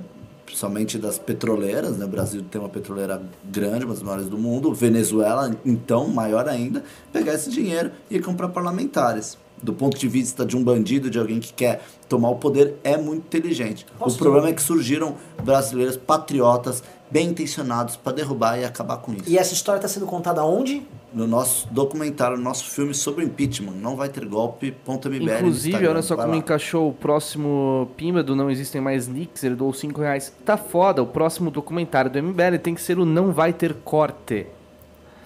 [0.49, 2.07] principalmente das petroleiras, né?
[2.07, 4.73] O Brasil tem uma petroleira grande, uma das maiores do mundo.
[4.73, 6.83] Venezuela, então, maior ainda,
[7.13, 9.37] pegar esse dinheiro e comprar parlamentares.
[9.63, 12.97] Do ponto de vista de um bandido, de alguém que quer tomar o poder, é
[12.97, 13.85] muito inteligente.
[13.99, 19.13] Posso o problema é que surgiram brasileiros patriotas bem intencionados para derrubar e acabar com
[19.13, 19.25] isso.
[19.27, 20.83] E essa história está sendo contada onde?
[21.13, 25.87] No nosso documentário, no nosso filme sobre impeachment, não vai ter golpe, ponto MBL Inclusive,
[25.87, 26.39] olha só vai como lá.
[26.39, 30.31] encaixou o próximo Pimba do Não Existem Mais Nicks, ele doou 5 reais.
[30.45, 34.47] Tá foda, o próximo documentário do MBL tem que ser o Não Vai Ter Corte.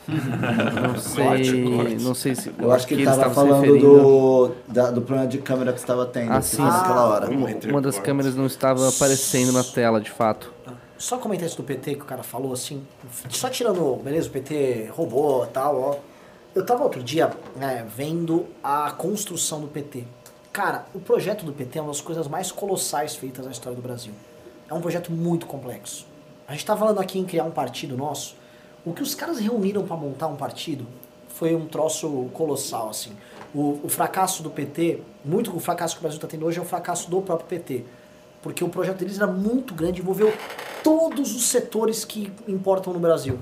[0.08, 1.94] não sei, corte.
[2.02, 3.86] não sei se Eu acho que ele estava falando referindo.
[3.86, 6.62] do, da- do problema de câmera que você estava tendo Ah, assim, sim.
[6.62, 7.30] naquela hora.
[7.30, 10.52] Uma, das câmeras não estava aparecendo na tela, de fato.
[11.02, 12.86] Só comentar isso do PT que o cara falou, assim,
[13.28, 15.96] só tirando, beleza, o PT roubou tal, ó.
[16.54, 20.04] Eu tava outro dia né, vendo a construção do PT.
[20.52, 23.82] Cara, o projeto do PT é uma das coisas mais colossais feitas na história do
[23.82, 24.12] Brasil.
[24.70, 26.06] É um projeto muito complexo.
[26.46, 28.36] A gente tá falando aqui em criar um partido nosso.
[28.84, 30.86] O que os caras reuniram para montar um partido
[31.26, 33.10] foi um troço colossal, assim.
[33.52, 36.62] O, o fracasso do PT, muito o fracasso que o Brasil está tendo hoje é
[36.62, 37.84] o fracasso do próprio PT.
[38.40, 40.32] Porque o projeto deles era muito grande, envolveu
[40.82, 43.38] todos os setores que importam no Brasil.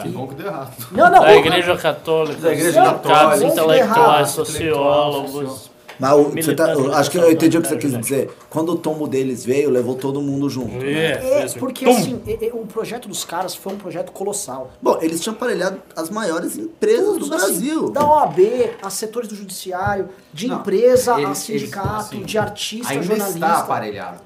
[0.00, 0.72] Que bom que deu errado.
[0.90, 5.70] Não, não, Da Igreja Católica, Da Igreja Católica, intelectuais, sociólogos.
[5.96, 8.28] Mas o- você tá- acho que eu entendi o que você quis dizer.
[8.50, 10.72] Quando o tombo deles veio, levou todo mundo junto.
[10.74, 10.92] né?
[11.12, 11.92] É, É, porque Tum!
[11.96, 14.72] assim, e- e o projeto dos caras foi um projeto colossal.
[14.82, 17.90] Bom, eles tinham aparelhado as maiores empresas Todos, do assim, Brasil.
[17.90, 22.38] da OAB, a setores do judiciário, de Não, empresa, a eles- sindicato, eles, assim, de
[22.38, 23.38] artista, Ainda jornalista.
[23.38, 24.18] está aparelhado.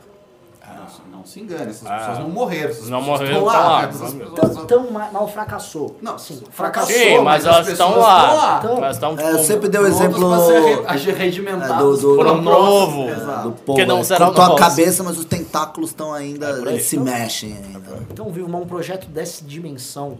[1.28, 1.98] Não, não se engane, essas Ah.
[1.98, 2.70] pessoas não morreram.
[2.70, 3.82] Essas Não pessoas morreram, estão tão lá.
[3.82, 5.96] essas pessoas Tão, só- tão ma- mal fracassou.
[6.00, 6.94] Não, assim, fracassou.
[6.94, 8.24] Sim, mas mas as elas estão lá.
[8.24, 8.58] estão lá.
[8.58, 12.00] Então, Elas estão É, eu sempre dei o Prontas exemplo pra ser re- é, regimentadas
[12.00, 13.02] do, do, novo.
[13.42, 13.86] do Que povo.
[13.86, 16.46] não é, será cortou a cabeça, mas os tentáculos estão ainda.
[16.48, 17.98] É eles se mexem ainda.
[18.10, 20.18] Então, viu, um projeto dessa dimensão,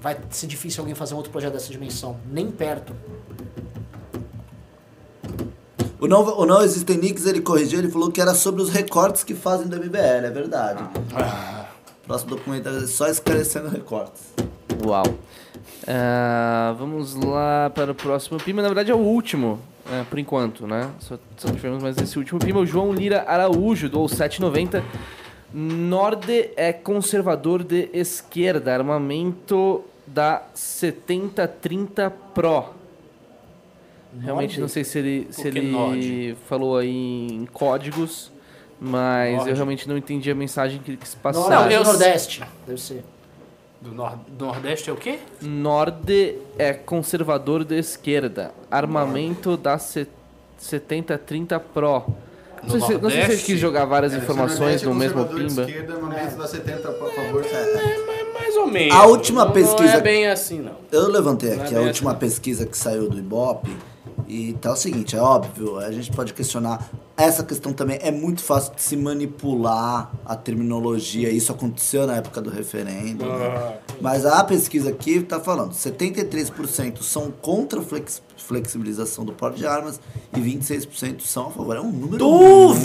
[0.00, 2.16] vai ser difícil alguém fazer um outro projeto dessa dimensão.
[2.30, 2.92] Nem perto.
[6.02, 9.22] O não, o não Existem Nicks, ele corrigiu, ele falou que era sobre os recortes
[9.22, 10.82] que fazem do MBL, é verdade.
[12.04, 14.20] Próximo documentário é só esclarecendo recortes.
[14.84, 15.04] Uau.
[15.86, 18.60] Ah, vamos lá para o próximo Pima.
[18.62, 19.60] Na verdade é o último,
[19.92, 20.90] é, por enquanto, né?
[20.98, 22.58] Só, só tivemos mais esse último Pima.
[22.58, 24.82] O João Lira Araújo, do 790.
[25.54, 32.81] Norde é conservador de esquerda, armamento da 7030 Pro.
[34.20, 36.36] Realmente não sei se ele, se ele Nord?
[36.48, 38.30] falou aí em códigos,
[38.80, 39.48] mas Nord?
[39.50, 41.64] eu realmente não entendi a mensagem que ele quis Nordeste, passar.
[41.64, 43.04] Não, eu- Nordeste, deve ser.
[43.80, 45.18] Do nor- do Nordeste é o quê?
[45.40, 50.06] Norde é conservador de esquerda, armamento da se-
[50.58, 52.04] 7030 Pro.
[52.62, 54.94] Não sei, se, não sei se ele quis jogar várias É, informações Nordeste é no
[54.94, 55.62] mesmo conservador de pimba.
[55.68, 58.32] Esquerda, armamento da 70 por favor, certo.
[58.34, 58.94] Mais ou menos.
[58.94, 60.76] A última Não- pesquisa- Não é bem assim, não.
[60.92, 62.20] Eu levantei Não é aqui a bem última assim.
[62.20, 63.76] pesquisa que saiu do Ibope
[64.28, 66.88] e tá o seguinte, é óbvio, a gente pode questionar.
[67.16, 71.30] Essa questão também é muito fácil de se manipular a terminologia.
[71.30, 73.24] Isso aconteceu na época do referendo.
[73.24, 73.38] Ah.
[73.38, 73.76] né?
[74.00, 79.66] Mas a pesquisa aqui tá falando: 73% são contra a flex- flexibilização do porte de
[79.66, 80.00] armas
[80.36, 81.76] e 26% são a favor.
[81.76, 82.24] É um número.
[82.24, 82.80] muito-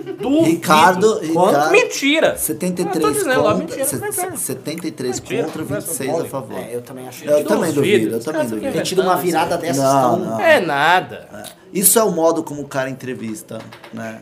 [0.00, 0.42] Duvido!
[0.44, 1.48] Ricardo, Quanto?
[1.50, 2.36] Ricardo- Mentira!
[2.36, 4.40] 73 Eu tô dizendo lá, contra, mentira, se- não é verdade.
[4.40, 6.28] 73 Mentira, contra, conversa 26 a mole.
[6.28, 6.58] favor.
[6.58, 7.24] É, eu também acho.
[7.24, 8.72] Eu também duvido, eu também duvido.
[8.72, 10.18] Ter tido uma virada dessas Não, tão...
[10.30, 10.40] não.
[10.40, 11.28] É nada.
[11.72, 13.58] Isso é o modo como o cara entrevista,
[13.92, 14.20] né?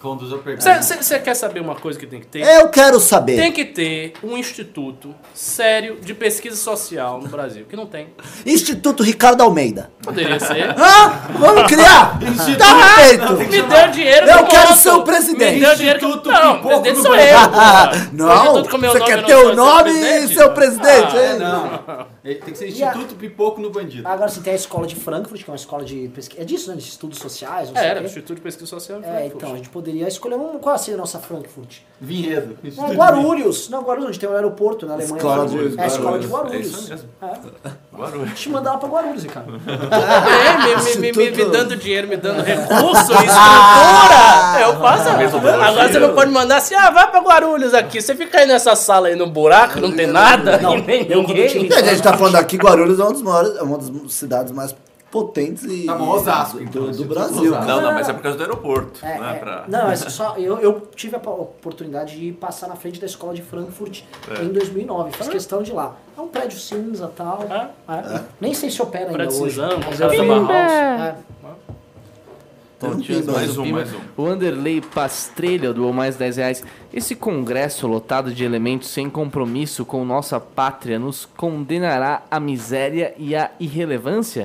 [0.00, 0.82] Conduz a pergunta.
[0.82, 2.42] Você quer saber uma coisa que tem que ter?
[2.42, 3.36] Eu quero saber.
[3.36, 8.08] Tem que ter um instituto sério de pesquisa social no Brasil, que não tem.
[8.46, 9.90] Instituto Ricardo Almeida.
[10.00, 10.70] Poderia ser.
[10.78, 11.10] Hã?
[11.36, 12.16] Vamos criar?
[12.56, 13.32] tá feito.
[13.34, 15.54] Me deu dinheiro Eu que quero ser o presidente.
[15.54, 15.98] Me deu dinheiro.
[15.98, 17.38] Instituto Não, presidente sou eu.
[18.12, 21.16] Não, Instituto você quer ter o nome e ser o presidente?
[21.16, 21.36] Ah?
[21.38, 24.06] Não, ele tem que ser Instituto Pipoco no Bandido.
[24.06, 26.42] Agora você tem a escola de Frankfurt, que é uma escola de pesquisa.
[26.42, 26.76] É disso, né?
[26.76, 28.02] De estudos sociais, não É, sei era.
[28.02, 29.00] Instituto de Pesquisa Social.
[29.02, 30.58] É, então, a gente poderia escolher um.
[30.58, 31.78] Qual seria a nossa Frankfurt?
[32.00, 32.58] Vinhedo.
[32.62, 33.68] Não, Instituto Guarulhos.
[33.68, 35.16] Não, Guarulhos, onde tem o aeroporto na Alemanha.
[35.16, 36.30] Escola de É a escola de Guarulhos.
[36.30, 36.66] Guarulhos.
[36.66, 37.08] É isso mesmo.
[37.22, 37.96] É.
[37.96, 38.24] Guarulhos.
[38.24, 39.52] A gente manda lá pra Guarulhos, Ricardo.
[40.38, 44.60] É, me, me, me, me, dando dinheiro, me dando recurso, estrutura.
[44.60, 45.08] Eu faço.
[45.08, 48.00] Agora você não pode mandar assim, ah, vai pra Guarulhos aqui.
[48.00, 51.44] Você fica aí nessa sala aí no buraco, não tem nada, Não, nem ninguém.
[51.46, 54.74] A gente tá falando aqui, Guarulhos é uma das maiores, é uma das cidades mais
[55.10, 57.50] potentes e Tá bom, Osasco, do, então, do Instituto Brasil.
[57.52, 57.66] Osasco.
[57.66, 59.00] Não, não, mas é por causa do aeroporto.
[59.06, 59.38] É, né, é.
[59.38, 63.32] pra- Não, mas só, eu, eu tive a oportunidade de passar na frente da escola
[63.32, 64.02] de Frankfurt
[64.38, 64.42] É.
[64.42, 65.12] em 2009.
[65.12, 65.94] Fiz questão de ir lá.
[66.16, 67.42] É um prédio cinza e tal.
[67.48, 67.70] É.
[67.94, 68.20] É.
[68.38, 69.52] Nem sei se opera ainda hoje.
[69.54, 70.10] cinzão, mas com eu
[72.78, 73.32] pimba.
[73.32, 73.98] mais Mais um mais um.
[74.16, 76.64] O Anderley Pastrelha doou mais 10 reais.
[76.92, 83.34] Esse congresso lotado de elementos sem compromisso com nossa pátria nos condenará à miséria e
[83.34, 84.44] à irrelevância?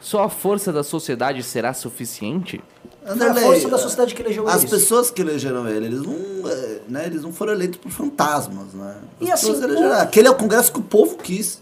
[0.00, 2.60] Só a força da sociedade será suficiente?
[3.06, 4.70] Anderlei, força da sociedade que elegeu As eles.
[4.70, 8.96] pessoas que elegeram ele, eles não, é, né, eles não foram eleitos por fantasmas, né?
[9.20, 11.60] As E assim, pessoas elegeram- o- Aquele é o congresso que o povo quis.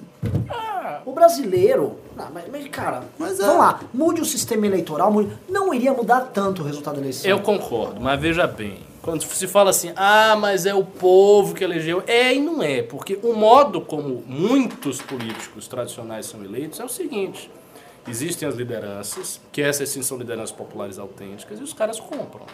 [1.06, 1.96] O brasileiro.
[2.16, 3.44] Não, mas, mas, cara, Mas é.
[3.44, 3.80] vamos lá.
[3.94, 5.10] Mude o sistema eleitoral.
[5.12, 7.30] Mude, não iria mudar tanto o resultado da eleição.
[7.30, 8.80] Eu concordo, mas veja bem.
[9.00, 12.02] Quando se fala assim, ah, mas é o povo que elegeu.
[12.06, 16.88] É e não é, porque o modo como muitos políticos tradicionais são eleitos é o
[16.88, 17.50] seguinte:
[18.08, 22.46] existem as lideranças, que essas sim são lideranças populares autênticas, e os caras compram.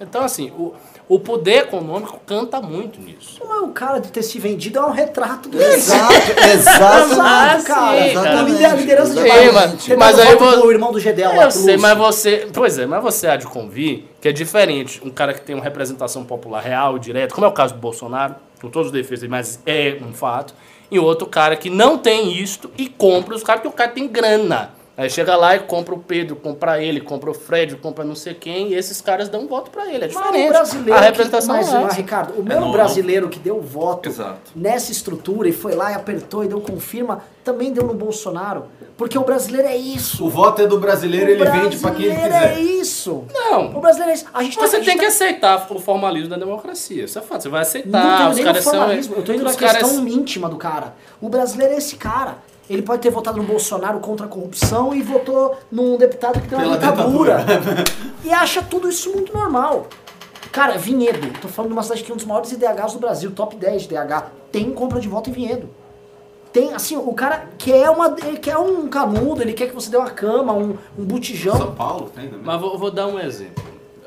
[0.00, 0.72] Então, assim, o,
[1.08, 3.40] o poder econômico canta muito nisso.
[3.40, 6.14] Não é o cara de ter se vendido, é um retrato do Exato,
[6.54, 7.66] Exato, exaste.
[7.66, 8.08] cara.
[8.08, 9.52] sim, A lider- a liderança de Bahia.
[9.52, 11.80] mas- Você mas aí voto vo- pro irmão do Gedel lá, Eu sei, Lúcio.
[11.80, 12.48] mas você.
[12.54, 15.64] Pois é, mas você há de convir que é diferente um cara que tem uma
[15.64, 19.58] representação popular real, direta, como é o caso do Bolsonaro, com todos os defeitos, mas
[19.66, 20.54] é um fato,
[20.92, 24.06] e outro cara que não tem isto e compra os caras, porque o cara tem
[24.06, 24.70] grana.
[24.98, 28.34] Aí chega lá e compra o Pedro, compra ele, compra o Fred, compra não sei
[28.34, 30.06] quem, e esses caras dão voto pra ele.
[30.06, 30.46] É Mas diferente.
[30.46, 31.96] o brasileiro a representação que, mas, é mas, essa.
[31.96, 34.50] Ricardo, o mesmo não, brasileiro que deu voto Exato.
[34.56, 38.64] nessa estrutura e foi lá e apertou e deu confirma, também deu no Bolsonaro.
[38.96, 40.26] Porque o brasileiro é isso.
[40.26, 42.60] O voto é do brasileiro, o ele vende pra quem ele brasileiro é quiser.
[42.80, 43.24] isso.
[43.32, 43.66] Não.
[43.76, 44.24] O brasileiro é isso.
[44.34, 47.04] A gente tá- a Você gente tem tá- que aceitar o formalismo da democracia.
[47.04, 47.42] Isso é fato.
[47.44, 48.02] Você vai Não aceitar.
[48.16, 48.72] tô indo os nem caras são.
[48.72, 50.94] formalismo, eu tô indo na os caras- questão íntima do cara.
[51.20, 52.38] O brasileiro é esse cara.
[52.68, 56.58] Ele pode ter votado no Bolsonaro contra a corrupção e votou num deputado que tem
[56.58, 57.44] uma ditadura.
[58.22, 59.86] e acha tudo isso muito normal.
[60.52, 61.32] Cara, Vinhedo.
[61.40, 63.82] Tô falando de uma cidade que tem um dos maiores IDHs do Brasil, top 10
[63.82, 64.30] de IDH.
[64.52, 65.68] Tem compra de voto em Vinhedo.
[66.52, 69.96] Tem, assim, o cara quer, uma, ele quer um canudo, ele quer que você dê
[69.96, 71.56] uma cama, um, um botijão.
[71.56, 72.44] São Paulo tem também.
[72.44, 73.62] Mas vou, vou dar um exemplo.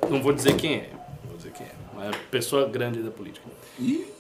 [0.10, 0.90] Não vou dizer quem é.
[1.28, 2.08] Vou dizer quem é.
[2.08, 3.48] É pessoa grande da política.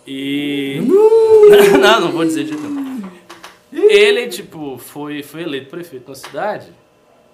[0.07, 0.81] E.
[1.81, 2.90] não, não vou dizer de não.
[3.71, 6.67] Ele, tipo, foi, foi eleito prefeito na cidade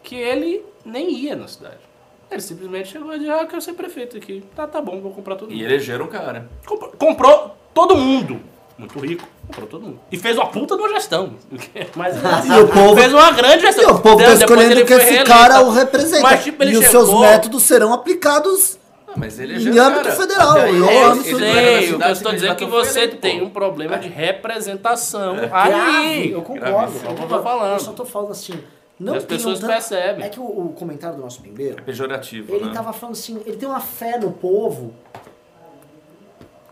[0.04, 1.78] que ele nem ia na cidade.
[2.30, 4.44] Ele simplesmente chegou e disse, ah, eu quero ser prefeito aqui.
[4.56, 5.60] Tá, tá bom, vou comprar todo mundo.
[5.60, 6.50] E elegeram o cara.
[6.66, 8.40] Comprou, comprou todo mundo.
[8.78, 9.28] Muito rico.
[9.48, 10.00] Comprou todo mundo.
[10.12, 11.34] E fez uma puta de uma gestão.
[11.96, 12.16] Mas
[12.46, 13.84] E o povo- fez uma grande gestão.
[13.90, 15.30] E o povo tá Depois escolhendo ele que esse reeleito.
[15.32, 16.22] cara o representa.
[16.22, 18.78] Mas, tipo, ele e os chegou- seus métodos serão aplicados
[19.18, 20.04] Mas ele é Em âmbito
[20.36, 22.86] cara, e o ele- âmbito ele Sei, o que eu estou dizendo é que foi
[22.86, 23.46] você eleito, tem pô.
[23.46, 26.32] um problema de representação Grave, aí.
[26.32, 26.70] eu concordo.
[26.72, 27.28] Eu É eu concordo.
[27.36, 27.74] tô falando.
[27.74, 28.54] Eu só tô falando assim.
[29.00, 30.26] Não as pessoas tanto- percebem.
[30.26, 32.72] É que o, o comentário do nosso pimbeiro, Pejorativo, ele né?
[32.74, 34.94] tava falando assim, ele tem uma fé no povo.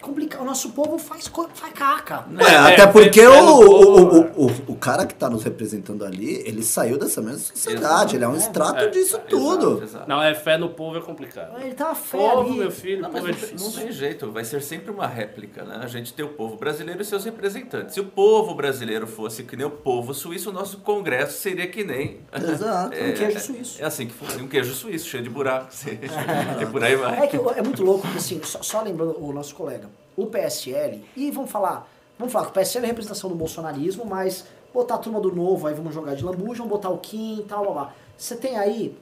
[0.06, 0.42] Complicado.
[0.42, 2.26] O nosso povo faz, co- faz caca.
[2.40, 5.16] É, É, até é, porque é, o, é, o, o- o, o, o cara que
[5.16, 8.16] tá nos representando ali, ele saiu dessa mesma sociedade.
[8.16, 9.84] Ele é um extrato É, disso Exato, tudo.
[9.84, 10.08] exato.
[10.08, 11.60] Não, é fé no povo é complicado.
[11.60, 12.60] Ele uma fé Povo, ali.
[12.60, 13.82] meu filho, Não, povo é tem- não difícil.
[13.82, 15.80] tem jeito, vai ser sempre uma réplica, né?
[15.82, 17.94] A gente tem o povo brasileiro e seus representantes.
[17.96, 21.84] Se o povo brasileiro fosse que nem o povo suíço, o nosso congresso seria que
[21.84, 22.20] nem...
[22.34, 22.96] Exato.
[23.06, 23.82] Um queijo suíço.
[23.82, 25.84] É assim que funciona, um queijo suíço, cheio de buracos.
[26.62, 27.24] e por aí vai.
[27.24, 31.04] É que é muito louco, porque assim, só, só lembrando o nosso colega, o PSL,
[31.16, 34.98] e vamos falar, vamos falar que o PSL é representação do bolsonarismo, mas botar a
[34.98, 37.72] turma do novo, aí vamos jogar de lambuja, vamos botar o Kim e tal, blá,
[37.74, 37.94] blá.
[38.18, 38.98] Você tem aí,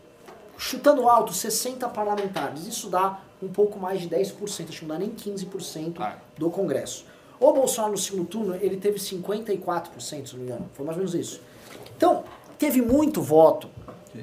[0.57, 4.99] chutando alto, 60 parlamentares, isso dá um pouco mais de 10%, acho que não dá
[4.99, 6.17] nem 15% Ah.
[6.37, 7.05] do Congresso.
[7.39, 11.03] O Bolsonaro no segundo turno, ele teve 54%, se não me engano, foi mais ou
[11.03, 11.41] menos isso.
[11.97, 12.23] Então,
[12.57, 13.67] teve muito voto,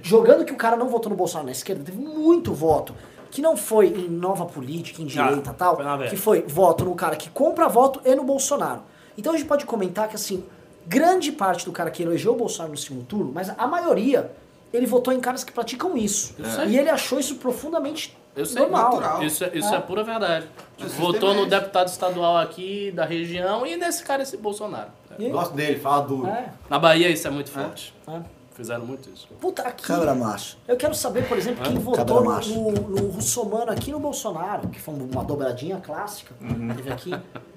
[0.03, 2.95] jogando que o cara não votou no Bolsonaro na esquerda, teve muito voto,
[3.31, 6.95] que não foi em nova política, em direita e tal, foi que foi voto no
[6.95, 8.83] cara que compra voto e no Bolsonaro.
[9.17, 10.45] Então a gente pode comentar que, assim,
[10.87, 14.33] grande parte do cara que elegeu o Bolsonaro no segundo turno, mas a maioria,
[14.73, 16.35] ele votou em caras que praticam isso.
[16.43, 16.69] sei.
[16.69, 18.95] E ele achou isso profundamente Eu sei, normal.
[18.95, 19.23] natural.
[19.23, 19.81] Isso, é, isso é.
[19.81, 20.47] pura verdade.
[20.79, 24.91] É Votou no sistema deputado estadual aqui da região e nesse cara, esse Bolsonaro.
[25.31, 26.29] Gosto dele, fala duro.
[26.29, 27.95] É, Na Bahia isso é muito forte.
[28.09, 28.40] é.
[28.61, 29.27] Fizeram muito isso.
[29.41, 29.83] Puta, aqui.
[29.83, 30.59] Cabra macho.
[30.69, 34.69] Eu quero saber, por exemplo, quem Cabra votou no, no, no Russomano aqui no Bolsonaro,
[34.69, 36.35] que foi uma dobradinha clássica,
[36.77, 37.11] teve aqui.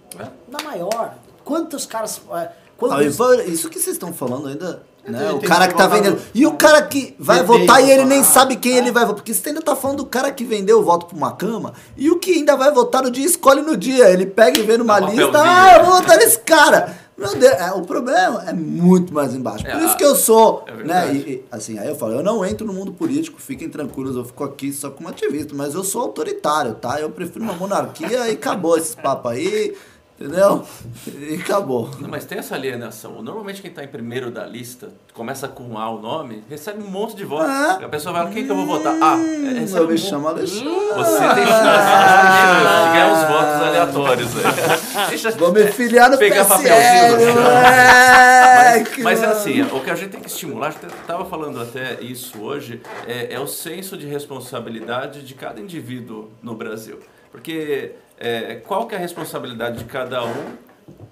[0.47, 1.15] Na maior.
[1.43, 2.21] Quantos caras.
[2.31, 5.27] é, Ah, Quantos, foi- isso que vocês estão falando ainda, né?
[5.27, 6.21] Ele O cara que tá vendendo.
[6.33, 9.15] E o cara que vai votar e ele nem sabe quem ele vai votar.
[9.17, 12.09] Porque você ainda tá falando do cara que vendeu o voto pra uma cama e
[12.09, 14.09] o que ainda vai votar no dia escolhe no dia.
[14.09, 16.97] Ele pega e vê numa Dá um lista, ah, eu vou votar nesse cara.
[17.17, 19.63] Meu Deus, é, o problema é muito mais embaixo.
[19.63, 21.13] Por É, isso que eu sou, é né?
[21.13, 24.25] E, e, assim, aí eu falo, eu não entro no mundo político, fiquem tranquilos, eu
[24.25, 26.99] fico aqui só como ativista, mas eu sou autoritário, tá?
[26.99, 29.75] Eu prefiro uma monarquia e acabou esses papos aí,
[30.23, 30.65] entendeu?
[31.07, 31.89] E acabou.
[31.99, 33.21] Não, mas tem essa alienação.
[33.21, 37.15] Normalmente quem está em primeiro da lista, começa com A o nome, recebe um monte
[37.15, 37.49] de votos.
[37.49, 37.79] Ah.
[37.83, 38.95] A pessoa vai, quem que eu vou votar?
[39.01, 40.63] Ah, é, recebe Eu um me chamo Alexandre.
[40.95, 44.33] Você tem chance, de ganhar uns votos aleatórios.
[44.35, 44.43] Né?
[45.09, 47.33] Deixa- Vou me filiar no Pegar PSL, papelzinho.
[47.33, 49.37] moleque, Mas é mano.
[49.39, 52.81] assim, o que a gente tem que estimular, a gente estava falando até isso hoje,
[53.07, 56.99] é, é o senso de responsabilidade de cada indivíduo no Brasil.
[57.31, 57.93] Porque
[58.23, 60.57] é, qual que é a responsabilidade de cada um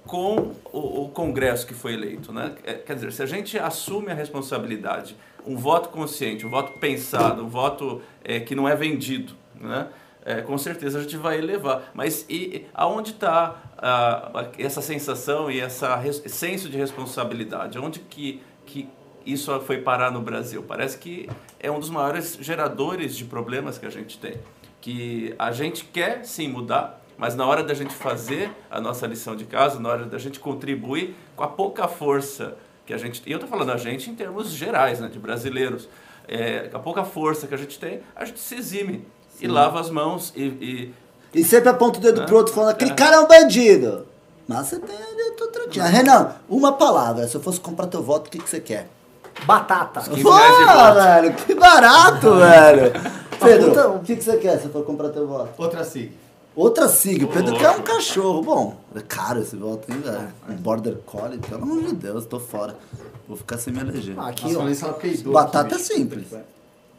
[0.06, 2.32] com o, o Congresso que foi eleito?
[2.32, 2.56] Né?
[2.64, 5.16] É, quer dizer, se a gente assume a responsabilidade,
[5.46, 9.88] um voto consciente, um voto pensado, um voto é, que não é vendido, né?
[10.24, 11.92] É, com certeza a gente vai elevar.
[11.96, 13.60] Mas e, aonde está
[14.58, 17.80] essa sensação e essa senso de responsabilidade?
[17.80, 18.88] Onde que, que
[19.26, 20.64] isso foi parar no Brasil?
[20.64, 21.28] Parece que
[21.60, 24.36] é um dos maiores geradores de problemas que a gente tem.
[24.80, 29.36] Que a gente quer sim mudar, mas na hora da gente fazer a nossa lição
[29.36, 33.32] de casa, na hora da gente contribuir com a pouca força que a gente e
[33.32, 35.88] eu estou falando a gente em termos gerais, né, de brasileiros,
[36.28, 39.08] é, com a pouca força que a gente tem, a gente se exime
[39.40, 40.94] e lava as mãos e, e
[41.34, 42.26] E sempre aponta o dedo É.
[42.26, 42.96] pro outro falando, aquele É.
[42.96, 44.06] cara é um bandido.
[44.48, 45.84] Mas você tem ali a outra tia.
[45.86, 47.26] Renan, uma palavra.
[47.28, 48.90] Se eu fosse comprar teu voto, o que, que você quer?
[49.46, 50.02] Batata.
[50.02, 52.92] 15 Pô, velho, que barato, velho.
[53.42, 55.50] Pedro, puta- o que, que você quer se eu for comprar teu voto?
[55.58, 56.12] Outra SIG.
[56.56, 57.24] Outra SIG.
[57.24, 57.84] O Pedro quer um louco.
[57.84, 58.42] cachorro.
[58.44, 60.34] Bom, é caro esse voto, hein, velho?
[60.50, 62.76] Um Border Collie, pelo amor de Deus, tô fora.
[63.28, 64.16] Vou ficar sem me eleger.
[64.20, 64.94] Ah, Aqui, Nossa, ó.
[64.94, 65.32] peidou.
[65.34, 66.28] Batata é simples.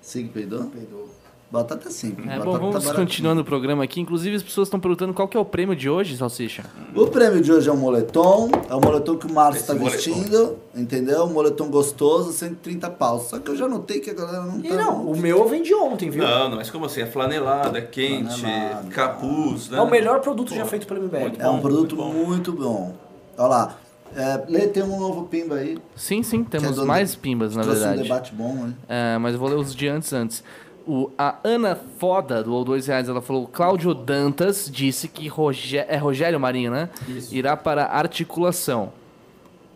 [0.00, 0.64] SIG peidou?
[0.64, 1.08] Peidou.
[1.52, 2.26] Batata é simples.
[2.26, 3.06] É, Batata bom, tá vamos baratinho.
[3.06, 4.00] continuando o programa aqui.
[4.00, 6.64] Inclusive, as pessoas estão perguntando qual que é o prêmio de hoje, Salsicha.
[6.96, 9.90] O prêmio de hoje é um moletom, é o moletom que o Márcio tá moletom.
[9.94, 11.24] vestindo, entendeu?
[11.24, 13.24] Um moletom gostoso, 130 paus.
[13.24, 14.76] Só que eu já notei que a galera não E tá...
[14.76, 16.24] não, o meu eu vendi ontem, viu?
[16.24, 17.02] Não, não, mas como assim?
[17.02, 18.88] É flanelado, é quente, Flanelado.
[18.88, 19.76] capuz, né?
[19.76, 21.36] É o melhor produto Pô, já feito pelo MBL.
[21.38, 22.94] É um produto muito muito bom.
[23.36, 23.76] Olha lá.
[24.16, 25.78] É, Lê, tem um novo pimba aí.
[25.96, 28.02] Sim, sim, é temos do- mais pimbas, na trouxe um verdade.
[28.02, 28.74] debate bom, né?
[28.88, 30.44] É, mas eu vou ler os de antes antes.
[30.86, 35.96] O, a Ana Foda, do dois reais, ela falou: Cláudio Dantas disse que Rogé é
[35.96, 36.88] Rogério Marinho, né?
[37.08, 37.34] Isso.
[37.34, 38.92] Irá para articulação.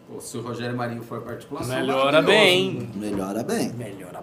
[0.09, 1.75] Pô, se o Rogério Marinho for pra articulação...
[1.75, 2.89] Melhora bem.
[2.95, 3.73] Melhora bem.
[3.73, 4.23] Melhora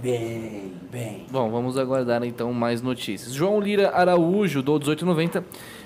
[0.00, 1.26] bem, bem.
[1.30, 3.32] Bom, vamos aguardar então mais notícias.
[3.32, 5.44] João Lira Araújo, do 1890.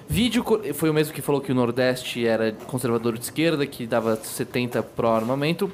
[0.09, 0.45] Vídeo
[0.75, 4.83] foi o mesmo que falou que o Nordeste era conservador de esquerda, que dava 70
[4.83, 5.71] pró armamento.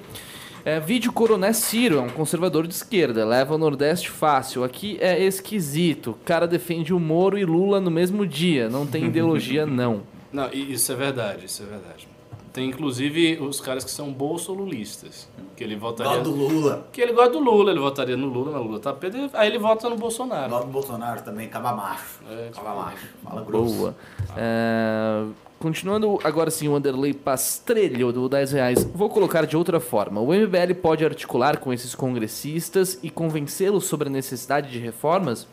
[0.64, 4.62] É, vídeo Coroné Ciro, é um conservador de esquerda, leva o Nordeste fácil.
[4.62, 6.16] Aqui é esquisito.
[6.24, 8.68] Cara defende o Moro e Lula no mesmo dia.
[8.68, 10.02] Não tem ideologia, não.
[10.32, 12.08] Não, isso é verdade, isso é verdade.
[12.52, 15.28] Tem inclusive os caras que são bolsolulistas.
[15.56, 16.12] Que ele votaria.
[16.18, 16.88] Gosto do Lula.
[16.92, 19.30] Que ele gosta do Lula, ele votaria no Lula, mas o Lula tá perdido.
[19.34, 20.50] Aí ele vota no Bolsonaro.
[20.50, 22.20] Gosto do Bolsonaro também, caba macho.
[22.28, 23.06] É, Caba macho.
[23.22, 23.74] Fala grosso.
[23.74, 23.96] Boa.
[24.36, 25.24] É,
[25.60, 28.84] continuando agora sim o Underlay Pastrelho do 10 reais.
[28.94, 30.18] Vou colocar de outra forma.
[30.20, 35.46] O MBL pode articular com esses congressistas e convencê-los sobre a necessidade de reformas?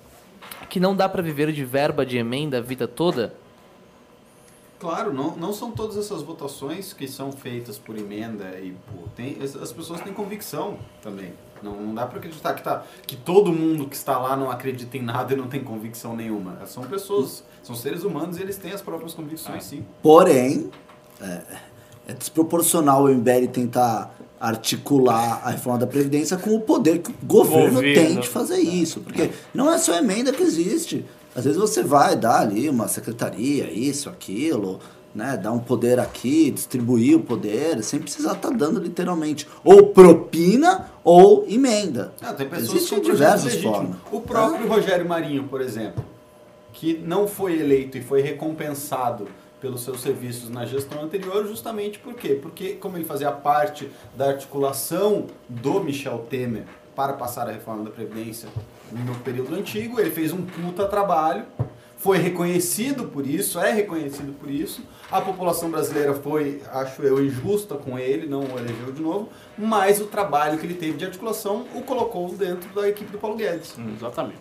[0.69, 3.35] Que não dá pra viver de verba de emenda a vida toda?
[4.79, 9.09] Claro, não, não são todas essas votações que são feitas por emenda e por.
[9.09, 11.34] Tem, as pessoas têm convicção também.
[11.63, 14.97] Não, não dá pra acreditar que, tá, que todo mundo que está lá não acredita
[14.97, 16.59] em nada e não tem convicção nenhuma.
[16.65, 19.85] São pessoas, são seres humanos e eles têm as próprias convicções, sim.
[20.01, 20.69] Porém,
[21.21, 21.41] é,
[22.07, 27.15] é desproporcional o MBL tentar articular a reforma da Previdência com o poder que o
[27.25, 27.93] governo, Governo.
[28.07, 29.01] tem de fazer isso.
[29.01, 31.05] Porque não é só a emenda que existe.
[31.35, 34.79] Às vezes você vai dar ali uma secretaria, isso, aquilo,
[35.18, 35.35] né?
[35.35, 41.44] Dar um poder aqui, distribuir o poder, sem precisar estar dando literalmente ou propina ou
[41.49, 42.14] emenda.
[42.22, 43.98] Ah, tem pessoas Existem diversas formas.
[44.11, 46.06] O próprio Rogério Marinho, por exemplo,
[46.72, 49.27] que não foi eleito e foi recompensado
[49.60, 52.38] pelos seus serviços na gestão anterior, justamente por quê?
[52.39, 56.65] Porque como ele fazia parte da articulação do Michel Temer
[56.95, 58.48] para passar a reforma da Previdência
[58.91, 61.45] no período antigo, ele fez um puta trabalho,
[61.98, 64.82] foi reconhecido por isso, é reconhecido por isso.
[65.11, 69.99] A população brasileira foi, acho eu, injusta com ele, não o elegeu de novo, mas
[69.99, 73.76] o trabalho que ele teve de articulação o colocou dentro da equipe do Paulo Guedes.
[73.78, 74.40] Hum, exatamente.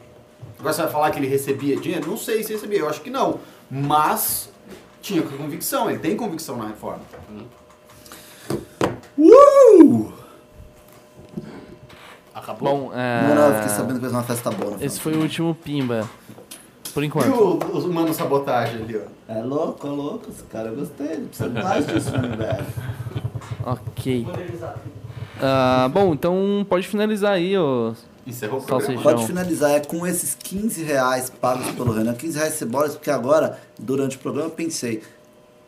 [0.59, 2.09] Agora você vai falar que ele recebia dinheiro?
[2.09, 3.41] Não sei se recebia, eu acho que não.
[3.70, 4.51] Mas
[5.01, 7.03] tinha convicção, ele tem convicção na reforma.
[9.19, 10.12] Uh!
[12.35, 12.69] Acabou?
[12.69, 14.77] Bom, é, Não, não, eu fiquei sabendo que fez uma festa boa.
[14.81, 16.09] esse foi o último Pimba.
[16.97, 17.28] Por E enquanto.
[17.28, 19.31] o, o Mano Sabotagem ali, ó.
[19.31, 20.31] É louco, é louco.
[20.31, 21.09] Esse cara eu gostei.
[21.09, 22.64] Ele precisa mais disso no MBL.
[23.66, 24.27] Ok.
[25.39, 27.93] Ah, bom, então pode finalizar aí, ô.
[28.27, 29.02] Encerrou o programa.
[29.02, 32.14] Pode finalizar, é com esses 15 reais pagos pelo Renan.
[32.14, 35.02] 15 reais cebolas, porque agora, durante o programa, eu pensei,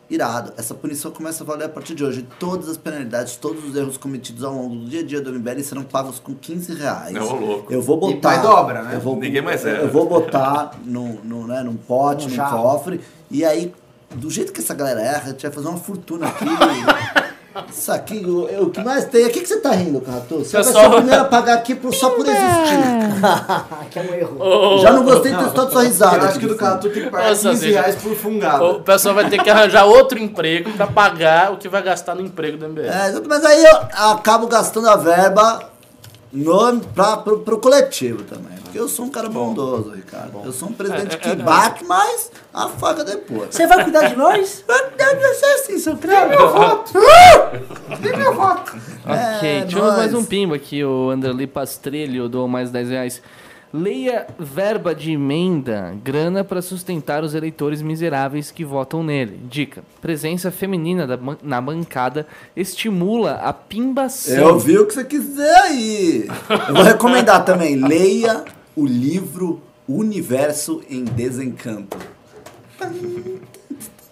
[0.09, 2.27] irado, essa punição começa a valer a partir de hoje.
[2.39, 5.59] Todas as penalidades, todos os erros cometidos ao longo do dia a dia do MBL
[5.61, 7.13] serão pagos com 15 reais.
[7.13, 7.71] Não, louco.
[7.71, 8.29] Eu vou E botar.
[8.29, 8.95] pai dobra, né?
[8.95, 9.83] Eu vou, Ninguém mais erra.
[9.83, 13.01] Eu vou botar num, num, né, num pote, Num num cofre.
[13.29, 13.73] E aí,
[14.15, 16.45] do jeito que essa galera erra, a gente vai fazer uma fortuna aqui.
[17.69, 19.25] Isso aqui, o, o que mais tem.
[19.25, 20.39] O que, que você tá rindo, Carratu?
[20.39, 22.39] Você vai ser Pessoal- o primeiro a pagar aqui por, só por existir.
[23.89, 24.79] que é um erro.
[24.81, 26.17] Já não gostei de só de sua risada.
[26.17, 26.59] Eu acho que do no fundo.
[26.69, 27.79] cara tu tem que pagar Nossa, 15 Zica.
[27.81, 28.65] reais por fungado.
[28.65, 32.21] O pessoal vai ter que arranjar outro emprego pra pagar o que vai gastar no
[32.21, 32.81] emprego do MBL.
[32.85, 35.59] É, exato, mas aí eu acabo gastando a verba
[37.23, 38.57] pro, pro coletivo também.
[38.63, 40.41] Porque eu sou um cara bondoso, Ricardo.
[40.45, 43.55] Eu sou um presidente que bate, mas afaga depois.
[43.55, 44.63] Você vai cuidar de nós?
[44.95, 46.37] Deve ser assim, seu crânio.
[46.37, 48.77] Meu voto.
[49.05, 50.23] Ok, É, tivemos mais nóis.
[50.23, 53.21] um pimba aqui, o Anderley Pastrelho do mais 10 reais.
[53.71, 59.39] Leia verba de emenda, grana para sustentar os eleitores miseráveis que votam nele.
[59.47, 62.25] Dica: presença feminina da na bancada
[62.55, 64.35] estimula a pimbação.
[64.35, 66.27] Eu vi o que você quis dizer aí.
[66.67, 67.75] Eu vou recomendar também.
[67.75, 68.43] Leia
[68.75, 71.97] o livro Universo em Desencanto.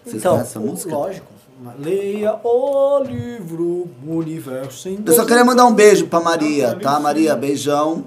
[0.03, 0.95] Vocês Então, essa música?
[0.95, 1.36] lógico.
[1.79, 6.99] Leia o livro Universo em Eu só queria mandar um beijo pra Maria, tá?
[6.99, 8.03] Maria, beijão.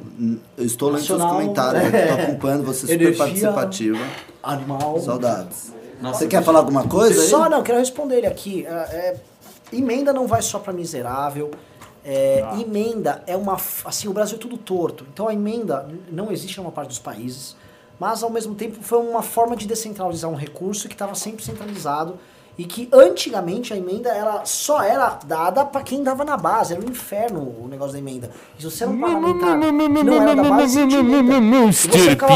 [0.56, 3.18] Eu estou lendo seus comentários, eu tô acompanhando você super Energia.
[3.18, 3.98] participativa.
[4.40, 5.00] Animal.
[5.00, 5.72] Saudades.
[6.00, 7.28] você quer falar alguma coisa aí?
[7.28, 8.64] Só não, quero responder ele aqui.
[8.66, 9.16] É, é,
[9.72, 11.50] emenda não vai só pra miserável.
[12.04, 13.58] É, Emenda é uma.
[13.84, 15.04] Assim, o Brasil é tudo torto.
[15.12, 17.56] Então a emenda não existe em uma parte dos países,
[17.98, 22.14] mas ao mesmo tempo foi uma forma de descentralizar um recurso que estava sempre centralizado.
[22.58, 26.74] E que antigamente a emenda ela só era dada pra quem dava na base.
[26.74, 28.30] Era um inferno o negócio da emenda.
[28.58, 31.72] E se você era um parlamentar não era da base, você tinha emenda.
[31.72, 32.34] Você ficava-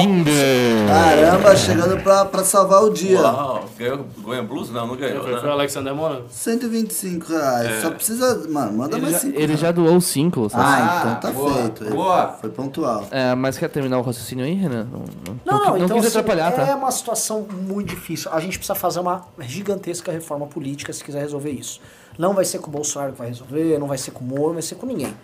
[0.86, 3.20] Caramba, chegando pra, pra salvar o dia.
[3.20, 4.70] Uau, ganhou Goiânia Blues?
[4.70, 5.22] Não, não ganhou.
[5.22, 5.52] Foi, foi o Né?
[5.52, 6.22] Alexander Mona?
[6.30, 7.82] 125 reais.
[7.82, 8.46] Só precisa.
[8.48, 11.84] Mano, manda Ele mais já, 5 ele já doou 5, Ah, então tá boa, feito.
[11.90, 12.28] boa.
[12.40, 13.04] Foi pontual.
[13.10, 14.86] É, mas quer terminar o raciocínio aí, Renan?
[14.90, 16.76] Não, não, Não, não, então, quis assim, atrapalhar, é tá?
[16.76, 18.30] uma situação muito difícil.
[18.32, 21.80] A gente precisa fazer uma gigantesca reforma política se quiser resolver isso.
[22.18, 24.46] Não vai ser com o Bolsonaro que vai resolver, não vai ser com o Moro,
[24.48, 25.14] não vai ser com ninguém.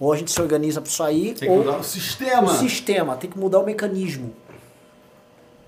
[0.00, 2.42] Ou a gente se organiza pra isso aí, Tem que ou mudar o sistema.
[2.44, 4.32] o sistema, tem que mudar o mecanismo.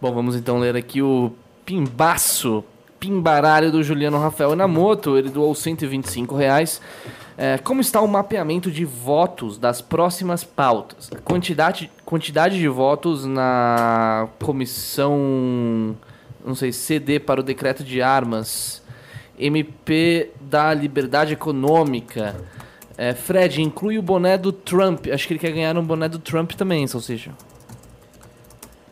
[0.01, 1.33] Bom, vamos então ler aqui o
[1.67, 2.65] pimbaço
[3.01, 6.81] pimbaralho do Juliano Rafael Inamoto, ele doou 125 reais.
[7.37, 11.09] É, como está o mapeamento de votos das próximas pautas?
[11.25, 15.97] Quantidade, quantidade de votos na comissão,
[16.45, 18.83] não sei, CD para o decreto de armas,
[19.39, 22.37] MP da liberdade econômica.
[22.99, 25.07] É, Fred, inclui o boné do Trump.
[25.13, 27.31] Acho que ele quer ganhar um boné do Trump também, Salsicha.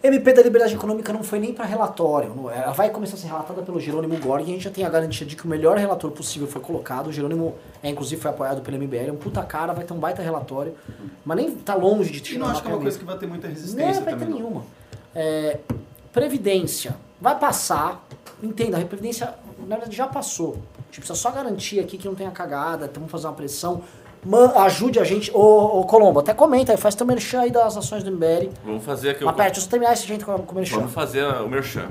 [0.03, 2.33] MP da Liberdade Econômica não foi nem para relatório.
[2.35, 4.85] não- Ela vai começar a ser relatada pelo Jerônimo Gorg e a gente já tem
[4.85, 7.09] a garantia de que o melhor relator possível foi colocado.
[7.09, 9.09] O Jerônimo, é, inclusive, foi apoiado pelo MBL.
[9.09, 10.73] É um puta cara, vai ter um baita relatório.
[11.25, 13.27] Mas nem tá longe de E não acho que é uma coisa que vai ter
[13.27, 14.29] muita Não resistência vai ter também.
[14.29, 14.37] não.
[14.39, 14.65] nenhuma.
[15.15, 15.59] É,
[16.13, 16.95] Previdência.
[17.21, 18.05] Vai passar.
[18.43, 19.35] Entenda, a Previdência
[19.67, 20.51] na verdade, já passou.
[20.55, 23.83] A gente precisa só garantir aqui que não tenha cagada, vamos fazer uma pressão.
[24.25, 25.31] Man- ajude a gente.
[25.35, 28.51] Ô, ô Colombo, até comenta aí, faz teu merchan aí das ações do MBL.
[28.65, 30.77] Vamos fazer aqui pera, deixa eu terminar esse gente com o merchan.
[30.77, 31.89] Vamos fazer o merchan.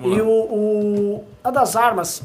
[0.00, 2.22] Vamos E o, o- A das armas,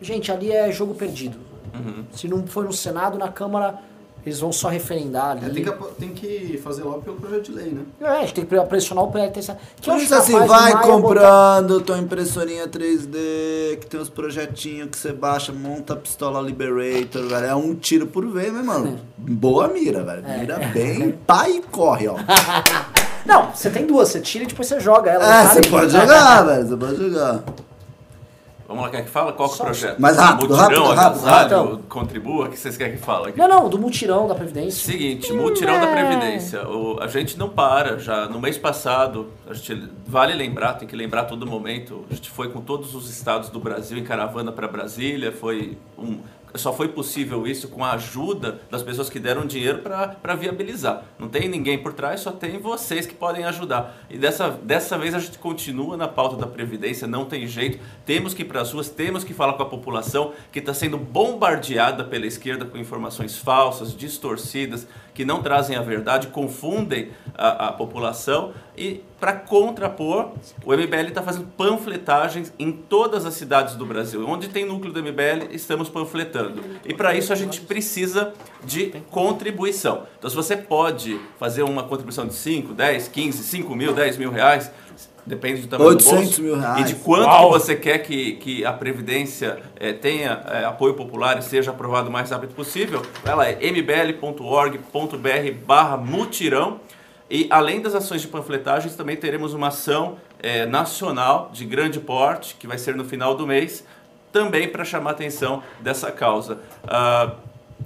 [0.00, 1.38] gente, ali é jogo perdido.
[1.74, 2.04] Uhum.
[2.12, 3.80] Se não for no Senado, na Câmara,
[4.24, 5.46] eles vão só referendar ali.
[5.46, 7.82] É, tem, que, tem que fazer logo pelo projeto de lei, né?
[8.00, 9.40] É, a gente tem que pressionar o PLT.
[9.80, 14.08] Que Por isso assim, capaz vai Maia botar- comprando tua impressorinha 3D, que tem os
[14.08, 17.46] projetinhos que você baixa, monta a pistola Liberator, velho.
[17.46, 18.98] É um tiro por vez, meu mano.
[19.18, 20.24] Boa mira, velho.
[20.26, 20.38] É.
[20.38, 22.16] Mira bem, pá e corre, ó.
[23.24, 25.24] Não, você tem duas, você tira e depois você joga ela.
[25.24, 26.66] É, no você pode jogar, velho.
[26.68, 27.42] Você pode jogar.
[28.74, 29.32] Vamos lá, quer que fala?
[29.32, 29.98] Qual que é o projeto?
[30.00, 31.84] Mais rápido, Mutirão, rápido, rápido, agasalho, rápido.
[31.88, 33.38] contribua, o que vocês querem que fale aqui?
[33.38, 34.92] Não, não, do mutirão da Previdência.
[34.92, 36.68] Seguinte, mutirão da Previdência.
[36.68, 37.98] O- a gente não para.
[37.98, 42.04] Já no mês passado, a gente vale lembrar, tem que lembrar a todo momento.
[42.10, 45.30] A gente foi com todos os estados do Brasil em caravana para Brasília.
[45.30, 46.18] Foi um,
[46.54, 51.04] só foi possível isso com a ajuda das pessoas que deram dinheiro para viabilizar.
[51.18, 53.96] Não tem ninguém por trás, só tem vocês que podem ajudar.
[54.08, 57.78] E dessa, dessa vez a gente continua na pauta da Previdência, não tem jeito.
[58.06, 60.96] Temos que ir para as ruas, temos que falar com a população que está sendo
[60.96, 67.72] bombardeada pela esquerda com informações falsas, distorcidas, que não trazem a verdade, confundem a, a
[67.72, 68.52] população.
[68.76, 70.32] E para contrapor,
[70.64, 74.26] o MBL está fazendo panfletagens em todas as cidades do Brasil.
[74.28, 76.62] Onde tem núcleo do MBL, estamos panfletando.
[76.84, 78.34] E para isso a gente precisa
[78.64, 80.02] de contribuição.
[80.18, 84.30] Então, se você pode fazer uma contribuição de 5, 10, 15, 5 mil, 10 mil
[84.30, 84.70] reais,
[85.26, 86.42] depende do tamanho 800 do bolso.
[86.42, 86.80] mil reais.
[86.80, 87.52] E de quanto Uau.
[87.52, 92.08] que você quer que, que a Previdência eh, tenha eh, apoio popular e seja aprovado
[92.08, 94.86] o mais rápido possível, vai lá, é mbl.org.br
[95.66, 96.80] barra mutirão.
[97.30, 102.54] E além das ações de panfletagens, também teremos uma ação eh, nacional de grande porte,
[102.54, 103.84] que vai ser no final do mês,
[104.34, 106.58] também para chamar a atenção dessa causa.
[106.86, 107.36] Ah,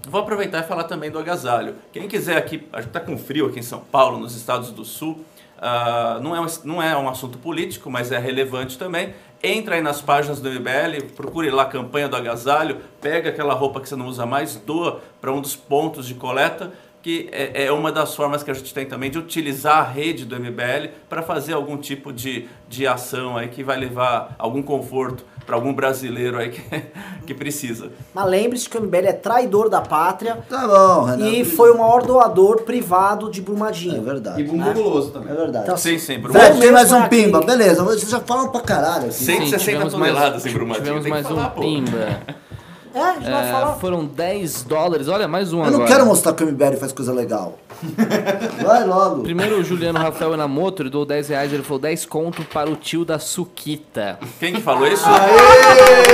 [0.09, 1.77] vou aproveitar e falar também do agasalho.
[1.93, 4.85] Quem quiser aqui, a gente está com frio aqui em São Paulo, nos estados do
[4.85, 5.23] sul,
[5.59, 9.15] ah, não, é um, não é um assunto político, mas é relevante também.
[9.43, 13.81] Entra aí nas páginas do MBL, procure lá a campanha do agasalho, pega aquela roupa
[13.81, 16.73] que você não usa mais, doa para um dos pontos de coleta
[17.03, 20.25] que é, é uma das formas que a gente tem também de utilizar a rede
[20.25, 25.25] do MBL para fazer algum tipo de, de ação aí que vai levar algum conforto
[25.49, 26.61] para algum brasileiro aí que,
[27.27, 27.91] que precisa.
[28.15, 31.25] Mas lembre-se que o MBL é traidor da pátria Tá bom, Renato.
[31.25, 34.03] e foi o maior doador privado de É Brumadinho.
[34.03, 34.43] verdade.
[34.43, 35.33] E bumbum guloso também.
[35.33, 35.65] É verdade.
[35.65, 36.21] Então, Sim, sim.
[36.23, 37.09] Fred, tem mais um aqui.
[37.25, 37.41] pimba.
[37.41, 39.07] Beleza, vocês já falam pra caralho.
[39.09, 39.25] Assim.
[39.25, 40.85] 160 tivemos toneladas mais, em Brumadinho.
[40.85, 41.61] Tivemos tem que mais falar, um pô.
[41.63, 42.21] pimba.
[42.95, 43.75] É, a gente vai É, falar.
[43.75, 45.09] foram 10 dólares.
[45.09, 45.79] Olha, mais um Eu agora.
[45.79, 47.59] não quero mostrar que o MBL faz coisa legal.
[48.65, 49.23] Vai logo.
[49.23, 52.75] Primeiro o Juliano Rafael Enamoto, ele doou 10 reais, ele falou 10 conto para o
[52.75, 54.19] tio da Suquita.
[54.41, 55.05] Quem que falou isso?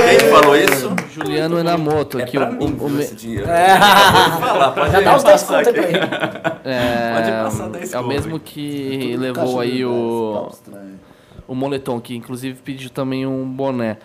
[0.07, 0.91] Quem que falou isso?
[1.11, 3.47] Juliano Enamoto, É aqui pra o, mim, o- o esse dinheiro.
[3.47, 5.95] Pode falar, pode Já dá os 10 passar conto aí aqui.
[6.65, 8.13] é, Pode passar 10 é o conto.
[8.13, 10.99] mesmo que levou aí o, estranho.
[11.47, 13.97] o moletom, que inclusive pediu também um boné.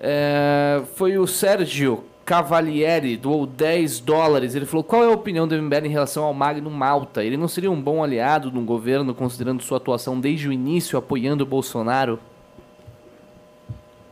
[0.00, 4.54] É, foi o Sérgio Cavalieri, doou 10 dólares.
[4.54, 7.24] Ele falou: qual é a opinião do MBL em relação ao Magno Malta?
[7.24, 11.44] Ele não seria um bom aliado no governo, considerando sua atuação desde o início apoiando
[11.44, 12.18] o Bolsonaro?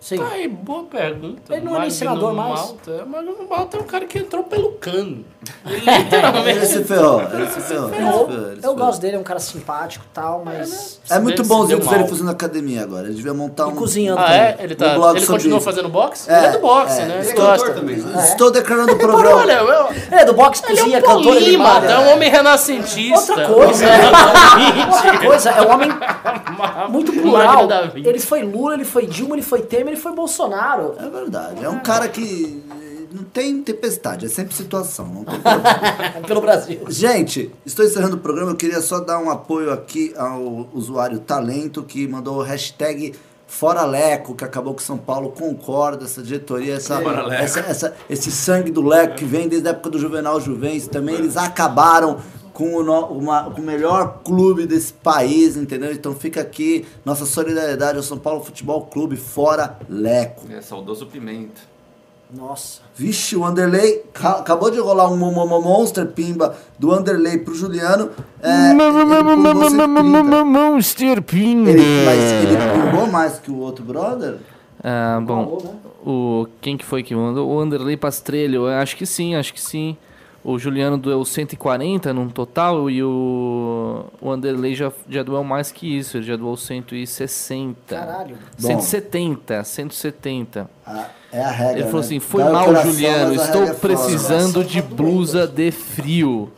[0.05, 0.19] Sim.
[0.19, 1.55] Tá aí, boa pergunta.
[1.55, 2.61] Ele não é nem Magno senador mais.
[2.61, 3.07] Malta.
[3.07, 5.25] Magno Malta é um cara que entrou pelo cano.
[5.65, 6.59] Ele literalmente.
[6.59, 7.89] Ele se ferrou, ele se ferrou.
[7.91, 11.01] ele Eu, ele gosto dele, é um cara simpático e tal, mas.
[11.09, 13.07] É muito Se bonzinho que ele fazendo academia agora.
[13.07, 13.77] Ele devia montar E um.
[13.77, 14.57] cozinhando Ah, é?
[14.59, 15.65] Ele, tá, Um blog ele continua isso.
[15.65, 16.31] fazendo boxe?
[16.31, 17.07] É, ele é do boxe, é.
[17.07, 17.15] né?
[17.15, 17.73] Ele Você é cantor gosta.
[17.73, 18.13] também, né?
[18.15, 18.25] É.
[18.29, 19.37] Estou declarando o programa.
[19.37, 22.31] olha, eu, Ele é do boxe, ele é cozinha, um cantor, ele é um homem
[22.31, 23.33] renascentista.
[23.33, 23.87] Outra coisa,
[24.95, 25.89] outra coisa, é um homem
[26.91, 27.69] muito plural.
[27.95, 30.95] Ele foi Lula, ele foi Dilma, ele foi Temer, ele foi Bolsonaro.
[30.99, 31.65] É verdade.
[31.65, 32.63] É um cara que
[33.13, 35.07] não tem tempestade, é sempre situação.
[35.07, 36.21] Não tem problema.
[36.27, 36.81] Pelo Brasil.
[36.89, 38.51] Gente, estou encerrando o programa.
[38.51, 43.15] Eu queria só dar um apoio aqui ao usuário Talento que mandou o hashtag
[43.47, 47.43] Fora Leco, que acabou com São Paulo, concorda, essa diretoria, essa, Fora Leco.
[47.45, 51.15] essa, essa- esse sangue do Leco que vem desde a época do Juvenal Juventus, também
[51.15, 52.19] eles acabaram
[52.55, 55.93] com o, no- uma- com o melhor clube desse país, entendeu?
[55.93, 60.47] Então fica aqui nossa solidariedade ao São Paulo Futebol Clube, fora Leco.
[60.51, 61.61] É, saudoso Pimenta.
[62.35, 62.81] Nossa.
[62.97, 68.11] Vixe, o Anderley ca- acabou de rolar um Monster Pimba do Anderley pro Juliano.
[68.43, 70.45] É, ele pimbou 130.
[70.45, 71.67] Monster Ping.
[71.67, 74.37] Ele- mas ele pimbou mais que o outro brother?
[74.83, 75.71] Ah, bom, né?
[76.05, 77.49] o quem que foi que mandou?
[77.49, 79.97] O Anderley Pastrello, eu acho que sim, acho que sim.
[80.45, 85.97] O Juliano doeu 140 num total e o, o Anderley já, já doeu mais que
[85.97, 87.75] isso, ele já doou 160.
[87.97, 88.37] Caralho.
[88.59, 90.71] 170, 170.
[90.87, 91.73] Ah, é a regra.
[91.79, 92.07] Ele falou né?
[92.07, 96.53] assim: Foi o mal, coração, Juliano, estou é foda." precisando de blusa de frio.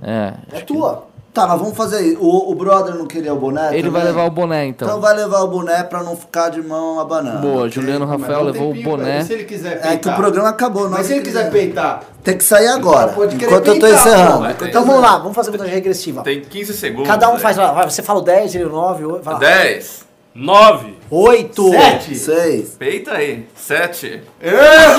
[0.00, 0.34] É.
[0.52, 1.08] É tua.
[1.32, 2.18] Tá, nós vamos fazer isso.
[2.20, 3.70] O, o brother não queria o boné?
[3.76, 4.14] Ele vai também?
[4.14, 4.86] levar o boné então.
[4.86, 7.38] Então vai levar o boné pra não ficar de mão abanando.
[7.40, 7.70] Boa, ok?
[7.70, 9.16] Juliano Mas Rafael um levou o boné.
[9.16, 9.92] ele, Se ele quiser peitar.
[9.92, 10.82] É que o programa acabou.
[10.90, 13.12] Mas nós se ele quiser peitar, Tem que sair agora.
[13.12, 14.54] Pode querer enquanto eu tô peitar, encerrando.
[14.56, 14.64] pô.
[14.66, 16.22] Então vamos lá, vamos fazer a contagem regressiva.
[16.22, 17.08] Tem 15 segundos.
[17.08, 17.38] Cada um né?
[17.38, 19.40] faz, vai, você fala o 10, ele o 9, o- vai lá.
[19.40, 20.11] 10.
[20.34, 20.94] 9.
[21.10, 21.70] 8.
[21.72, 22.14] Sete.
[22.14, 22.76] Seis.
[22.78, 23.46] Peita aí.
[23.54, 24.22] 7.
[24.40, 24.96] Errou!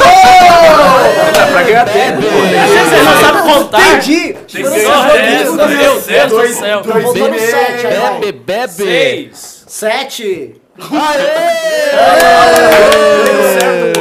[1.51, 2.21] Pra ganhar tempo.
[2.21, 3.81] Você não sabe contar.
[3.81, 4.33] Entendi.
[4.33, 4.69] Tem que
[5.55, 6.81] dois, Meu Deus do céu.
[6.81, 7.51] dois Voltou e no meio.
[9.73, 11.17] Sete, aí, vai.
[11.17, 11.63] Bebe, bebe.
[13.23, 13.23] 6.
[13.23, 13.23] 7.
[13.25, 13.99] Deu certo,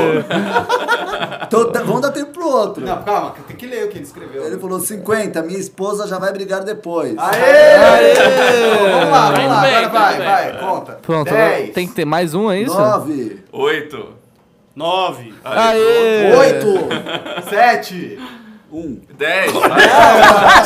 [1.50, 1.64] pô.
[1.72, 2.84] Tá- vamos dar tempo pro outro.
[2.84, 4.46] Não, calma, tem que ler o que ele escreveu.
[4.46, 7.14] Ele falou 50, minha esposa já vai brigar depois.
[7.18, 8.14] Aê!
[8.90, 10.28] Vamos lá, vamos Tudo lá, bem, agora vai, tudo bem.
[10.28, 10.92] vai, conta.
[11.02, 12.74] Pronto, Dez, tem que ter mais um, é isso?
[12.78, 13.42] 9.
[13.52, 14.08] 8.
[14.74, 15.34] 9.
[15.44, 16.34] Aê!
[16.36, 17.48] 8.
[17.50, 18.18] sete,
[18.72, 19.00] 1.
[19.16, 19.52] 10.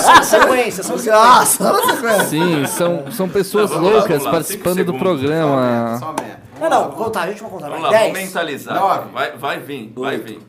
[0.01, 1.15] São sequência, são sequência.
[1.16, 2.24] Ah, sequência.
[2.24, 5.99] Sim, são, são pessoas Não, lá, loucas lá, participando cinco do programa.
[5.99, 6.41] Só merda.
[6.61, 7.69] Não, não, contar, a gente vai contar.
[7.69, 8.27] Vamos lá, vamos 10.
[8.27, 8.74] mentalizar.
[8.74, 9.11] Nove.
[9.12, 10.41] Vai, vai vir, vai vir.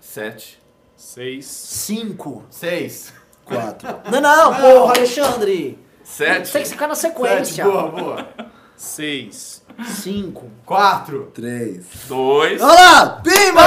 [0.00, 0.60] 7.
[0.96, 1.44] 6.
[1.46, 2.44] 5.
[2.50, 3.12] Seis.
[3.44, 3.88] 4.
[4.10, 5.78] Não, não, porra, Alexandre.
[6.04, 6.52] 7.
[6.52, 7.64] Tem que ficar na Sete, sequência.
[7.64, 8.28] boa, boa.
[8.76, 9.61] 6.
[9.84, 10.50] 5.
[10.66, 11.30] Quatro.
[11.34, 11.80] 3.
[12.08, 12.62] 2.
[12.62, 13.20] Olha lá!
[13.22, 13.62] Pimba!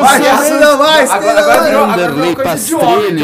[0.00, 1.04] Vai, Cassina, vai!
[1.04, 3.14] Agora, agora virou, agora virou coisa de homem.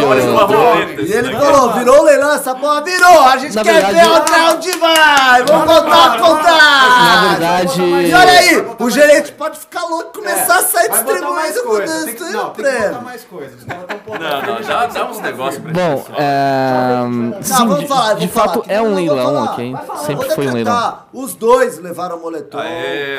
[0.98, 3.20] E ele falou, virou o leilão, essa porra virou!
[3.22, 5.42] A gente Na quer verdade- ver até onde vai!
[5.44, 7.28] Vamos voltar a Na contar!
[7.30, 11.30] verdade, E olha aí, o gerente pode ficar louco e começar a sair É, botar
[11.30, 12.04] mais distribuindo coisas.
[12.04, 13.64] Tem que, não, tem que botar mais coisas.
[13.64, 18.14] Pondo Não, não, dá, dá uns negócios pra Bom, é, Não, sim, vamos de, falar,
[18.14, 18.72] de falar fato aqui.
[18.72, 20.74] é um leilão, falar, Sempre foi um leilão.
[20.74, 21.06] decretar.
[21.12, 22.58] Os dois levaram moletom.
[22.58, 23.18] Aê,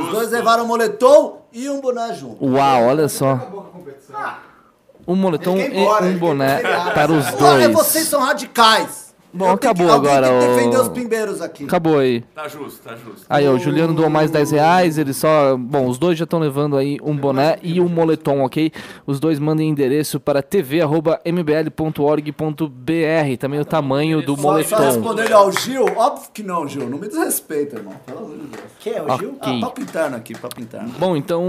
[0.00, 2.44] Os dois levaram moletom e um boné junto.
[2.44, 3.38] Uau, olha só.
[4.14, 4.38] A.
[5.06, 6.60] Um moletom ir e embora, um boné
[6.94, 7.72] para os Olha, dois.
[7.72, 9.09] vocês são radicais.
[9.32, 11.64] Bom, Eu que- acabou alguém agora, Tem que defender os pimbeiros aqui.
[11.64, 12.22] Acabou aí.
[12.34, 13.24] Tá justo, tá justo.
[13.28, 15.56] Aí, ó, o Juliano doou mais 10 reais, ele só...
[15.56, 18.72] Bom, os dois já estão levando aí um boné e um moletom, ok?
[19.06, 24.76] Os dois mandem endereço para tv.mbl.org.br, também o tamanho do Só, moletom.
[24.76, 26.88] só respondendo ao Gil, óbvio que não, Gil.
[26.88, 27.94] Não me desrespeita, irmão.
[28.06, 28.62] Pelo amor de Deus.
[28.80, 29.34] Quem é o Gil?
[29.40, 29.58] Ok.
[29.58, 30.88] Ah, papo interno aqui, papo interno.
[30.98, 31.42] Bom, então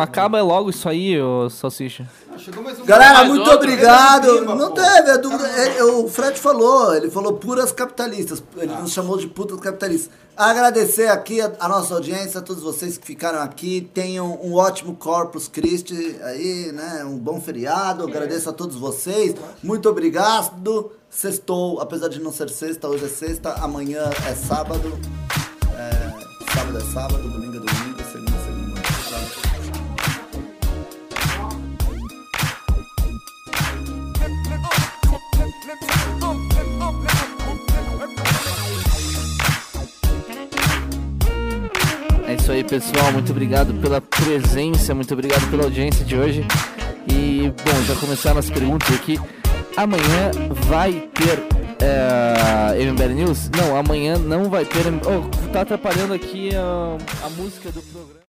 [0.00, 2.06] acaba logo isso aí, ô Salsicha.
[2.32, 2.84] Ah, um.
[2.84, 3.56] Galera, muito outro?
[3.56, 4.38] obrigado.
[4.38, 4.74] Pimba, Não pô.
[4.74, 5.46] teve, a dúvida.
[5.48, 8.42] é, o Fred falou, ele falou puras capitalistas.
[8.56, 10.10] Ele nos chamou de putas capitalistas.
[10.36, 13.90] Agradecer aqui a, a nossa audiência, a todos vocês que ficaram aqui.
[13.92, 17.04] Tenham um ótimo Corpus Christi aí, né?
[17.04, 18.04] Um bom feriado.
[18.04, 19.34] Agradeço a todos vocês.
[19.62, 20.92] Muito obrigado.
[21.10, 24.96] Sextou, apesar de não ser sexta, hoje é sexta, amanhã é sábado.
[25.76, 27.79] É, sábado é sábado, domingo é domingo,
[42.50, 43.12] isso aí, pessoal.
[43.12, 46.44] Muito obrigado pela presença, muito obrigado pela audiência de hoje.
[47.06, 49.18] E, bom, já começaram as perguntas aqui.
[49.76, 50.30] Amanhã
[50.66, 51.38] vai ter
[51.84, 53.50] é, MBL News?
[53.50, 54.82] Não, amanhã não vai ter.
[55.06, 58.19] Oh, tá atrapalhando aqui a, a música do programa.